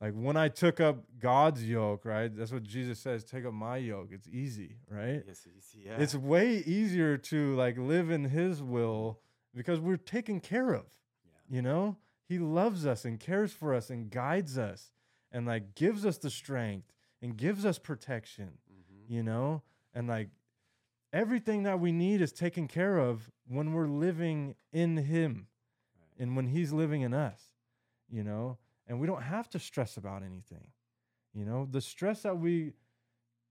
[0.00, 2.34] like when I took up God's yoke, right?
[2.34, 4.08] That's what Jesus says, take up my yoke.
[4.12, 5.22] It's easy, right?
[5.26, 5.96] Yes, you see, yeah.
[5.98, 9.20] It's way easier to like live in his will
[9.54, 10.84] because we're taken care of.
[11.48, 11.96] You know?
[12.28, 14.90] He loves us and cares for us and guides us
[15.30, 16.92] and like gives us the strength
[17.22, 19.08] and gives us protection, Mhm.
[19.10, 19.62] you know?
[19.94, 20.30] And like
[21.12, 25.48] everything that we need is taken care of when we're living in him
[25.98, 26.10] Right.
[26.18, 27.54] and when he's living in us,
[28.08, 28.58] you know?
[28.86, 30.72] And we don't have to stress about anything.
[31.32, 32.74] You know, the stress that we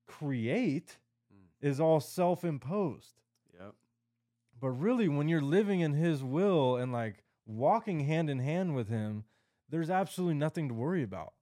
[0.06, 0.98] create
[1.34, 1.48] Mm.
[1.62, 3.20] is all self-imposed.
[3.54, 3.76] Yep.
[4.60, 8.88] But really, when you're living in His will and like walking hand in hand with
[8.90, 9.26] Him,
[9.70, 11.34] there's absolutely nothing to worry about.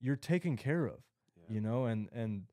[0.00, 1.00] You're taken care of,
[1.36, 1.54] Yeah.
[1.54, 1.86] you know.
[1.86, 2.44] And and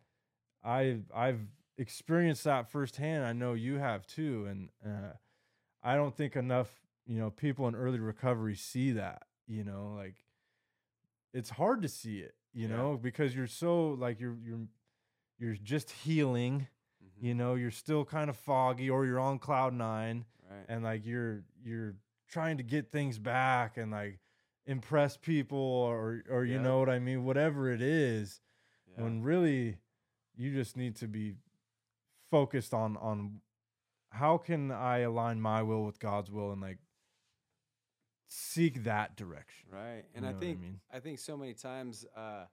[0.64, 1.42] I I've
[1.78, 3.24] experienced that firsthand.
[3.26, 4.46] I know you have too.
[4.48, 5.14] And uh,
[5.84, 6.70] I don't think enough,
[7.06, 9.24] you know, people in early recovery see that.
[9.48, 10.16] You know, like
[11.34, 12.36] it's hard to see it.
[12.54, 12.76] You Yeah.
[12.78, 14.68] know, because you're so like you're you're
[15.38, 16.68] you're just healing
[17.04, 17.10] Mhm.
[17.24, 20.66] you know you're still kind of foggy or you're on cloud nine Right.
[20.70, 21.96] and like you're you're
[22.30, 24.20] trying to get things back and like
[24.66, 26.62] impress people or or you Yeah.
[26.62, 28.42] know what i mean whatever it is
[28.96, 29.04] yeah.
[29.04, 29.78] when really
[30.36, 31.36] you just need to be
[32.32, 33.42] focused on on
[34.12, 36.80] how can i align my will with god's will and like
[38.28, 39.98] seek that direction Right.
[39.98, 40.80] You And know I what I think mean?
[40.92, 42.46] I think so many times uh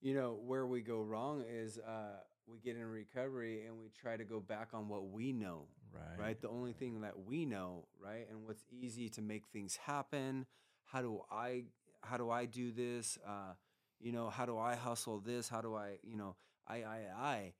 [0.00, 4.16] you know where we go wrong is uh we get in recovery and we try
[4.16, 6.40] to go back on what we know, right right?
[6.40, 8.26] The only thing that we know, right?
[8.30, 10.46] And what's easy to make things happen.
[10.84, 11.64] How do I
[12.02, 13.18] how do I do this?
[13.26, 13.54] Uh
[14.00, 15.48] you know, how do I hustle this?
[15.48, 16.36] How do I, you know,
[16.68, 17.52] I I I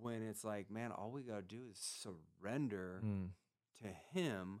[0.00, 3.30] when it's like, man, all we got to do is surrender Mm,
[3.82, 3.88] to
[4.18, 4.60] him,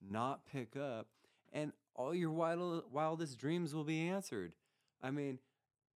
[0.00, 1.08] not pick up,
[1.52, 4.52] and all your wild, wildest dreams will be answered.
[5.02, 5.38] I mean,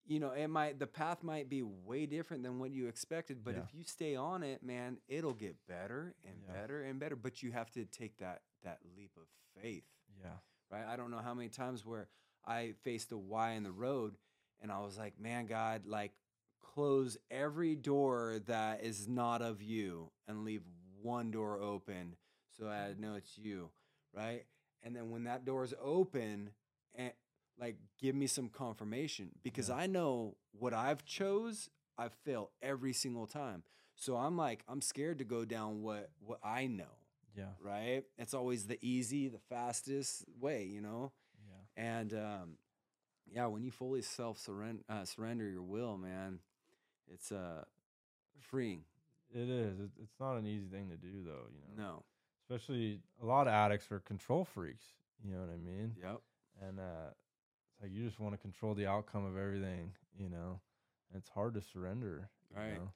[0.07, 3.55] you know, it might the path might be way different than what you expected, but
[3.55, 3.63] Yeah.
[3.63, 6.53] if you stay on it, man, it'll get better and Yeah.
[6.53, 7.17] better and better.
[7.17, 9.29] But you have to take that that leap of
[9.61, 9.85] faith,
[10.21, 10.39] yeah
[10.73, 10.87] right?
[10.87, 12.09] I don't know how many times where
[12.47, 14.17] I faced a Y in the road
[14.61, 16.13] and I was like, man, God, like
[16.61, 20.63] close every door that is not of you and leave
[21.03, 22.17] one door open
[22.59, 22.99] so I mm.
[22.99, 23.71] know it's you,
[24.15, 24.45] right?
[24.83, 26.51] And then when that door is open,
[27.59, 29.77] like give me some confirmation because Yeah.
[29.77, 31.69] I know what I've chose,
[31.99, 33.63] I fail every single time.
[33.95, 36.97] So I'm like, I'm scared to go down what what I know,
[37.37, 38.05] yeah right?
[38.19, 41.13] It's always the easy, the fastest way, you know.
[41.47, 42.57] yeah And um,
[43.31, 46.41] yeah, when you fully self surrender uh, surrender your will, man,
[47.13, 47.65] it's uh
[48.41, 48.85] freeing.
[49.35, 52.03] it is it's not an easy thing to do though you know No.
[52.49, 54.85] especially a lot of addicts are control freaks.
[55.25, 55.95] You know what I mean?
[56.03, 56.21] Yep.
[56.67, 57.11] And uh,
[57.83, 59.93] like you just want to control the outcome of everything.
[60.17, 60.61] You know,
[61.11, 62.29] and it's hard to surrender.
[62.51, 62.75] you Right.
[62.75, 62.93] know?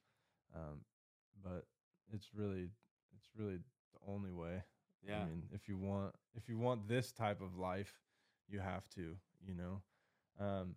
[0.55, 0.81] Um,
[1.43, 1.67] but
[2.13, 2.69] it's really,
[3.17, 4.63] it's really the only way.
[5.07, 5.21] Yeah.
[5.23, 7.93] I mean, if you want, if you want this type of life,
[8.49, 9.17] you have to.
[9.47, 9.83] You know.
[10.45, 10.77] Um.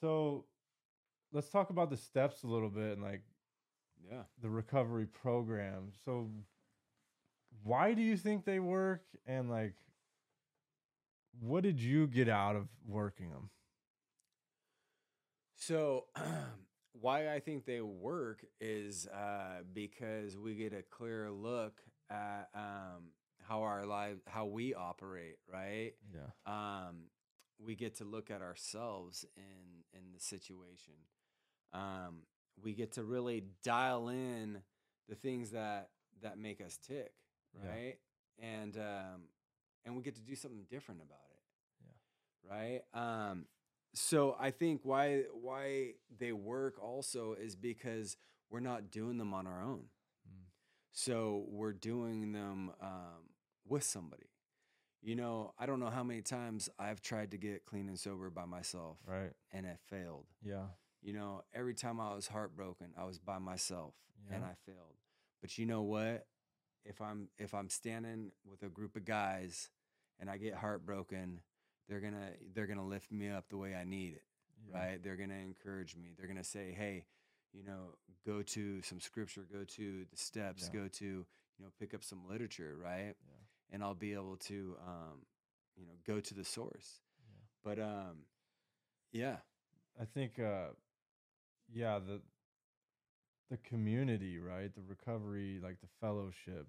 [0.00, 0.44] So,
[1.32, 3.22] let's talk about the steps a little bit and like
[4.10, 4.22] yeah.
[4.40, 5.90] the recovery program.
[6.04, 6.30] So
[7.62, 9.74] why do you think they work and like
[11.40, 13.50] what did you get out of working them?
[15.56, 16.06] So,
[16.92, 23.10] why I think they work is uh, because we get a clear look at um,
[23.42, 25.92] how our lives, how we operate, right?
[26.12, 26.30] Yeah.
[26.46, 27.04] um,
[27.60, 30.94] we get to look at ourselves in in the situation.
[31.72, 32.20] Um,
[32.62, 34.58] we get to really dial in
[35.08, 35.90] the things that
[36.22, 37.12] that make us tick,
[37.54, 37.68] Yeah.
[37.70, 37.96] right?
[38.38, 39.22] And um,
[39.84, 41.27] and we get to do something different about it,
[42.48, 42.80] right?
[42.94, 43.46] Um,
[43.94, 48.16] so I think why why they work also is because
[48.50, 49.84] we're not doing them on our own.
[50.28, 50.44] Mm.
[50.92, 53.30] So we're doing them um,
[53.66, 54.30] with somebody.
[55.00, 58.30] You know, I don't know how many times I've tried to get clean and sober
[58.30, 59.30] by myself Right.
[59.52, 60.26] and it failed.
[60.42, 60.66] Yeah.
[61.02, 63.94] You know, every time I was heartbroken, I was by myself
[64.32, 64.96] and I failed.
[65.40, 66.26] But you know what?
[66.84, 69.70] If I'm if I'm standing with a group of guys
[70.18, 71.40] and I get heartbroken,
[71.88, 74.22] they're to they're to lift me up the way I need it
[74.68, 74.78] Yeah.
[74.78, 75.02] right?
[75.02, 76.12] They're to encourage me.
[76.16, 77.06] They're to say, "Hey,
[77.52, 77.94] you know,
[78.26, 80.80] go to some scripture, go to the steps, Yeah.
[80.80, 83.34] go to, you know, pick up some literature, right?" Yeah.
[83.70, 85.26] And I'll be able to um,
[85.76, 87.00] you know go to the source.
[87.26, 87.34] Yeah.
[87.64, 88.26] But um,
[89.12, 89.38] yeah,
[90.00, 90.70] I think, uh,
[91.72, 92.20] yeah, the
[93.50, 94.74] the community, right?
[94.74, 96.66] The recovery, like the fellowship,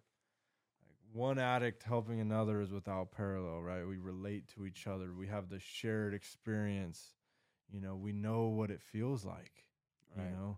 [1.14, 3.86] one addict helping another is without parallel, right?
[3.88, 5.14] We relate to each other.
[5.14, 7.14] We have the shared experience.
[7.72, 9.66] You know, we know what it feels like.
[10.16, 10.58] right, You know,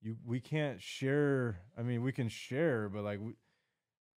[0.00, 1.60] you we can't share.
[1.76, 3.34] I mean, we can share, but like we,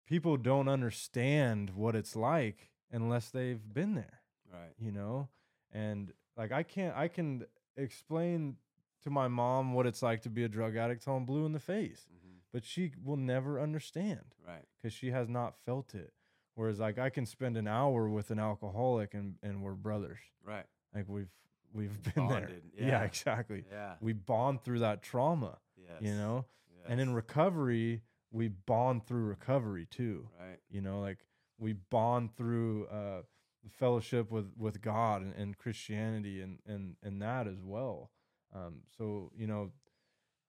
[0.06, 5.30] people don't understand what it's like unless they've been there right, you know
[5.72, 7.46] and like i can't i can
[7.78, 8.58] explain
[9.04, 11.54] to my mom what it's like to be a drug addict till i'm blue in
[11.54, 12.21] the face hmm
[12.54, 16.14] but she will never understand right, because she has not felt it.
[16.56, 20.20] Whereas like i can spend an hour with an alcoholic and and we're brothers.
[20.46, 21.32] Right, like we've
[21.74, 22.50] we've been there.
[22.78, 22.88] yeah.
[22.88, 23.04] yeah.
[23.04, 23.64] exactly.
[23.72, 26.46] Yeah, we bond through that trauma yes, you know?
[26.88, 28.02] And in recovery
[28.32, 30.28] we bond through recovery too.
[30.40, 31.20] Right, you know like
[31.60, 33.22] we bond through uh
[33.70, 38.10] fellowship with with god and, and christianity and and and that as well.
[38.54, 39.72] Um so you know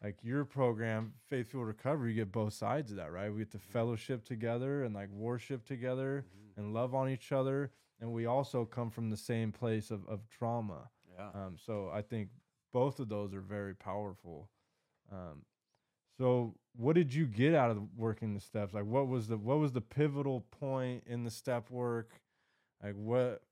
[0.03, 3.51] like your program faith fueled recovery you get both sides of that right we get
[3.53, 7.70] to fellowship together and like worship together mhm, and love on each other
[8.01, 12.03] and we also come from the same place of, of trauma yeah, um, so I
[12.03, 12.29] think
[12.73, 14.49] both of those are very powerful.
[15.11, 15.43] Um,
[16.19, 18.74] so what did you get out of working the steps?
[18.74, 22.20] Like what was the what was the pivotal point in the step work?
[22.83, 23.43] Like what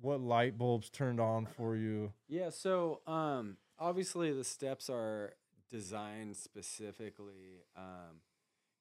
[0.00, 2.12] what light bulbs turned on for you?
[2.28, 2.50] yeah.
[2.50, 5.34] So um, obviously the steps are
[5.70, 8.20] designed specifically, um,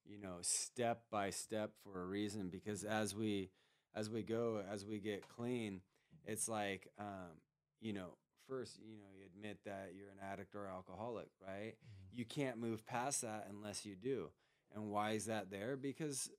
[0.05, 3.49] you know, step by step for a reason because as we
[3.95, 5.81] as we go as we get clean,
[6.25, 7.39] it's like um,
[7.81, 8.17] you know
[8.47, 11.73] first you know you admit that you're an addict or alcoholic, right?
[11.75, 12.17] Mm-hmm.
[12.19, 14.29] you can't move past that unless you do.
[14.73, 15.75] And why is that there?
[15.77, 16.29] Because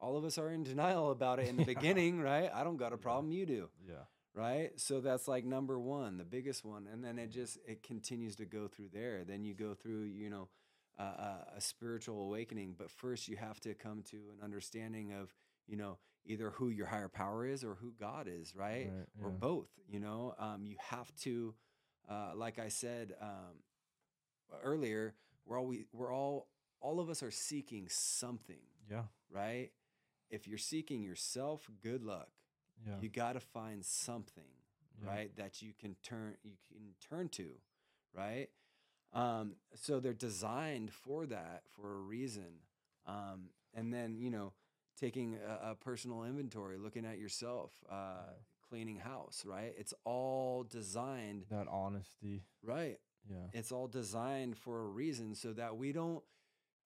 [0.00, 1.74] all of us are in denial about it in the Yeah.
[1.74, 2.50] beginning, right?
[2.52, 3.02] I don't got a Yeah.
[3.02, 4.04] problem, you do, Yeah.
[4.34, 4.70] Right?
[4.78, 8.44] So that's like number one, the biggest one, and then it just it continues to
[8.44, 9.24] go through there.
[9.24, 10.48] Then you go through, you know,
[10.98, 12.74] uh, a spiritual awakening.
[12.78, 15.34] But first, you have to come to an understanding of,
[15.66, 18.90] you know, either who your higher power is or who God is, right?
[18.94, 19.68] Right, Or both.
[19.88, 21.54] You know, um, you have to,
[22.10, 23.62] uh, like I said um,
[24.62, 25.14] earlier,
[25.46, 26.48] we're all we, we're all
[26.80, 29.04] all of us are seeking something, Yeah.
[29.30, 29.70] right?
[30.30, 32.28] If you're seeking yourself, good luck.
[32.86, 32.94] Yeah.
[33.00, 34.44] You got to find something,
[35.02, 35.10] yeah.
[35.10, 37.50] right, that you can turn you can turn to,
[38.16, 38.48] right?
[39.12, 42.60] Um, so they're designed for that for a reason.
[43.06, 44.52] Um, and then you know,
[44.98, 48.32] taking a, a personal inventory, looking at yourself, uh, Yeah.
[48.68, 49.74] cleaning house, right?
[49.76, 52.42] It's all designed, That honesty.
[52.62, 52.98] right?
[53.28, 53.36] Yeah.
[53.52, 56.22] It's all designed for a reason so that we don't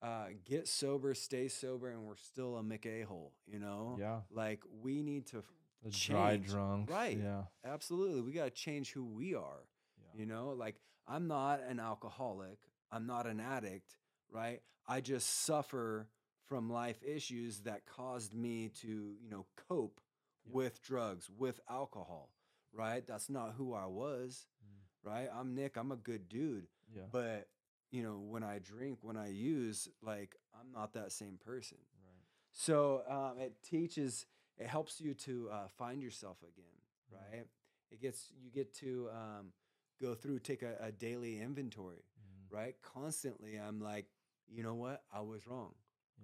[0.02, 3.96] uh, get sober, stay sober, and we're still a McA-hole, you know?
[3.98, 4.20] Yeah.
[4.30, 5.42] Like we need to,
[5.84, 6.90] The dry drunks.
[6.90, 7.16] right.
[7.18, 7.44] Yeah.
[7.64, 10.20] absolutely, we got to change who we are, Yeah.
[10.20, 10.50] you know?
[10.50, 12.58] Like I'm not an alcoholic,
[12.90, 13.96] I'm not an addict,
[14.30, 14.62] right?
[14.88, 16.08] I just suffer
[16.46, 18.88] from life issues that caused me to,
[19.20, 20.00] you know, cope
[20.46, 20.52] Yeah.
[20.54, 22.30] with drugs, with alcohol,
[22.72, 23.06] right?
[23.06, 25.08] That's not who I was, Mm.
[25.10, 25.28] right?
[25.32, 26.68] I'm Nick, I'm a good dude.
[26.94, 27.06] Yeah.
[27.10, 27.48] But
[27.90, 31.78] you know, when I drink, when I use, like I'm not that same person.
[32.02, 32.24] right.
[32.50, 34.26] So um, it teaches,
[34.58, 37.14] it helps you to uh, find yourself again, Mhm.
[37.32, 37.46] right?
[37.90, 39.52] It gets you get to um,
[40.00, 42.52] go through, take a, a daily inventory, Mm.
[42.52, 42.80] right?
[42.82, 44.06] Constantly, I'm like,
[44.48, 45.74] you know what, I was wrong,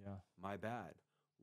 [0.01, 0.19] Yeah.
[0.37, 0.95] my bad.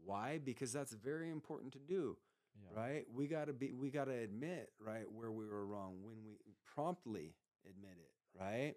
[0.04, 0.38] Why?
[0.38, 2.18] Because that's very important to do
[2.54, 2.74] Yeah.
[2.74, 6.24] right we got to be we got to admit right where we were wrong when
[6.24, 8.74] we promptly admit it right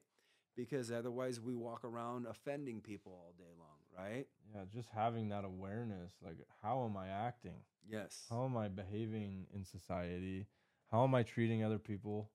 [0.56, 4.62] because otherwise we walk around offending people all day long right Yeah.
[4.74, 7.64] Just having that awareness, like, how am I acting?
[7.90, 10.48] yes How am I behaving in society?
[10.92, 12.30] How am I treating other people?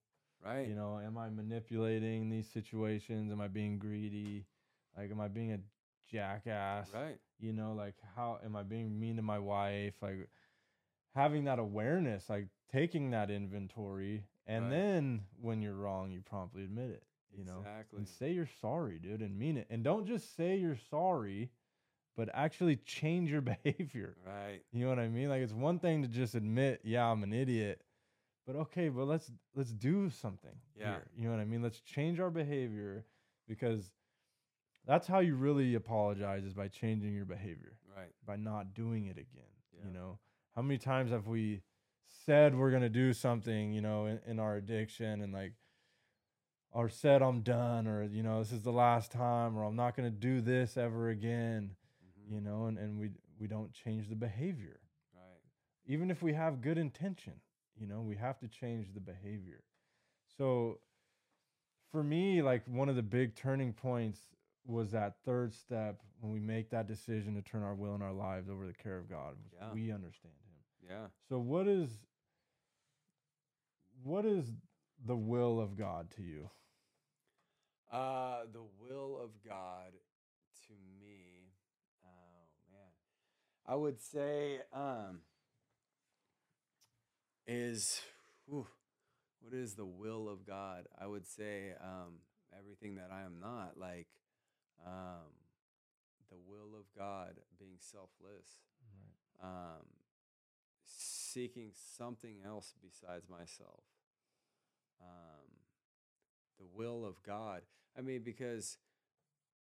[0.45, 3.31] right You know, am I manipulating these situations?
[3.33, 4.47] Am I being greedy?
[4.97, 5.59] Like, am I being a
[6.11, 6.89] jackass?
[6.95, 9.95] right You know, like, how am I being mean to my wife?
[10.01, 10.29] Like,
[11.15, 14.71] having that awareness, like, taking that inventory, and Right.
[14.71, 17.03] then when you're wrong, you promptly admit it.
[17.37, 19.67] You know, exactly and say you're sorry, dude, and mean it.
[19.71, 21.51] And don't just say you're sorry,
[22.17, 24.17] but actually change your behavior.
[24.27, 25.29] right You know what I mean?
[25.29, 27.83] Like it's one thing to just admit, yeah, I'm an idiot.
[28.47, 30.55] But okay, but let's let's do something.
[30.79, 30.87] Yeah.
[30.87, 31.07] here.
[31.17, 31.63] You know what I mean?
[31.63, 33.05] Let's change our behavior
[33.49, 33.91] because
[34.87, 39.19] that's how you really apologize is by changing your behavior, right by not doing it
[39.19, 39.51] again.
[39.77, 39.89] Yeah.
[39.89, 40.19] You know,
[40.55, 41.63] how many times have we
[42.25, 45.55] said we're gonna do something, you know, in, in our addiction and like
[46.77, 49.97] or said I'm done or you know, this is the last time or I'm not
[49.97, 51.75] gonna do this ever again
[52.29, 52.35] Mhm.
[52.35, 54.81] you know, and, and we we don't change the behavior.
[55.15, 55.41] right
[55.87, 57.41] even if we have good intention,
[57.77, 59.63] you know, we have to change the behavior.
[60.37, 60.81] So
[61.93, 64.21] for me, like one of the big turning points
[64.67, 68.13] was that third step when we make that decision to turn our will and our
[68.13, 69.37] lives over the care of God.
[69.55, 69.73] Yeah.
[69.73, 70.89] We understand him.
[70.91, 71.07] Yeah.
[71.29, 71.89] So what is
[74.03, 74.53] what is
[75.07, 76.51] the will of God to you?
[77.97, 79.93] Uh, the will of God
[80.67, 81.53] to me.
[82.05, 82.93] Oh man,
[83.67, 85.21] I would say um
[87.47, 88.03] is
[88.47, 88.67] whew,
[89.41, 90.87] what is the will of God?
[91.01, 92.21] I would say um
[92.59, 94.09] everything that I am not like
[94.87, 95.33] um
[96.31, 98.61] the will of God being selfless
[99.43, 99.49] Right.
[99.51, 99.87] um,
[100.85, 103.83] seeking something else besides myself.
[105.01, 105.49] Um,
[106.59, 107.63] the will of God.
[107.97, 108.79] I mean, because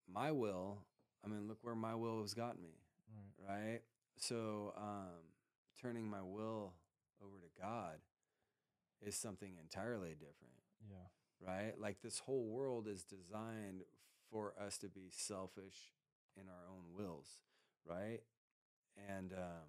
[0.08, 0.78] my will,
[1.24, 2.78] I mean, look where my will has gotten me,
[3.14, 3.48] Right.
[3.48, 3.80] right?
[4.16, 5.32] So, um,
[5.80, 6.74] turning my will
[7.22, 7.98] over to God
[9.00, 11.06] is something entirely different, Yeah.
[11.40, 11.78] right?
[11.78, 13.82] Like this whole world is designed
[14.30, 15.92] for us to be selfish
[16.36, 17.40] in our own wills,
[17.84, 18.20] right?
[19.08, 19.68] And um,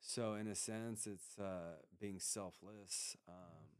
[0.00, 3.16] so, in a sense, it's uh, being selfless.
[3.28, 3.77] Um,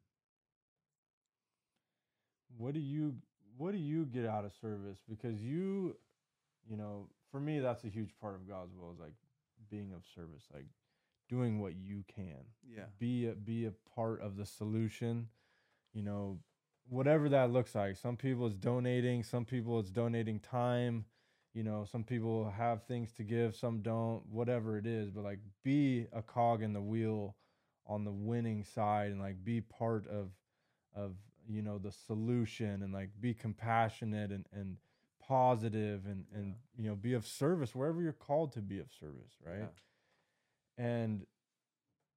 [2.56, 3.14] What do you
[3.56, 4.98] what do you get out of service?
[5.08, 5.96] Because you,
[6.68, 9.14] you know, for me that's a huge part of God's will is like
[9.70, 10.66] being of service, like
[11.28, 12.46] doing what you can.
[12.68, 15.28] yeah, Be a be a part of the solution,
[15.92, 16.38] you know,
[16.88, 17.96] whatever that looks like.
[17.96, 21.04] Some people it's donating, some people it's donating time,
[21.54, 25.40] you know, some people have things to give, some don't, whatever it is, but like
[25.64, 27.36] be a cog in the wheel
[27.86, 30.30] on the winning side and like be part of
[30.94, 31.12] of
[31.48, 34.76] you know the solution and like be compassionate and and
[35.26, 39.34] positive and and you know be of service wherever you're called to be of service
[39.44, 39.60] right?
[40.76, 41.26] And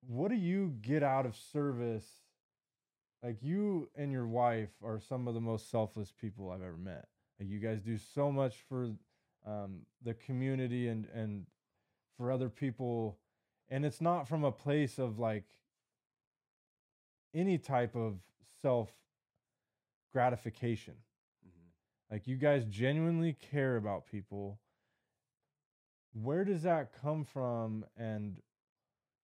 [0.08, 2.06] what do you get out of service?
[3.24, 7.08] Like you and your wife are some of the most selfless people i've ever met.
[7.40, 8.92] Like you guys do so much for
[9.46, 11.46] um, the community and and
[12.18, 13.18] for other people
[13.70, 15.46] and it's not from a place of like
[17.34, 18.20] any type of
[18.62, 18.92] self
[20.12, 20.96] gratification.
[21.44, 21.62] Hmm
[22.12, 24.60] like you guys genuinely care about people.
[26.14, 28.42] Where does that come from and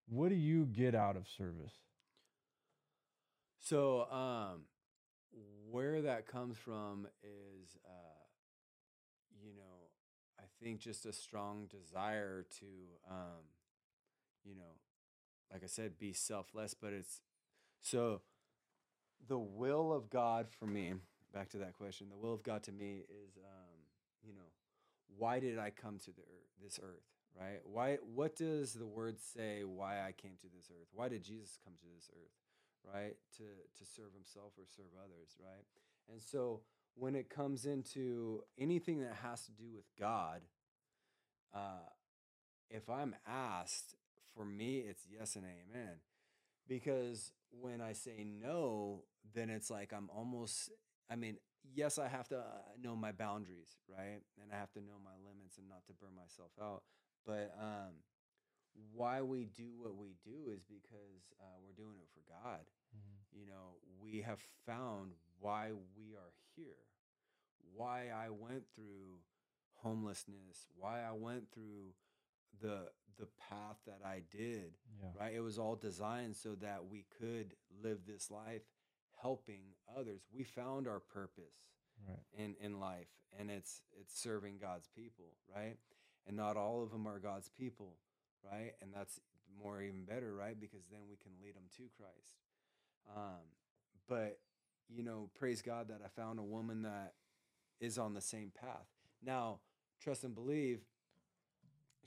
[0.07, 1.73] what do you get out of service?
[3.59, 4.61] So, um,
[5.69, 8.23] where that comes from is, uh,
[9.43, 9.89] you know,
[10.39, 12.65] I think just a strong desire to,
[13.11, 13.43] um,
[14.45, 14.77] you know,
[15.51, 17.19] like I said, be selfless, but it's
[17.81, 18.21] so
[19.27, 20.93] the will of God for me,
[21.33, 23.77] back to that question, the will of God to me is, um,
[24.23, 24.49] you know,
[25.17, 27.03] why did I come to the earth, this earth,
[27.39, 27.59] right?
[27.63, 30.87] Why, what does the word say why I came to this earth?
[30.93, 32.31] Why did Jesus come to this earth?
[32.93, 33.43] right to
[33.77, 35.65] to serve himself or serve others right
[36.11, 36.61] and so
[36.95, 40.41] when it comes into anything that has to do with god
[41.53, 41.89] uh
[42.69, 43.95] if i'm asked
[44.35, 45.95] for me it's yes and amen
[46.67, 49.03] because when i say no
[49.33, 50.69] then it's like i'm almost
[51.09, 51.37] i mean
[51.75, 52.41] yes i have to uh,
[52.81, 54.21] know my boundaries right?
[54.41, 56.83] And i have to know my limits and not to burn myself out.
[57.25, 57.93] But um
[58.93, 62.61] why we do what we do is because uh, we're doing it for god.
[63.33, 66.81] You know, we have found why we are here,
[67.73, 69.19] why I went through
[69.75, 71.93] homelessness, why I went through
[72.61, 75.33] the the path that I did, yeah right?
[75.33, 78.61] It was all designed so that we could live this life
[79.21, 79.61] helping
[79.97, 80.21] others.
[80.31, 81.55] We found our purpose
[82.07, 83.07] right in in life
[83.39, 85.77] and it's it's serving God's people, right?
[86.27, 87.95] And not all of them are God's people,
[88.43, 88.73] right?
[88.81, 89.19] And that's
[89.61, 90.59] more even better, right?
[90.59, 92.35] Because then we can lead them to Christ.
[93.15, 93.41] Um,
[94.07, 94.39] but
[94.89, 97.13] you know, praise God that I found a woman that
[97.79, 98.87] is on the same path.
[99.23, 99.59] Now,
[100.01, 100.81] trust and believe,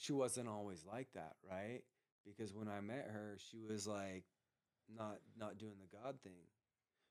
[0.01, 1.83] she wasn't always like that, right?
[2.25, 4.25] Because when I met her, she was like
[4.95, 6.49] not not doing the God thing.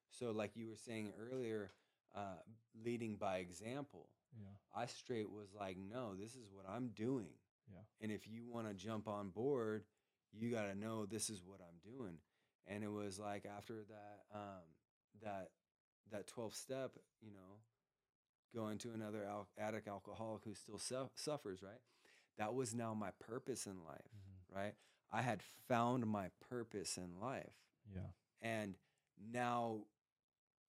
[0.09, 1.71] So, like you were saying earlier,
[2.15, 2.41] uh,
[2.83, 4.09] leading by example.
[4.35, 7.29] yeah I straight was like, no, this is what I'm doing.
[7.71, 7.81] Yeah.
[8.01, 9.83] And if you want to jump on board,
[10.31, 12.17] you got to know this is what I'm doing.
[12.67, 14.65] And it was like after that, um,
[15.21, 15.49] that
[16.11, 16.91] that 12th step,
[17.21, 17.59] you know,
[18.53, 21.81] going to another al- addict alcoholic who still su- suffers, right?
[22.39, 24.55] That was now my purpose in life, Mhm.
[24.55, 24.75] right?
[25.11, 27.55] I had found my purpose in life
[27.93, 28.11] yeah
[28.41, 28.77] and
[29.19, 29.85] now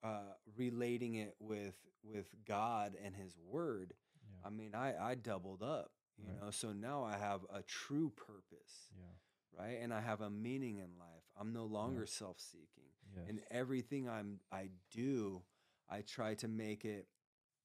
[0.02, 3.94] uh, relating it with with God and His Word,
[4.24, 6.40] yeah I mean, I I doubled up, you Right.
[6.40, 6.50] know.
[6.50, 9.14] So now I have a true purpose, yeah
[9.52, 9.78] right?
[9.82, 11.24] And I have a meaning in life.
[11.36, 12.92] I'm no longer self-seeking.
[13.14, 13.28] Yes.
[13.28, 15.44] And everything I'm I do,
[15.88, 17.08] I try to make it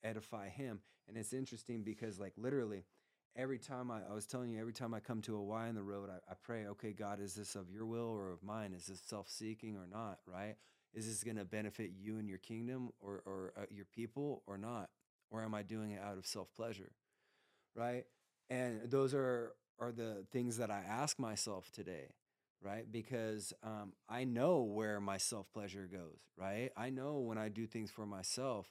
[0.03, 0.81] edify him.
[1.07, 2.85] And it's interesting because like literally
[3.35, 5.75] every time I, I was telling you, every time I come to a Y in
[5.75, 8.73] the road, I, I pray, okay, God, is this of your will or of mine?
[8.73, 10.19] Is this self-seeking or not?
[10.25, 10.55] Right?
[10.93, 14.57] Is this going to benefit you and your kingdom or, or uh, your people or
[14.57, 14.89] not?
[15.31, 16.91] Or am I doing it out of self-pleasure?
[17.75, 18.05] Right?
[18.49, 22.13] And those are are the things that I ask myself today,
[22.61, 22.89] right?
[22.89, 26.71] Because um, I know where my self pleasure goes, right?
[26.77, 28.67] I know when I do things for myself,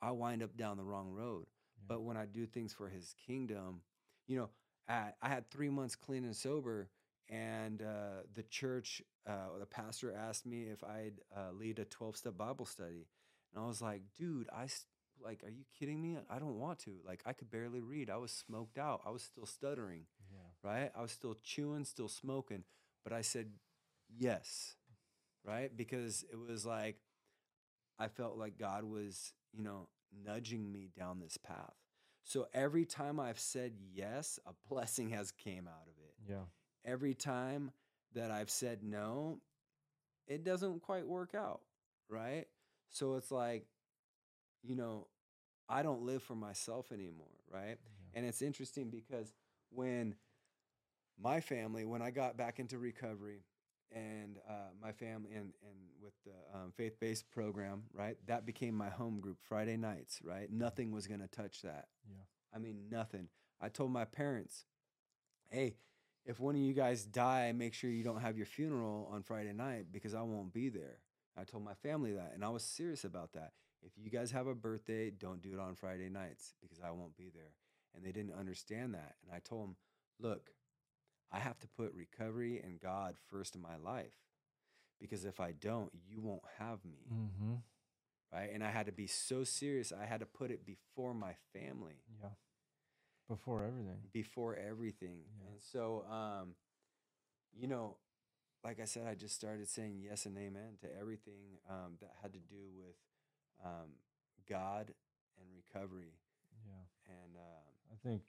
[0.00, 1.46] I wind up down the wrong road.
[1.78, 1.84] Yeah.
[1.88, 3.82] But when I do things for His kingdom,
[4.26, 4.50] you know,
[4.88, 6.90] I, I had three months clean and sober,
[7.28, 12.16] and uh, the church, uh, the pastor asked me if I'd uh, lead a twelve
[12.16, 13.06] step Bible study,
[13.54, 14.66] and I was like, dude, I
[15.22, 16.16] Like, are you kidding me?
[16.30, 16.92] I don't want to.
[17.04, 18.08] Like, I could barely read.
[18.10, 19.02] I was smoked out.
[19.04, 20.70] I was still stuttering yeah.
[20.70, 20.90] right?
[20.96, 22.64] I was still chewing, still smoking,
[23.04, 23.48] but I said
[24.16, 24.76] yes,
[25.44, 25.74] right?
[25.76, 26.96] Because it was like
[27.98, 29.88] I felt like God was, you know,
[30.24, 31.74] nudging me down this path.
[32.24, 36.14] So every time I've said yes, a blessing has came out of it.
[36.28, 36.44] Yeah.
[36.90, 37.70] Every time
[38.14, 39.40] that I've said no,
[40.26, 41.60] it doesn't quite work out,
[42.08, 42.46] right?
[42.90, 43.66] So it's like,
[44.62, 45.06] you know,
[45.68, 47.78] I don't live for myself anymore, right?
[47.78, 48.18] Yeah.
[48.18, 49.32] And it's interesting because
[49.70, 50.14] when
[51.20, 53.42] my family, when I got back into recovery
[53.92, 58.74] and uh, my family and, and with the um, faith based program, right, that became
[58.74, 60.50] my home group Friday nights, right?
[60.50, 61.86] Nothing was going to touch that.
[62.08, 62.22] Yeah.
[62.54, 63.28] I mean, nothing.
[63.60, 64.64] I told my parents,
[65.50, 65.76] hey,
[66.24, 69.52] if one of you guys die, make sure you don't have your funeral on Friday
[69.52, 70.98] night because I won't be there.
[71.38, 73.52] I told my family that, and I was serious about that.
[73.82, 77.16] If you guys have a birthday, don't do it on Friday nights because I won't
[77.16, 77.54] be there.
[77.94, 79.14] And they didn't understand that.
[79.22, 79.76] And I told them,
[80.20, 80.50] look,
[81.32, 84.14] I have to put recovery and God first in my life
[85.00, 87.06] because if I don't, you won't have me.
[87.12, 87.54] Mm-hmm.
[88.32, 88.50] Right.
[88.52, 89.92] And I had to be so serious.
[89.92, 92.28] I had to put it before my family Yeah.
[93.28, 93.98] Before everything.
[94.12, 95.20] before everything.
[95.40, 95.50] Yeah.
[95.50, 96.54] And so, um,
[97.58, 97.96] you know,
[98.64, 102.32] like I said, I just started saying yes and amen to everything um, that had
[102.32, 102.96] to do with
[103.64, 103.92] um,
[104.48, 104.92] God
[105.38, 106.12] and recovery.
[106.66, 107.14] Yeah.
[107.22, 108.22] And um, I think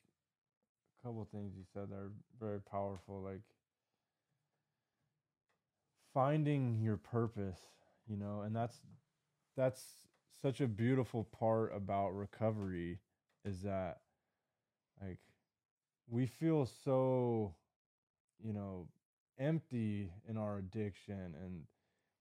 [1.03, 3.41] couple things you said that are very powerful, like
[6.13, 7.59] finding your purpose,
[8.07, 8.77] you know, and that's
[9.55, 9.84] that's
[10.41, 12.99] such a beautiful part about recovery
[13.45, 13.99] is that
[15.01, 15.19] like
[16.09, 17.55] we feel so
[18.43, 18.88] you know
[19.39, 21.63] empty in our addiction and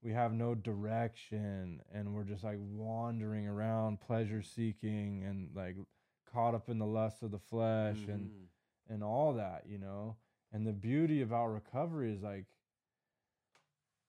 [0.03, 5.77] we have no direction and we're just like wandering around pleasure seeking and like
[6.33, 8.49] caught up in the lust of the flesh and mhm,
[8.89, 10.17] and all that, you know.
[10.53, 12.47] And the beauty about recovery is like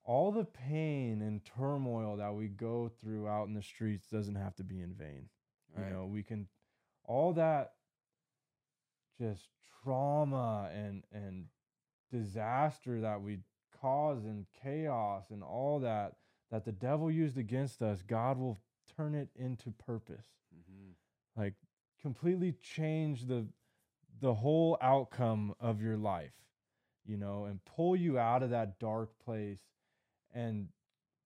[0.04, 4.54] all the pain and turmoil that we go through out in the streets doesn't have
[4.56, 5.28] to be in vain.
[5.76, 5.86] right.
[5.88, 6.48] You know, we can
[7.04, 7.72] all that
[9.18, 9.48] just
[9.82, 11.46] trauma and and
[12.10, 13.38] disaster that we
[13.80, 16.14] cause and chaos and all that
[16.50, 18.58] that the devil used against us, God will
[18.96, 20.94] turn it into purpose mhm,
[21.36, 21.54] like
[22.00, 23.46] completely change the
[24.20, 26.34] the whole outcome of your life
[27.06, 29.60] you know and pull you out of that dark place
[30.34, 30.68] and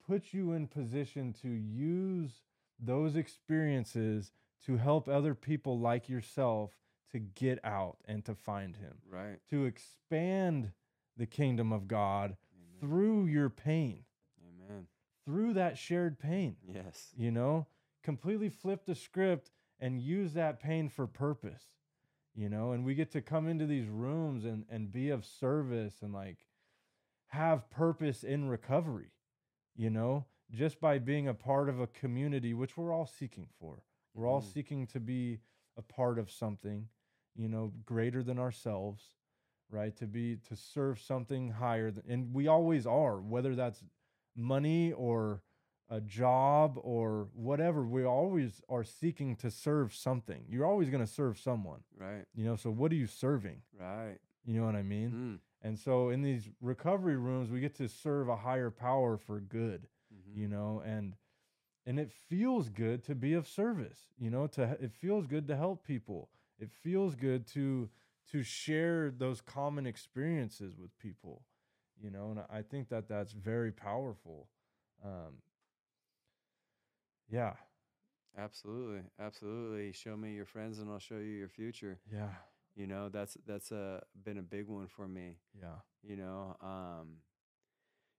[0.07, 2.43] put you in position to use
[2.79, 4.33] those experiences
[4.65, 6.71] to help other people like yourself
[7.11, 9.39] to get out and to find him Right.
[9.51, 10.73] to expand
[11.17, 12.81] the kingdom of God Amen.
[12.81, 14.05] through your pain
[14.43, 14.87] Amen.
[15.25, 17.13] through that shared pain Yes.
[17.17, 17.67] you know
[18.03, 19.51] completely flip the script
[19.81, 21.65] and use that pain for purpose
[22.35, 26.03] you know and we get to come into these rooms and and be of service
[26.03, 26.47] and like
[27.29, 29.13] have purpose in recovery
[29.77, 33.83] you know just by being a part of a community which we're all seeking for
[34.15, 34.53] we're all Mhm.
[34.53, 35.41] seeking to be
[35.77, 36.89] a part of something
[37.35, 39.17] you know greater than ourselves
[39.71, 43.83] right to be to serve something higher than, and we always are whether that's
[44.37, 45.43] money or
[45.91, 51.13] a job or whatever we always are seeking to serve something you're always going to
[51.13, 52.25] serve someone Right.
[52.35, 54.17] you know so what are you serving Right.
[54.45, 55.39] you know what i mean Mm.
[55.63, 59.87] and so in these recovery rooms we get to serve a higher power for good
[60.13, 61.17] mhm, you know and
[61.87, 65.57] and it feels good to be of service you know to it feels good to
[65.57, 67.91] help people it feels good to
[68.33, 71.43] to share those common experiences with people
[72.03, 74.49] you know and i think that that's very powerful
[75.05, 75.35] um
[77.29, 77.55] yeah
[78.37, 79.03] Absolutely.
[79.19, 79.93] Absolutely.
[79.93, 82.01] Show me your friends and I'll show you your future.
[82.11, 82.31] yeah
[82.75, 85.39] You know, that's that's a been a big one for me.
[85.55, 85.79] Yeah.
[86.03, 87.19] You know, um,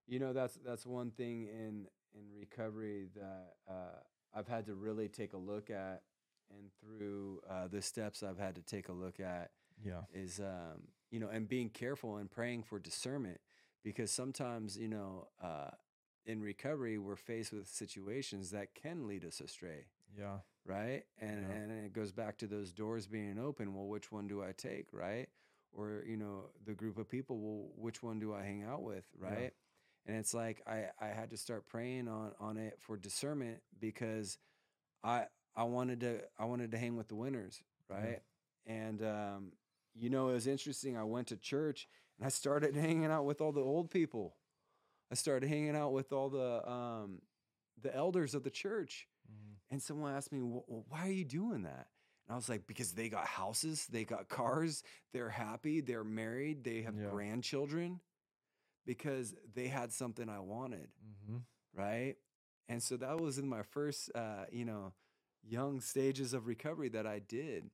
[0.06, 4.00] you know that's that's one thing in in recovery that uh,
[4.34, 6.02] I've had to really take a look at,
[6.50, 9.50] and through uh, the steps I've had to take a look at
[9.84, 10.02] Yeah.
[10.12, 13.38] is um, you know, and being careful and praying for discernment
[13.84, 15.70] because sometimes you know, uh,
[16.26, 19.86] in recovery we're faced with situations that can lead us astray
[20.18, 20.40] Yeah.
[20.64, 21.04] right?
[21.18, 21.54] And Yeah.
[21.54, 23.74] and it goes back to those doors being open.
[23.74, 25.28] Well, which one do I take, right?
[25.72, 27.38] Or you know, the group of people.
[27.38, 29.28] Well, which one do I hang out with, Yeah.
[29.32, 29.54] right?
[30.06, 34.38] And it's like I I had to start praying on on it for discernment because
[35.04, 37.96] I I wanted to I wanted to hang with the winners, Yeah.
[37.96, 38.22] right?
[38.66, 39.52] And um,
[39.94, 40.96] you know, it was interesting.
[40.96, 41.88] I went to church
[42.18, 44.36] and I started hanging out with all the old people.
[45.10, 47.22] I started hanging out with all the um,
[47.80, 49.08] the elders of the church.
[49.30, 49.56] Mhm.
[49.70, 51.88] And someone asked me, "Wh- wh- why are you doing that?
[52.26, 56.64] And I was like, because they got houses, they got cars, they're happy, they're married,
[56.64, 57.10] they have Yeah.
[57.10, 58.00] grandchildren
[58.84, 61.42] because they had something I wanted, Mhm.
[61.72, 62.16] right?
[62.68, 64.94] And so that was in my first, uh, you know,
[65.42, 67.70] young stages of recovery that I did.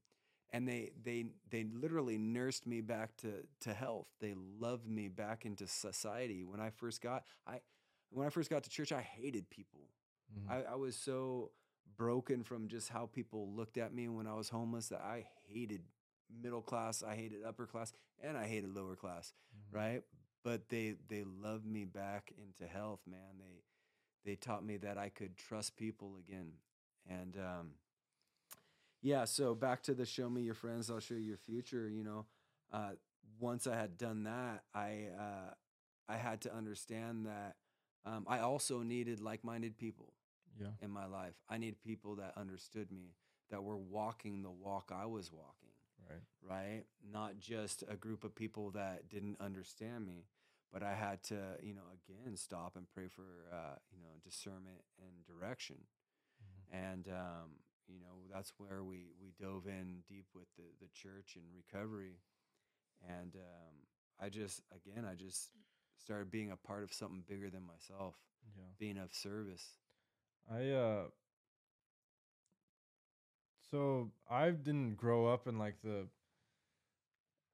[0.53, 4.07] And they they they literally nursed me back to to health.
[4.21, 6.45] They loved me back into society.
[6.45, 7.61] When I first got I
[8.11, 9.89] when I first got to church, I hated people.
[10.35, 10.51] Mhm.
[10.51, 11.53] I, I was so
[11.97, 15.83] broken from just how people looked at me when I was homeless that I hated
[16.31, 17.93] middle class, I hated upper class,
[18.23, 19.75] and I hated lower class, Mhm.
[19.75, 20.03] right?
[20.45, 23.39] But they they loved me back into health, man.
[23.39, 23.63] They
[24.25, 26.53] they taught me that I could trust people again.
[27.07, 27.75] And um
[29.03, 32.05] yeah, so back to the show me your friends, I'll show you your future, you
[32.05, 32.27] know.
[32.73, 32.93] Uh
[33.41, 35.55] once I had done that, I uh
[36.09, 37.57] I had to understand that
[38.05, 40.13] um, I also needed like-minded people
[40.61, 40.69] Yeah.
[40.81, 41.35] in my life.
[41.49, 43.15] I needed people that understood me,
[43.51, 45.73] that were walking the walk I was walking,
[46.09, 46.23] Right.
[46.43, 46.85] right?
[47.13, 50.27] Not just a group of people that didn't understand me,
[50.73, 54.83] but I had to, you know, again stop and pray for, uh, you know, discernment
[54.99, 55.77] and direction.
[56.41, 56.69] Mhm.
[56.73, 57.51] And um,
[57.89, 62.19] you know, that's where we we dove in deep with the the church and recovery.
[63.09, 63.75] And um,
[64.21, 65.51] I just, again, I just
[65.99, 68.15] started being a part of something bigger than myself,
[68.57, 68.65] Yeah.
[68.79, 69.65] being of service.
[70.51, 71.05] I uh
[73.71, 76.07] so I didn't grow up in like the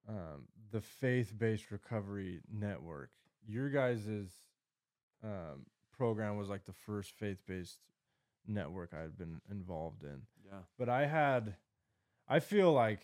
[0.08, 3.10] um the faith-based recovery network.
[3.46, 4.06] Your guys'
[5.22, 7.78] um program was like the first faith-based
[8.48, 10.22] network I had been involved in.
[10.44, 10.60] Yeah.
[10.78, 11.56] But I had
[12.26, 13.00] I feel like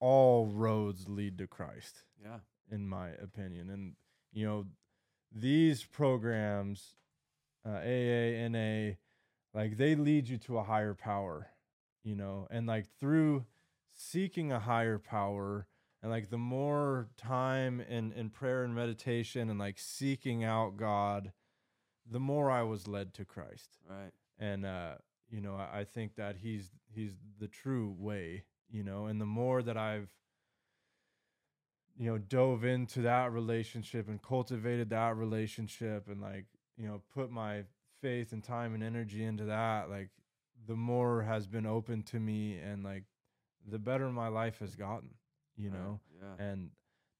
[0.00, 2.38] all roads lead to Christ Yeah.
[2.70, 3.70] in my opinion.
[3.70, 3.94] And
[4.32, 4.66] you know,
[5.32, 6.94] these programs,
[7.66, 8.92] uh, AA, NA,
[9.54, 11.48] like they lead you to a higher power,
[12.04, 13.44] you know, and like through
[13.92, 15.66] seeking a higher power
[16.02, 21.32] and like the more time in, in prayer and meditation and like seeking out God,
[22.08, 24.12] the more I was led to Christ Right.
[24.38, 24.94] And uh
[25.30, 29.06] you know I, I think that he's he's the true way you know?
[29.06, 30.10] And the more that i've
[31.96, 36.46] you know dove into that relationship and cultivated that relationship and like
[36.76, 37.64] you know put my
[38.00, 40.10] faith and time and energy into that like
[40.66, 43.04] the more has been open to me and like
[43.68, 45.10] the better my life has gotten
[45.56, 46.00] you right, know?
[46.20, 46.44] Yeah.
[46.44, 46.70] and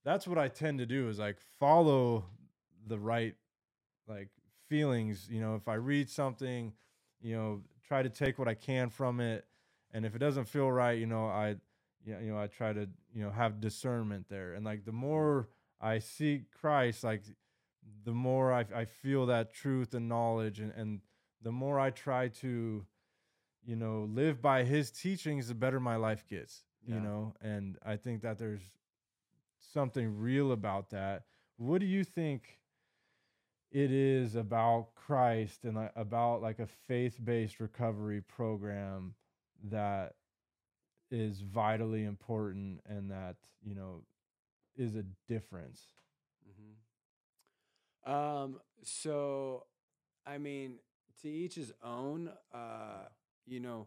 [0.05, 2.25] that's what i tend to do is like follow
[2.87, 3.35] the right
[4.07, 4.29] like
[4.69, 5.57] feelings you know?
[5.57, 6.73] If i read something
[7.21, 9.45] you know try to take what i can from it.
[9.93, 11.57] And if it doesn't feel right you know i
[12.05, 14.55] yeah you know i try to you know have discernment there.
[14.55, 15.49] And like the more
[15.81, 17.23] i seek christ like
[18.05, 20.61] the more i, I feel that truth and knowledge.
[20.61, 21.01] And, and
[21.43, 22.85] the more i try to
[23.65, 26.97] you know live by his teachings the better my life gets Yeah.
[26.97, 27.35] you know?
[27.41, 28.63] And i think that there's
[29.61, 31.25] something real about that.
[31.57, 32.58] What do you think
[33.71, 39.15] it is about christ and like, about like a faith-based recovery program
[39.63, 40.15] that
[41.11, 44.03] is vitally important and that you know
[44.77, 45.83] is a difference
[46.45, 46.75] hmm
[48.13, 48.61] Um.
[48.83, 49.67] So,
[50.27, 50.79] I mean,
[51.23, 52.31] to each his own.
[52.53, 53.07] Uh.
[53.47, 53.87] You know.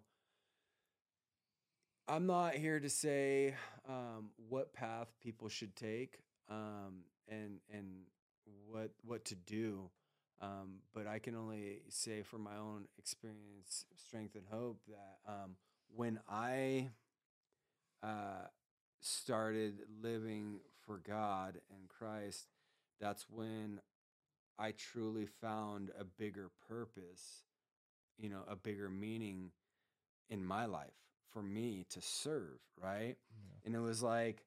[2.08, 3.56] I'm not here to say
[3.88, 8.06] um, what path people should take um, and and
[8.68, 9.89] what what to do,
[10.41, 15.55] um, but I can only say from my own experience, strength, and hope that um,
[15.95, 16.89] when I
[18.03, 18.47] uh,
[19.01, 22.47] started living for God and Christ,
[22.99, 23.81] that's when
[24.57, 27.43] I truly found a bigger purpose,
[28.18, 29.51] you know, a bigger meaning
[30.30, 30.89] in my life
[31.31, 33.18] for me to serve, right?
[33.18, 33.65] Yeah.
[33.65, 34.43] And it was like,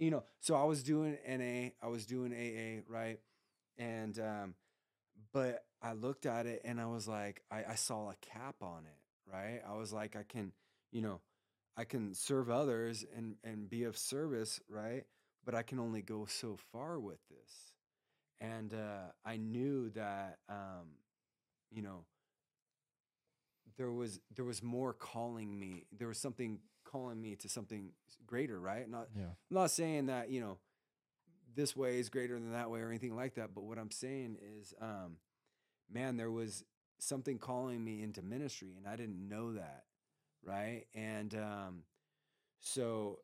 [0.00, 3.20] you know, so I was doing NA, I was doing AA, right?
[3.78, 4.54] And um,
[5.32, 8.84] but I looked at it and I was like, I, I saw a cap on
[8.86, 9.60] it, right?
[9.68, 10.52] I was like, I can,
[10.90, 11.20] you know,
[11.76, 15.04] I can serve others and and be of service, right?
[15.44, 17.52] But I can only go so far with this.
[18.40, 20.96] And uh, I knew that, um,
[21.70, 22.06] you know,
[23.76, 25.84] there was there was more calling me.
[25.92, 26.58] There was something
[26.90, 27.90] calling me to something
[28.26, 28.88] greater, right?
[28.88, 29.24] Not Yeah.
[29.24, 30.58] I'm not saying that you know
[31.54, 33.54] this way is greater than that way or anything like that.
[33.54, 35.16] But what I'm saying is, um,
[35.90, 36.64] man, there was
[36.98, 39.84] something calling me into ministry, and I didn't know that,
[40.44, 40.84] right?
[40.94, 41.82] And um,
[42.60, 43.20] so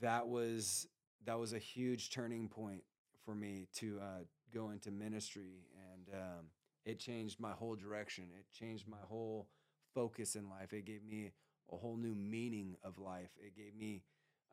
[0.00, 0.86] that was
[1.24, 2.82] that was a huge turning point
[3.24, 6.46] for me to uh, go into ministry, and um,
[6.84, 8.24] it changed my whole direction.
[8.38, 9.48] It changed my whole
[9.94, 10.72] focus in life.
[10.72, 11.32] It gave me
[11.72, 13.30] a whole new meaning of life.
[13.38, 14.02] It gave me,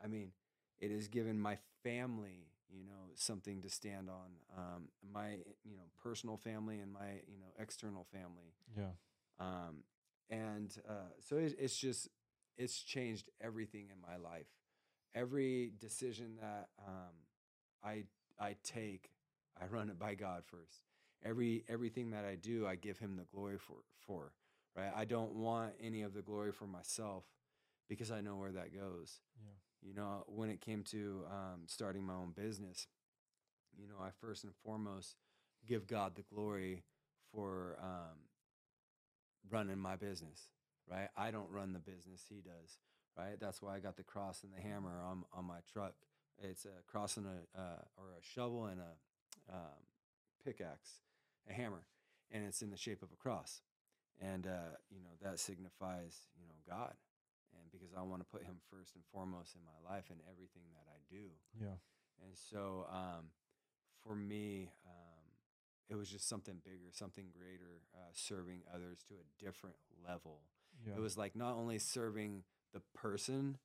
[0.04, 0.32] I mean,
[0.80, 4.32] it has given my family, you know, something to stand on.
[4.58, 5.32] Um, my,
[5.64, 8.54] you know, personal family and my, you know, external family.
[8.78, 8.92] Yeah.
[9.40, 9.84] Um,
[10.30, 12.08] and uh, so it, it's just,
[12.58, 14.48] it's changed everything in my life.
[15.16, 17.16] Every decision that um,
[17.84, 18.04] I
[18.40, 19.10] I take,
[19.60, 20.84] I run it by God first.
[21.24, 24.34] Every everything that I do, I give Him the glory for for.
[24.76, 24.92] Right?
[24.96, 27.24] I don't want any of the glory for myself
[27.88, 29.20] because I know where that goes.
[29.42, 29.90] Yeah.
[29.90, 32.88] You know, when it came to um, starting my own business,
[33.78, 35.16] you know, I first and foremost
[35.68, 36.84] give God the glory
[37.34, 38.18] for um,
[39.50, 40.50] running my business.
[40.90, 41.10] Right?
[41.16, 42.78] I don't run the business; He does.
[43.18, 43.40] Right?
[43.40, 45.94] That's why I got the cross and the hammer on on my truck.
[46.42, 49.84] It's a cross and a uh, or a shovel and a um,
[50.44, 51.02] pickaxe,
[51.50, 51.84] a hammer,
[52.32, 53.62] and it's in the shape of a cross.
[54.20, 56.94] And uh, you know that signifies you know God,
[57.54, 60.64] and because I want to put Him first and foremost in my life and everything
[60.76, 61.32] that I do.
[61.60, 61.80] Yeah.
[62.22, 63.32] And so um,
[64.04, 65.24] for me, um,
[65.90, 70.42] it was just something bigger, something greater, uh, serving others to a different level.
[70.86, 70.96] Yeah.
[70.98, 72.44] It was like not only serving
[72.74, 73.58] the person,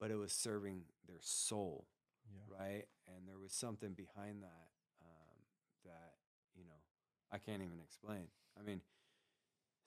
[0.00, 1.86] but it was serving their soul
[2.32, 2.56] yeah.
[2.60, 2.84] right?
[3.08, 4.68] And there was something behind that
[5.02, 5.36] um,
[5.84, 6.12] that
[6.56, 6.80] you know
[7.32, 8.28] I can't even explain.
[8.58, 8.80] I mean,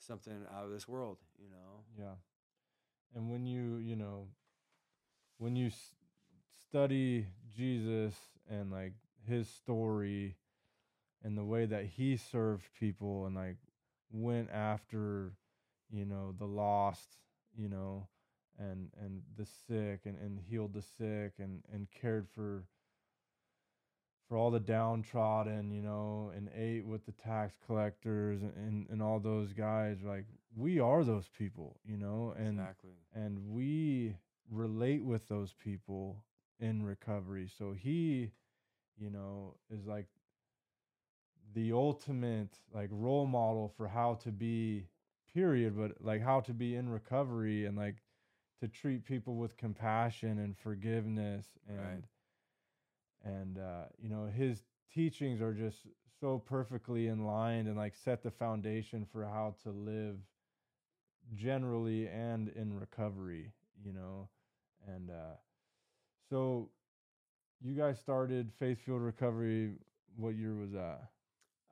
[0.02, 1.84] something out of this world, you know.
[1.98, 2.16] Yeah.
[3.16, 4.28] And when you, you know,
[5.38, 5.94] when you s-
[6.68, 8.16] study Jesus
[8.50, 8.94] and like
[9.28, 10.38] his story
[11.24, 13.58] and the way that he served people and like
[14.12, 15.34] went after,
[15.92, 17.18] you know, the lost,
[17.56, 18.08] you know,
[18.58, 22.66] and and the sick and, and healed the sick and and cared for
[24.32, 29.04] for all the downtrodden, you know, and ate with the tax collectors and, and, and
[29.04, 29.98] all those guys.
[30.06, 30.26] Like
[30.56, 32.92] we are those people, you know, and exactly.
[33.14, 34.16] and we
[34.50, 36.24] relate with those people
[36.62, 37.50] in recovery.
[37.58, 38.32] So he,
[38.98, 40.08] you know, is like
[41.54, 44.88] the ultimate like role model for how to be
[45.34, 47.98] period, but like how to be in recovery and like
[48.62, 52.04] to treat people with compassion and forgiveness and Right.
[53.24, 55.78] And uh, you know his teachings are just
[56.20, 60.18] so perfectly in line and like set the foundation for how to live
[61.34, 63.52] generally and in recovery
[63.86, 64.28] you know
[64.88, 65.36] and uh
[66.30, 66.70] so
[67.62, 69.72] you guys started faith fueled recovery
[70.18, 71.02] what year was that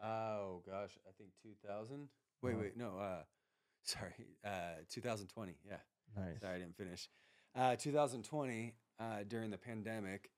[0.02, 2.08] Oh gosh, I think 2000.
[2.42, 2.62] Wait, Uh-huh.
[2.62, 2.98] wait, no.
[2.98, 3.24] Uh,
[3.84, 4.14] sorry,
[4.46, 5.58] uh, 2020.
[5.68, 5.76] Yeah,
[6.16, 7.10] nice sorry, I didn't finish.
[7.54, 10.32] Uh, 2020 uh, during the pandemic,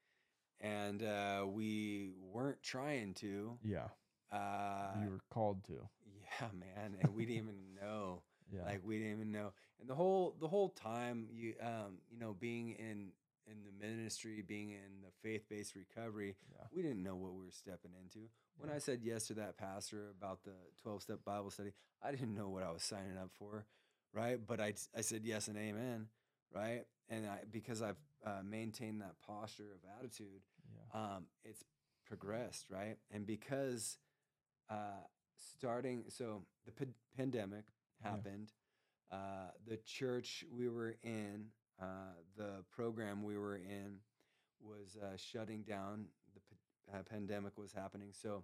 [0.61, 3.57] and uh, we weren't trying to.
[3.63, 3.87] yeah
[4.31, 8.21] Uh, you were called to yeah, man, and we didn't even know.
[8.53, 12.19] yeah like we didn't even know and the whole the whole time you um you
[12.19, 13.11] know being in
[13.47, 16.65] in the ministry being in the faith-based recovery Yeah.
[16.75, 18.27] we didn't know what we were stepping into
[18.57, 18.75] when Yeah.
[18.75, 20.51] i said yes to that pastor about the
[20.85, 21.71] 12-step bible study
[22.03, 23.65] i didn't know what i was signing up for
[24.13, 26.07] right but i, I said yes and amen
[26.53, 30.41] right and I, because i've uh, maintained that posture of attitude
[30.93, 31.63] um, it's
[32.05, 32.97] progressed, right?
[33.11, 33.97] And because
[34.69, 35.03] uh,
[35.35, 37.65] starting, so the p- pandemic
[38.03, 38.11] Yeah.
[38.11, 38.51] happened,
[39.11, 41.47] uh, the church we were in,
[41.81, 43.99] uh, the program we were in
[44.61, 46.05] was uh, shutting down.
[46.33, 46.55] The p-
[46.93, 48.09] uh, pandemic was happening.
[48.13, 48.43] So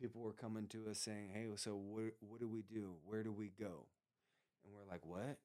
[0.00, 2.94] people were coming to us saying, hey, so what, what do we do?
[3.04, 3.86] Where do we go?
[4.64, 5.38] And we're like, what?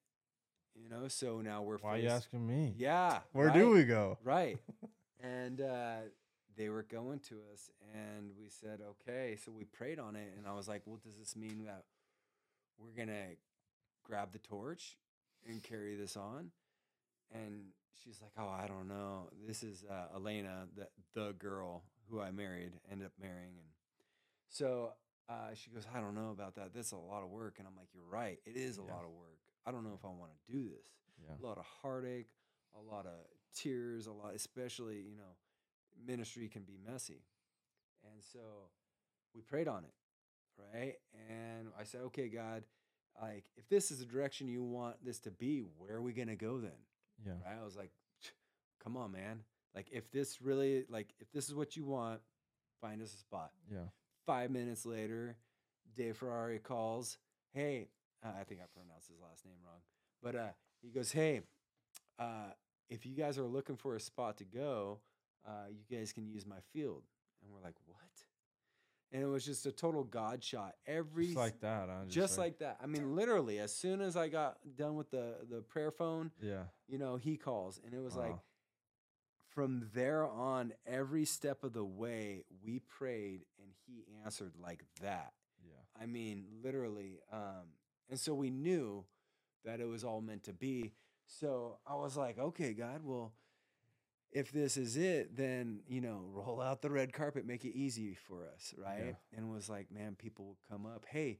[0.74, 3.20] You know, so now we're why are you asking me Yeah.
[3.34, 4.58] where do we go Right.
[5.24, 5.96] and uh,
[6.58, 9.38] they were going to us, and we said, okay.
[9.44, 11.84] So we prayed on it, and I was like, well, does this mean that
[12.78, 13.36] we're going to
[14.04, 14.98] grab the torch
[15.48, 16.52] and carry this on?
[17.34, 17.66] And
[18.04, 19.30] she's like, oh, I don't know.
[19.48, 23.70] This is uh, Elena, the the girl who I married, ended up marrying, and
[24.50, 24.92] so
[25.30, 26.74] uh, she goes, I don't know about that.
[26.74, 28.38] That's a lot of work, and I'm like, you're right.
[28.46, 28.92] It is a Yeah.
[28.94, 29.40] lot of work.
[29.66, 30.88] I don't know if I want to do this.
[31.24, 31.36] Yeah.
[31.40, 32.28] A lot of heartache,
[32.76, 33.14] a lot of
[33.56, 35.36] tears, a lot, especially you know,
[36.06, 37.24] ministry can be messy,
[38.04, 38.40] and so
[39.34, 39.94] we prayed on it,
[40.74, 40.96] right?
[41.30, 42.64] And I said, okay, God,
[43.22, 46.36] like if this is the direction you want this to be, where are we gonna
[46.36, 46.72] go then?
[47.26, 47.34] Yeah.
[47.46, 47.58] right?
[47.62, 47.92] I was like,
[48.84, 49.42] come on, man.
[49.76, 52.20] Like, if this really, like, if this is what you want,
[52.82, 53.52] find us a spot.
[53.72, 53.86] Yeah.
[54.26, 55.38] Five minutes later,
[55.96, 57.18] Dave Ferrari calls.
[57.54, 57.88] Hey,
[58.24, 59.82] uh, I think I pronounced his last name wrong,
[60.22, 60.52] but uh,
[60.82, 61.42] he goes, hey,
[62.20, 62.52] uh,
[62.92, 65.00] if you guys are looking for a spot to go,
[65.48, 67.02] uh, you guys can use my field.
[67.42, 67.98] And we're like, what?
[69.14, 70.76] And it was just a total God shot.
[70.86, 71.90] Every Just like that.
[71.90, 72.06] Huh?
[72.08, 72.78] just like that.
[72.82, 76.64] I mean, literally, as soon as I got done with the the prayer phone, Yeah.
[76.88, 77.80] you know, he calls.
[77.84, 78.36] And it was like,
[79.50, 85.34] from there on, every step of the way, we prayed and he answered like that.
[85.66, 85.74] Yeah.
[86.02, 87.20] I mean, literally.
[87.34, 87.74] Um,
[88.10, 89.04] and so we knew
[89.66, 90.94] that it was all meant to be.
[91.40, 93.34] So I was like, okay, God, well,
[94.32, 98.16] if this is it, then, you know, roll out the red carpet, make it easy
[98.16, 98.74] for us.
[98.78, 99.16] Right.
[99.36, 101.06] And it was like, man, people will come up.
[101.10, 101.40] Hey,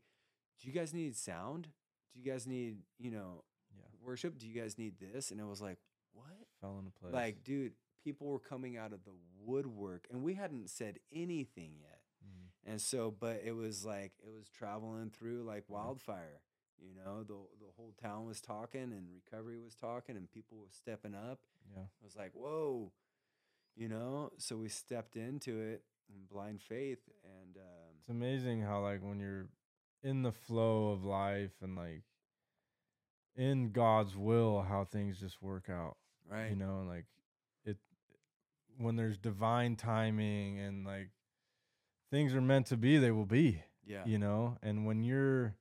[0.60, 1.68] do you guys need sound?
[2.14, 3.44] Do you guys need, you know,
[3.78, 3.86] Yeah.
[4.02, 4.38] worship?
[4.38, 5.32] Do you guys need this?
[5.32, 5.78] And it was like,
[6.14, 6.48] what?
[6.60, 7.14] Fell into place.
[7.14, 7.74] Like, dude,
[8.04, 12.02] people were coming out of the woodwork and we hadn't said anything yet.
[12.26, 12.72] Mm.
[12.72, 16.42] And so, but it was like, it was traveling through like wildfire.
[16.82, 20.72] You know, the, the whole town was talking and recovery was talking and people were
[20.72, 21.40] stepping up.
[21.76, 21.84] Yeah.
[21.84, 22.92] I was like, whoa,
[23.76, 24.32] you know?
[24.38, 27.00] So we stepped into it in blind faith.
[27.24, 29.48] And um, It's amazing how like when you're
[30.04, 32.02] in the flow of life and like
[33.36, 35.98] in God's will, how things just work out.
[36.30, 36.50] right.
[36.50, 37.06] You know, and like
[37.64, 37.78] it
[38.78, 41.10] when there's divine timing and like
[42.10, 43.62] things are meant to be, they will be.
[43.86, 44.04] yeah.
[44.06, 45.56] You know, and when you're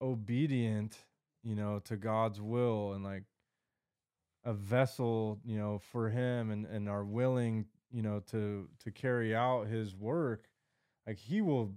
[0.00, 0.96] obedient,
[1.42, 3.24] you know, to God's will and like
[4.44, 9.34] a vessel, you know, for him and and are willing, you know, to to carry
[9.34, 10.48] out his work,
[11.06, 11.74] like he will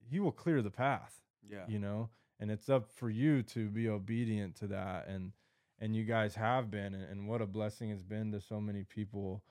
[0.00, 1.64] he will clear the path Yeah.
[1.66, 5.32] you know and it's up for you to be obedient to that and
[5.78, 8.84] and you guys have been and, and what a blessing it's been to so many
[8.84, 9.42] people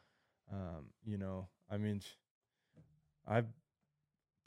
[0.52, 2.02] um you know i mean
[3.28, 3.48] i've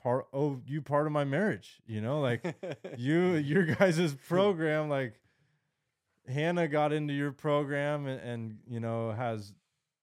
[0.03, 2.55] part oh you part of my marriage you know like
[2.97, 5.15] you your guys' program like
[6.29, 9.53] hannah got into your program and, and you know has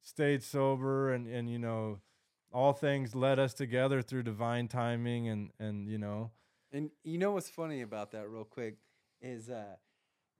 [0.02, 2.00] stayed sober and and you know
[2.52, 6.32] all things led us together through divine timing and and you know
[6.72, 8.78] And you know what's funny about that, real quick,
[9.22, 9.76] is uh,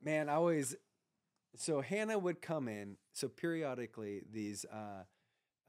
[0.02, 0.76] man, I always
[1.56, 2.98] so Hannah would come in.
[3.14, 5.04] So periodically, these uh,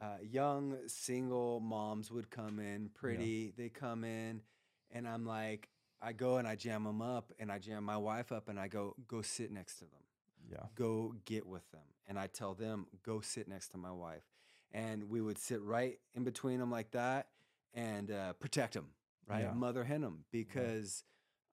[0.04, 3.52] uh, young single moms would come in, pretty.
[3.56, 4.42] They come in,
[4.90, 5.68] and I'm like,
[6.02, 8.68] I go and I jam them up, and I jam my wife up, and I
[8.68, 10.04] go, go sit next to them
[10.50, 11.82] yeah go get with them.
[12.06, 14.24] And I tell them, go sit next to my wife.
[14.72, 17.28] And we would sit right in between them like that
[17.72, 18.88] and uh, protect them,
[19.26, 19.44] right?
[19.44, 19.52] Yeah.
[19.52, 21.04] Mother hen them because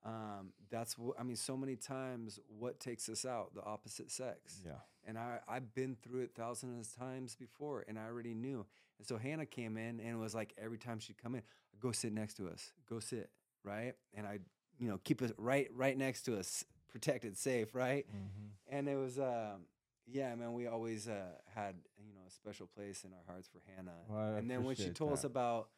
[0.06, 3.54] um, that's what, I mean, so many times what takes us out?
[3.54, 4.62] The opposite sex.
[4.66, 4.72] yeah
[5.08, 8.66] And I, I've been through it thousands of times before and I already knew.
[8.98, 11.44] And so Hannah came in and it was like every time she'd come in,
[11.80, 13.30] go sit next to us, go sit,
[13.64, 13.94] right?
[14.16, 14.40] And I,
[14.80, 18.06] you know, keep it right, right next to us, protected, safe, right?
[18.08, 18.76] mm-hmm.
[18.76, 19.66] and it was um
[20.08, 21.14] yeah man we always uh
[21.56, 21.76] had
[22.06, 24.90] you know a special place in our hearts for hannah Well, and then when she
[24.90, 25.70] told us about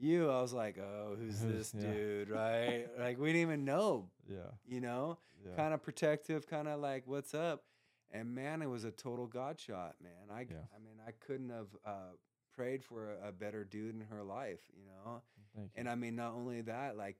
[0.00, 1.80] you i was like oh who's this yeah.
[1.90, 4.36] dude right like we didn't even know yeah
[4.66, 7.64] you know yeah kind of protective kind of like what's up
[8.12, 10.56] and man it was a total god shot man i Yeah.
[10.74, 12.12] i mean i couldn't have uh
[12.54, 15.22] prayed for a, a better dude in her life you know
[15.56, 15.70] you.
[15.76, 17.16] and I mean, not only that, like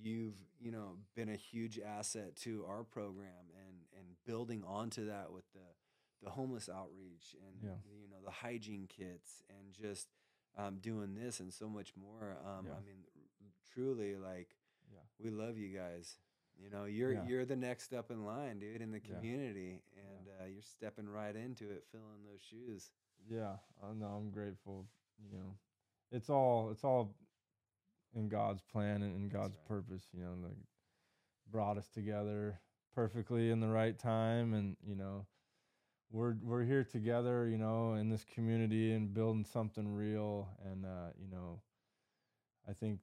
[0.00, 5.32] you've you know been a huge asset to our program and and building onto that
[5.32, 5.60] with the
[6.24, 7.76] the homeless outreach and Yeah.
[8.00, 10.08] you know the hygiene kits and just
[10.56, 12.36] um, doing this and so much more.
[12.44, 12.72] Um, Yeah.
[12.74, 13.04] I mean,
[13.72, 14.56] truly, like
[14.92, 15.00] Yeah.
[15.18, 16.18] we love you guys.
[16.58, 17.26] You know, you're Yeah.
[17.26, 21.34] you're the next step in line, dude, in the community, and uh, you're stepping right
[21.34, 22.90] into it, filling those shoes.
[23.28, 24.86] yeah I know I'm grateful
[25.18, 25.56] you know
[26.10, 27.14] it's all it's all
[28.14, 29.68] in God's plan and in God's right.
[29.68, 30.56] purpose you know like
[31.50, 32.60] brought us together
[32.94, 35.26] perfectly in the right time and you know
[36.12, 41.10] we're we're here together you know in this community and building something real and uh
[41.20, 41.62] you know
[42.68, 43.00] I think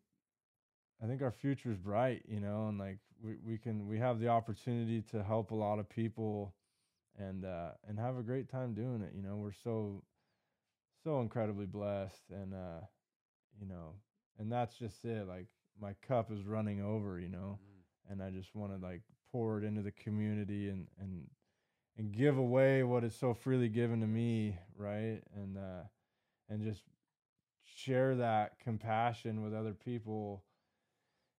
[1.03, 4.19] I think our future is bright, you know, and like we, we can we have
[4.19, 6.55] the opportunity to help a lot of people
[7.17, 9.13] and uh and have a great time doing it.
[9.15, 10.03] You know, we're so
[11.03, 12.81] so incredibly blessed and uh
[13.59, 13.95] you know,
[14.37, 15.27] and that's just it.
[15.27, 15.47] Like
[15.79, 18.11] my cup is running over, you know, Mm.
[18.11, 21.27] and I just want to like pour it into the community and and
[21.99, 25.19] and give away what is so freely given to me, right?
[25.35, 25.83] And uh
[26.49, 26.81] and just
[27.63, 30.43] share that compassion with other people.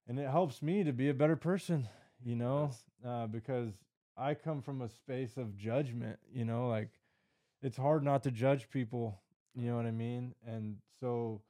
[0.07, 1.89] And it helps me to be a better person
[2.23, 2.71] you know?
[3.05, 3.73] Uh, because
[4.19, 6.69] i come from a space of judgment you know?
[6.69, 6.91] Like
[7.63, 9.19] it's hard not to judge people
[9.57, 10.35] you know what i mean?
[10.47, 11.41] And so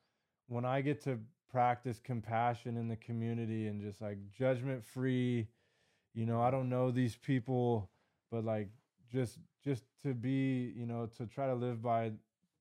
[0.47, 1.19] when i get to
[1.51, 5.49] practice compassion in the community and just like judgment free
[6.15, 7.91] you know i don't know these people
[8.31, 8.69] but like
[9.12, 12.12] just just to be you know to try to live by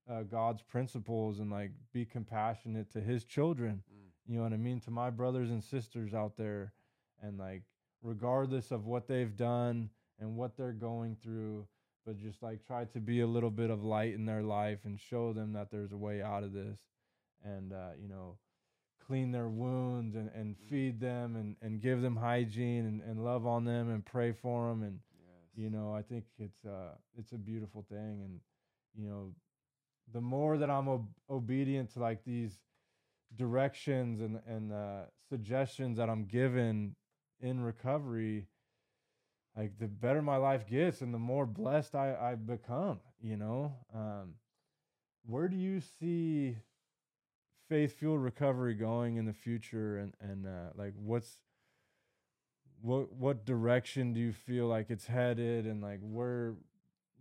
[0.09, 4.31] uh, god's principles and like be compassionate to his children Mm.
[4.31, 6.73] you know what I mean, to my brothers and sisters out there.
[7.21, 7.63] And like,
[8.01, 9.89] regardless of what they've done
[10.19, 11.67] and what they're going through,
[12.05, 14.99] but just like try to be a little bit of light in their life and
[14.99, 16.79] show them that there's a way out of this.
[17.43, 18.37] And, uh, you know,
[19.05, 23.45] clean their wounds and, and feed them and, and give them hygiene and, and love
[23.45, 24.83] on them and pray for them.
[24.83, 24.99] And.
[25.59, 28.21] You know, I think it's, uh, it's a beautiful thing.
[28.23, 28.39] And,
[28.95, 29.33] you know,
[30.11, 32.57] the more that I'm ob- obedient to like these
[33.35, 36.95] directions and and uh, suggestions that I'm given
[37.41, 38.47] in recovery,
[39.55, 42.99] like the better my life gets and the more blessed I I become.
[43.21, 44.35] You know, um,
[45.25, 46.57] where do you see
[47.67, 51.37] faith fueled recovery going in the future, and and uh, like what's
[52.81, 56.55] what what direction do you feel like it's headed, and like where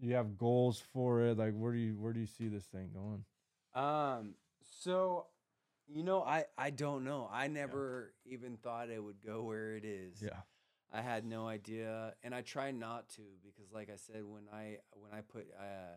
[0.01, 1.39] you have goals for it?
[1.39, 3.25] Like where do you where do you see this thing going?
[3.75, 4.35] Um.
[4.81, 5.27] So,
[5.89, 7.29] you know, I I don't know.
[7.33, 10.23] I never even thought it would go where it is.
[10.23, 10.41] Yeah.
[10.91, 14.79] I had no idea, and I try not to because, like I said, when I
[14.93, 15.97] when I put uh,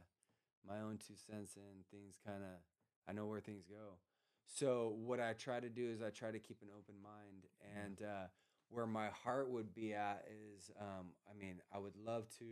[0.68, 2.60] my own two cents in, things kind of
[3.08, 3.98] I know where things go.
[4.46, 7.46] So what I try to do is I try to keep an open mind,
[7.82, 8.28] and uh,
[8.72, 10.26] where my heart would be at
[10.56, 12.46] is, um, I mean, I would love to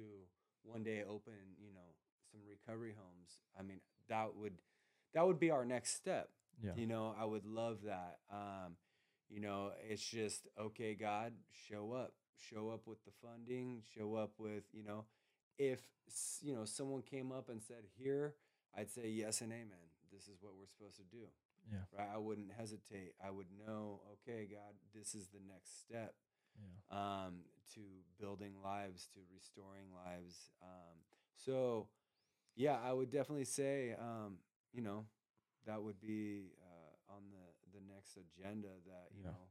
[0.63, 1.95] one day open, you know,
[2.31, 3.31] some recovery homes.
[3.57, 3.79] I mean,
[4.09, 4.53] that would
[5.13, 6.29] that would be our next step.
[6.63, 6.71] Yeah.
[6.75, 8.19] You know, I would love that.
[8.31, 8.75] Um,
[9.29, 11.33] you know, it's just okay, God,
[11.69, 15.05] show up, show up with the funding, show up with, you know,
[15.57, 15.79] if
[16.41, 18.35] you know someone came up and said here,
[18.77, 19.85] I'd say yes and amen.
[20.11, 21.25] This is what we're supposed to do.
[21.71, 21.77] Yeah.
[21.97, 22.07] Right?
[22.13, 23.13] I wouldn't hesitate.
[23.23, 26.15] I would know, okay, God, this is the next step
[26.57, 27.25] Yeah.
[27.25, 27.41] um,
[27.75, 27.81] to
[28.19, 30.49] building lives, to restoring lives.
[30.63, 30.97] Um,
[31.35, 31.87] so,
[32.55, 34.37] yeah, I would definitely say, um,
[34.73, 35.05] you know,
[35.65, 38.69] that would be uh, on the the next agenda.
[38.87, 39.29] That you Yeah.
[39.31, 39.47] know,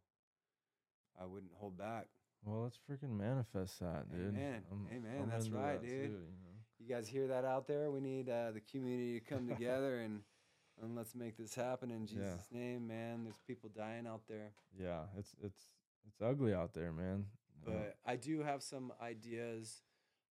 [1.20, 2.08] I wouldn't hold back.
[2.44, 4.28] Well, let's freaking manifest that, dude.
[4.34, 4.64] Amen.
[4.70, 5.22] I'm- Amen.
[5.22, 6.10] I'm That's right, that dude.
[6.10, 6.47] too, you know?
[6.88, 7.90] You guys hear that out there?
[7.90, 10.22] We need uh, the community to come together and
[10.82, 12.06] and let's make this happen in Yeah.
[12.06, 13.24] Jesus' name, man.
[13.24, 14.52] There's people dying out there.
[14.80, 15.66] Yeah, it's it's
[16.06, 17.26] it's ugly out there, man.
[17.62, 19.82] But I do have some ideas,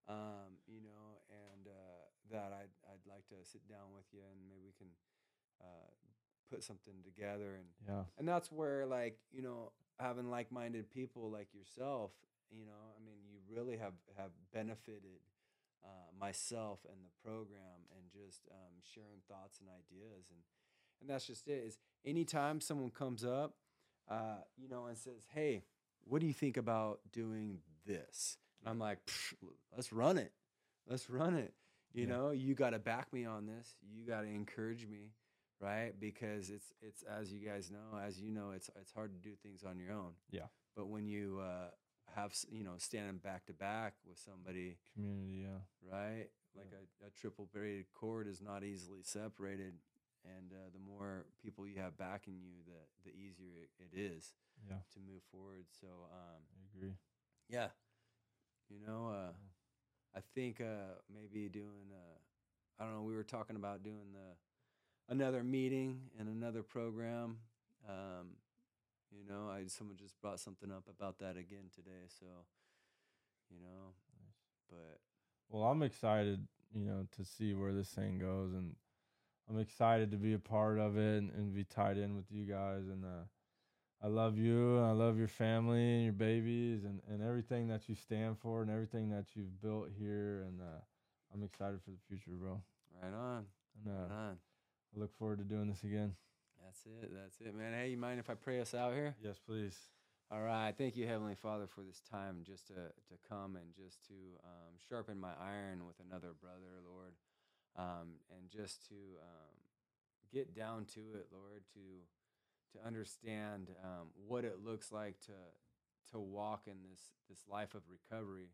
[0.10, 4.40] um, you know, and uh, that I'd I'd like to sit down with you and
[4.50, 4.88] maybe we can
[5.62, 5.92] uh,
[6.50, 11.54] put something together and yeah, and that's where like you know having like-minded people like
[11.54, 12.12] yourself,
[12.50, 15.22] you know, I mean, you really have have benefited
[15.84, 15.90] uh,
[16.20, 20.40] myself and the program and just um, sharing thoughts and ideas and
[21.02, 23.56] and that's just it is anytime someone comes up
[24.10, 25.64] uh, you know and says hey
[26.06, 28.38] what do you think about doing this?
[28.62, 29.34] And i'm like "Psh,
[29.76, 30.32] let's run it.
[30.90, 31.54] Let's run it.
[31.94, 32.10] You Yeah.
[32.10, 33.76] know you got to back me on this.
[33.82, 35.12] You got to encourage me
[35.60, 35.94] right?
[36.00, 39.36] Because it's it's as you guys know as you know it's it's hard to do
[39.36, 40.12] things on your own.
[40.32, 40.48] Yeah.
[40.76, 41.70] but when you uh,
[42.18, 45.46] have you know standing back to back with somebody community.
[45.46, 46.28] Yeah, right?
[46.56, 49.76] Like a, a triple braided cord is not easily separated,
[50.26, 54.34] and uh, the more people you have backing you, the the easier it, it is
[54.68, 55.66] yeah, to move forward.
[55.80, 56.94] So, um, I agree.
[57.50, 57.70] yeah,
[58.70, 59.34] you know, uh,
[60.16, 62.18] I think uh, maybe doing, uh,
[62.82, 64.36] I don't know, we were talking about doing the
[65.14, 67.38] another meeting and another program.
[67.88, 68.38] Um,
[69.12, 72.08] you know, I someone just brought something up about that again today.
[72.20, 72.26] So,
[73.50, 73.94] you know,
[74.70, 75.00] but
[75.50, 78.76] Well, I'm excited, you know, to see where this thing goes, and
[79.50, 82.46] I'm excited to be a part of it and, and be tied in with you
[82.46, 82.88] guys.
[82.88, 83.26] And uh,
[84.04, 87.88] I love you, and I love your family and your babies, and, and everything that
[87.90, 90.44] you stand for, and everything that you've built here.
[90.48, 90.82] And uh,
[91.34, 92.62] I'm excited for the future, bro.
[93.02, 93.46] right on,
[93.86, 94.38] And uh, right on.
[94.96, 96.16] I look forward to doing this again.
[96.86, 97.12] That's it.
[97.14, 97.74] That's it, man.
[97.74, 99.16] Hey, you mind if I pray us out here?
[99.24, 99.78] Yes, please.
[100.30, 100.74] All right.
[100.78, 104.14] Thank you, Heavenly Father, for this time just to, to come and just to
[104.44, 107.14] um, sharpen my iron with another brother, Lord,
[107.78, 109.56] um, and just to um,
[110.32, 116.20] get down to it, Lord, to to understand um, what it looks like to to
[116.20, 118.50] walk in this this life of recovery.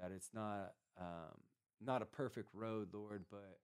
[0.00, 1.40] That it's not um,
[1.84, 3.58] not a perfect road, Lord, but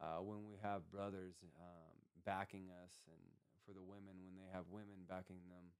[0.00, 1.95] uh, when we have brothers um,
[2.26, 3.22] backing us, and
[3.64, 5.70] for the women when they have women backing them,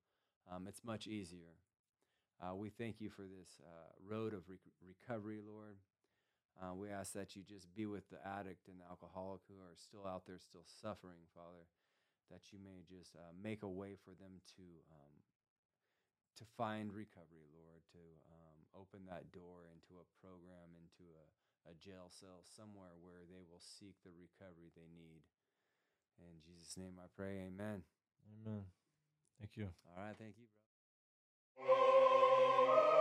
[0.47, 1.59] um, it's much easier.
[2.39, 5.77] Uh, we thank you for this uh, road of rec- recovery, Lord.
[6.57, 9.77] Uh, we ask that you just be with the addict and the alcoholic who are
[9.77, 11.67] still out there, still suffering, Father.
[12.33, 15.15] That you may just uh, make a way for them to um,
[16.41, 17.85] to find recovery, Lord.
[17.95, 18.03] To
[18.33, 21.27] um, open that door into a program, into a,
[21.71, 25.23] a jail cell, somewhere where they will seek the recovery they need.
[26.19, 27.47] In Jesus' name, I pray.
[27.47, 27.83] Amen.
[28.47, 28.65] Amen.
[29.39, 29.69] Thank you.
[29.87, 30.17] All right.
[30.19, 30.47] Thank you,
[31.57, 32.96] bro.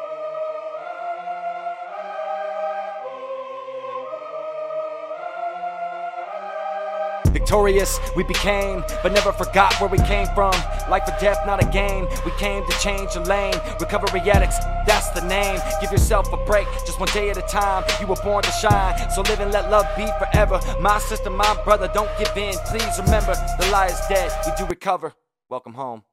[7.35, 10.53] Victorious, we became, but never forgot where we came from.
[10.89, 12.07] Life or death, not a game.
[12.23, 13.59] We came to change the lane.
[13.77, 14.57] Recovery addicts,
[14.87, 15.59] that's the name.
[15.81, 17.83] Give yourself a break, just one day at a time.
[17.99, 20.61] You were born to shine, so live and let love be forever.
[20.79, 22.55] My sister, my brother, don't give in.
[22.69, 24.31] Please remember, the lie is dead.
[24.45, 25.13] We do recover.
[25.49, 26.03] Welcome home.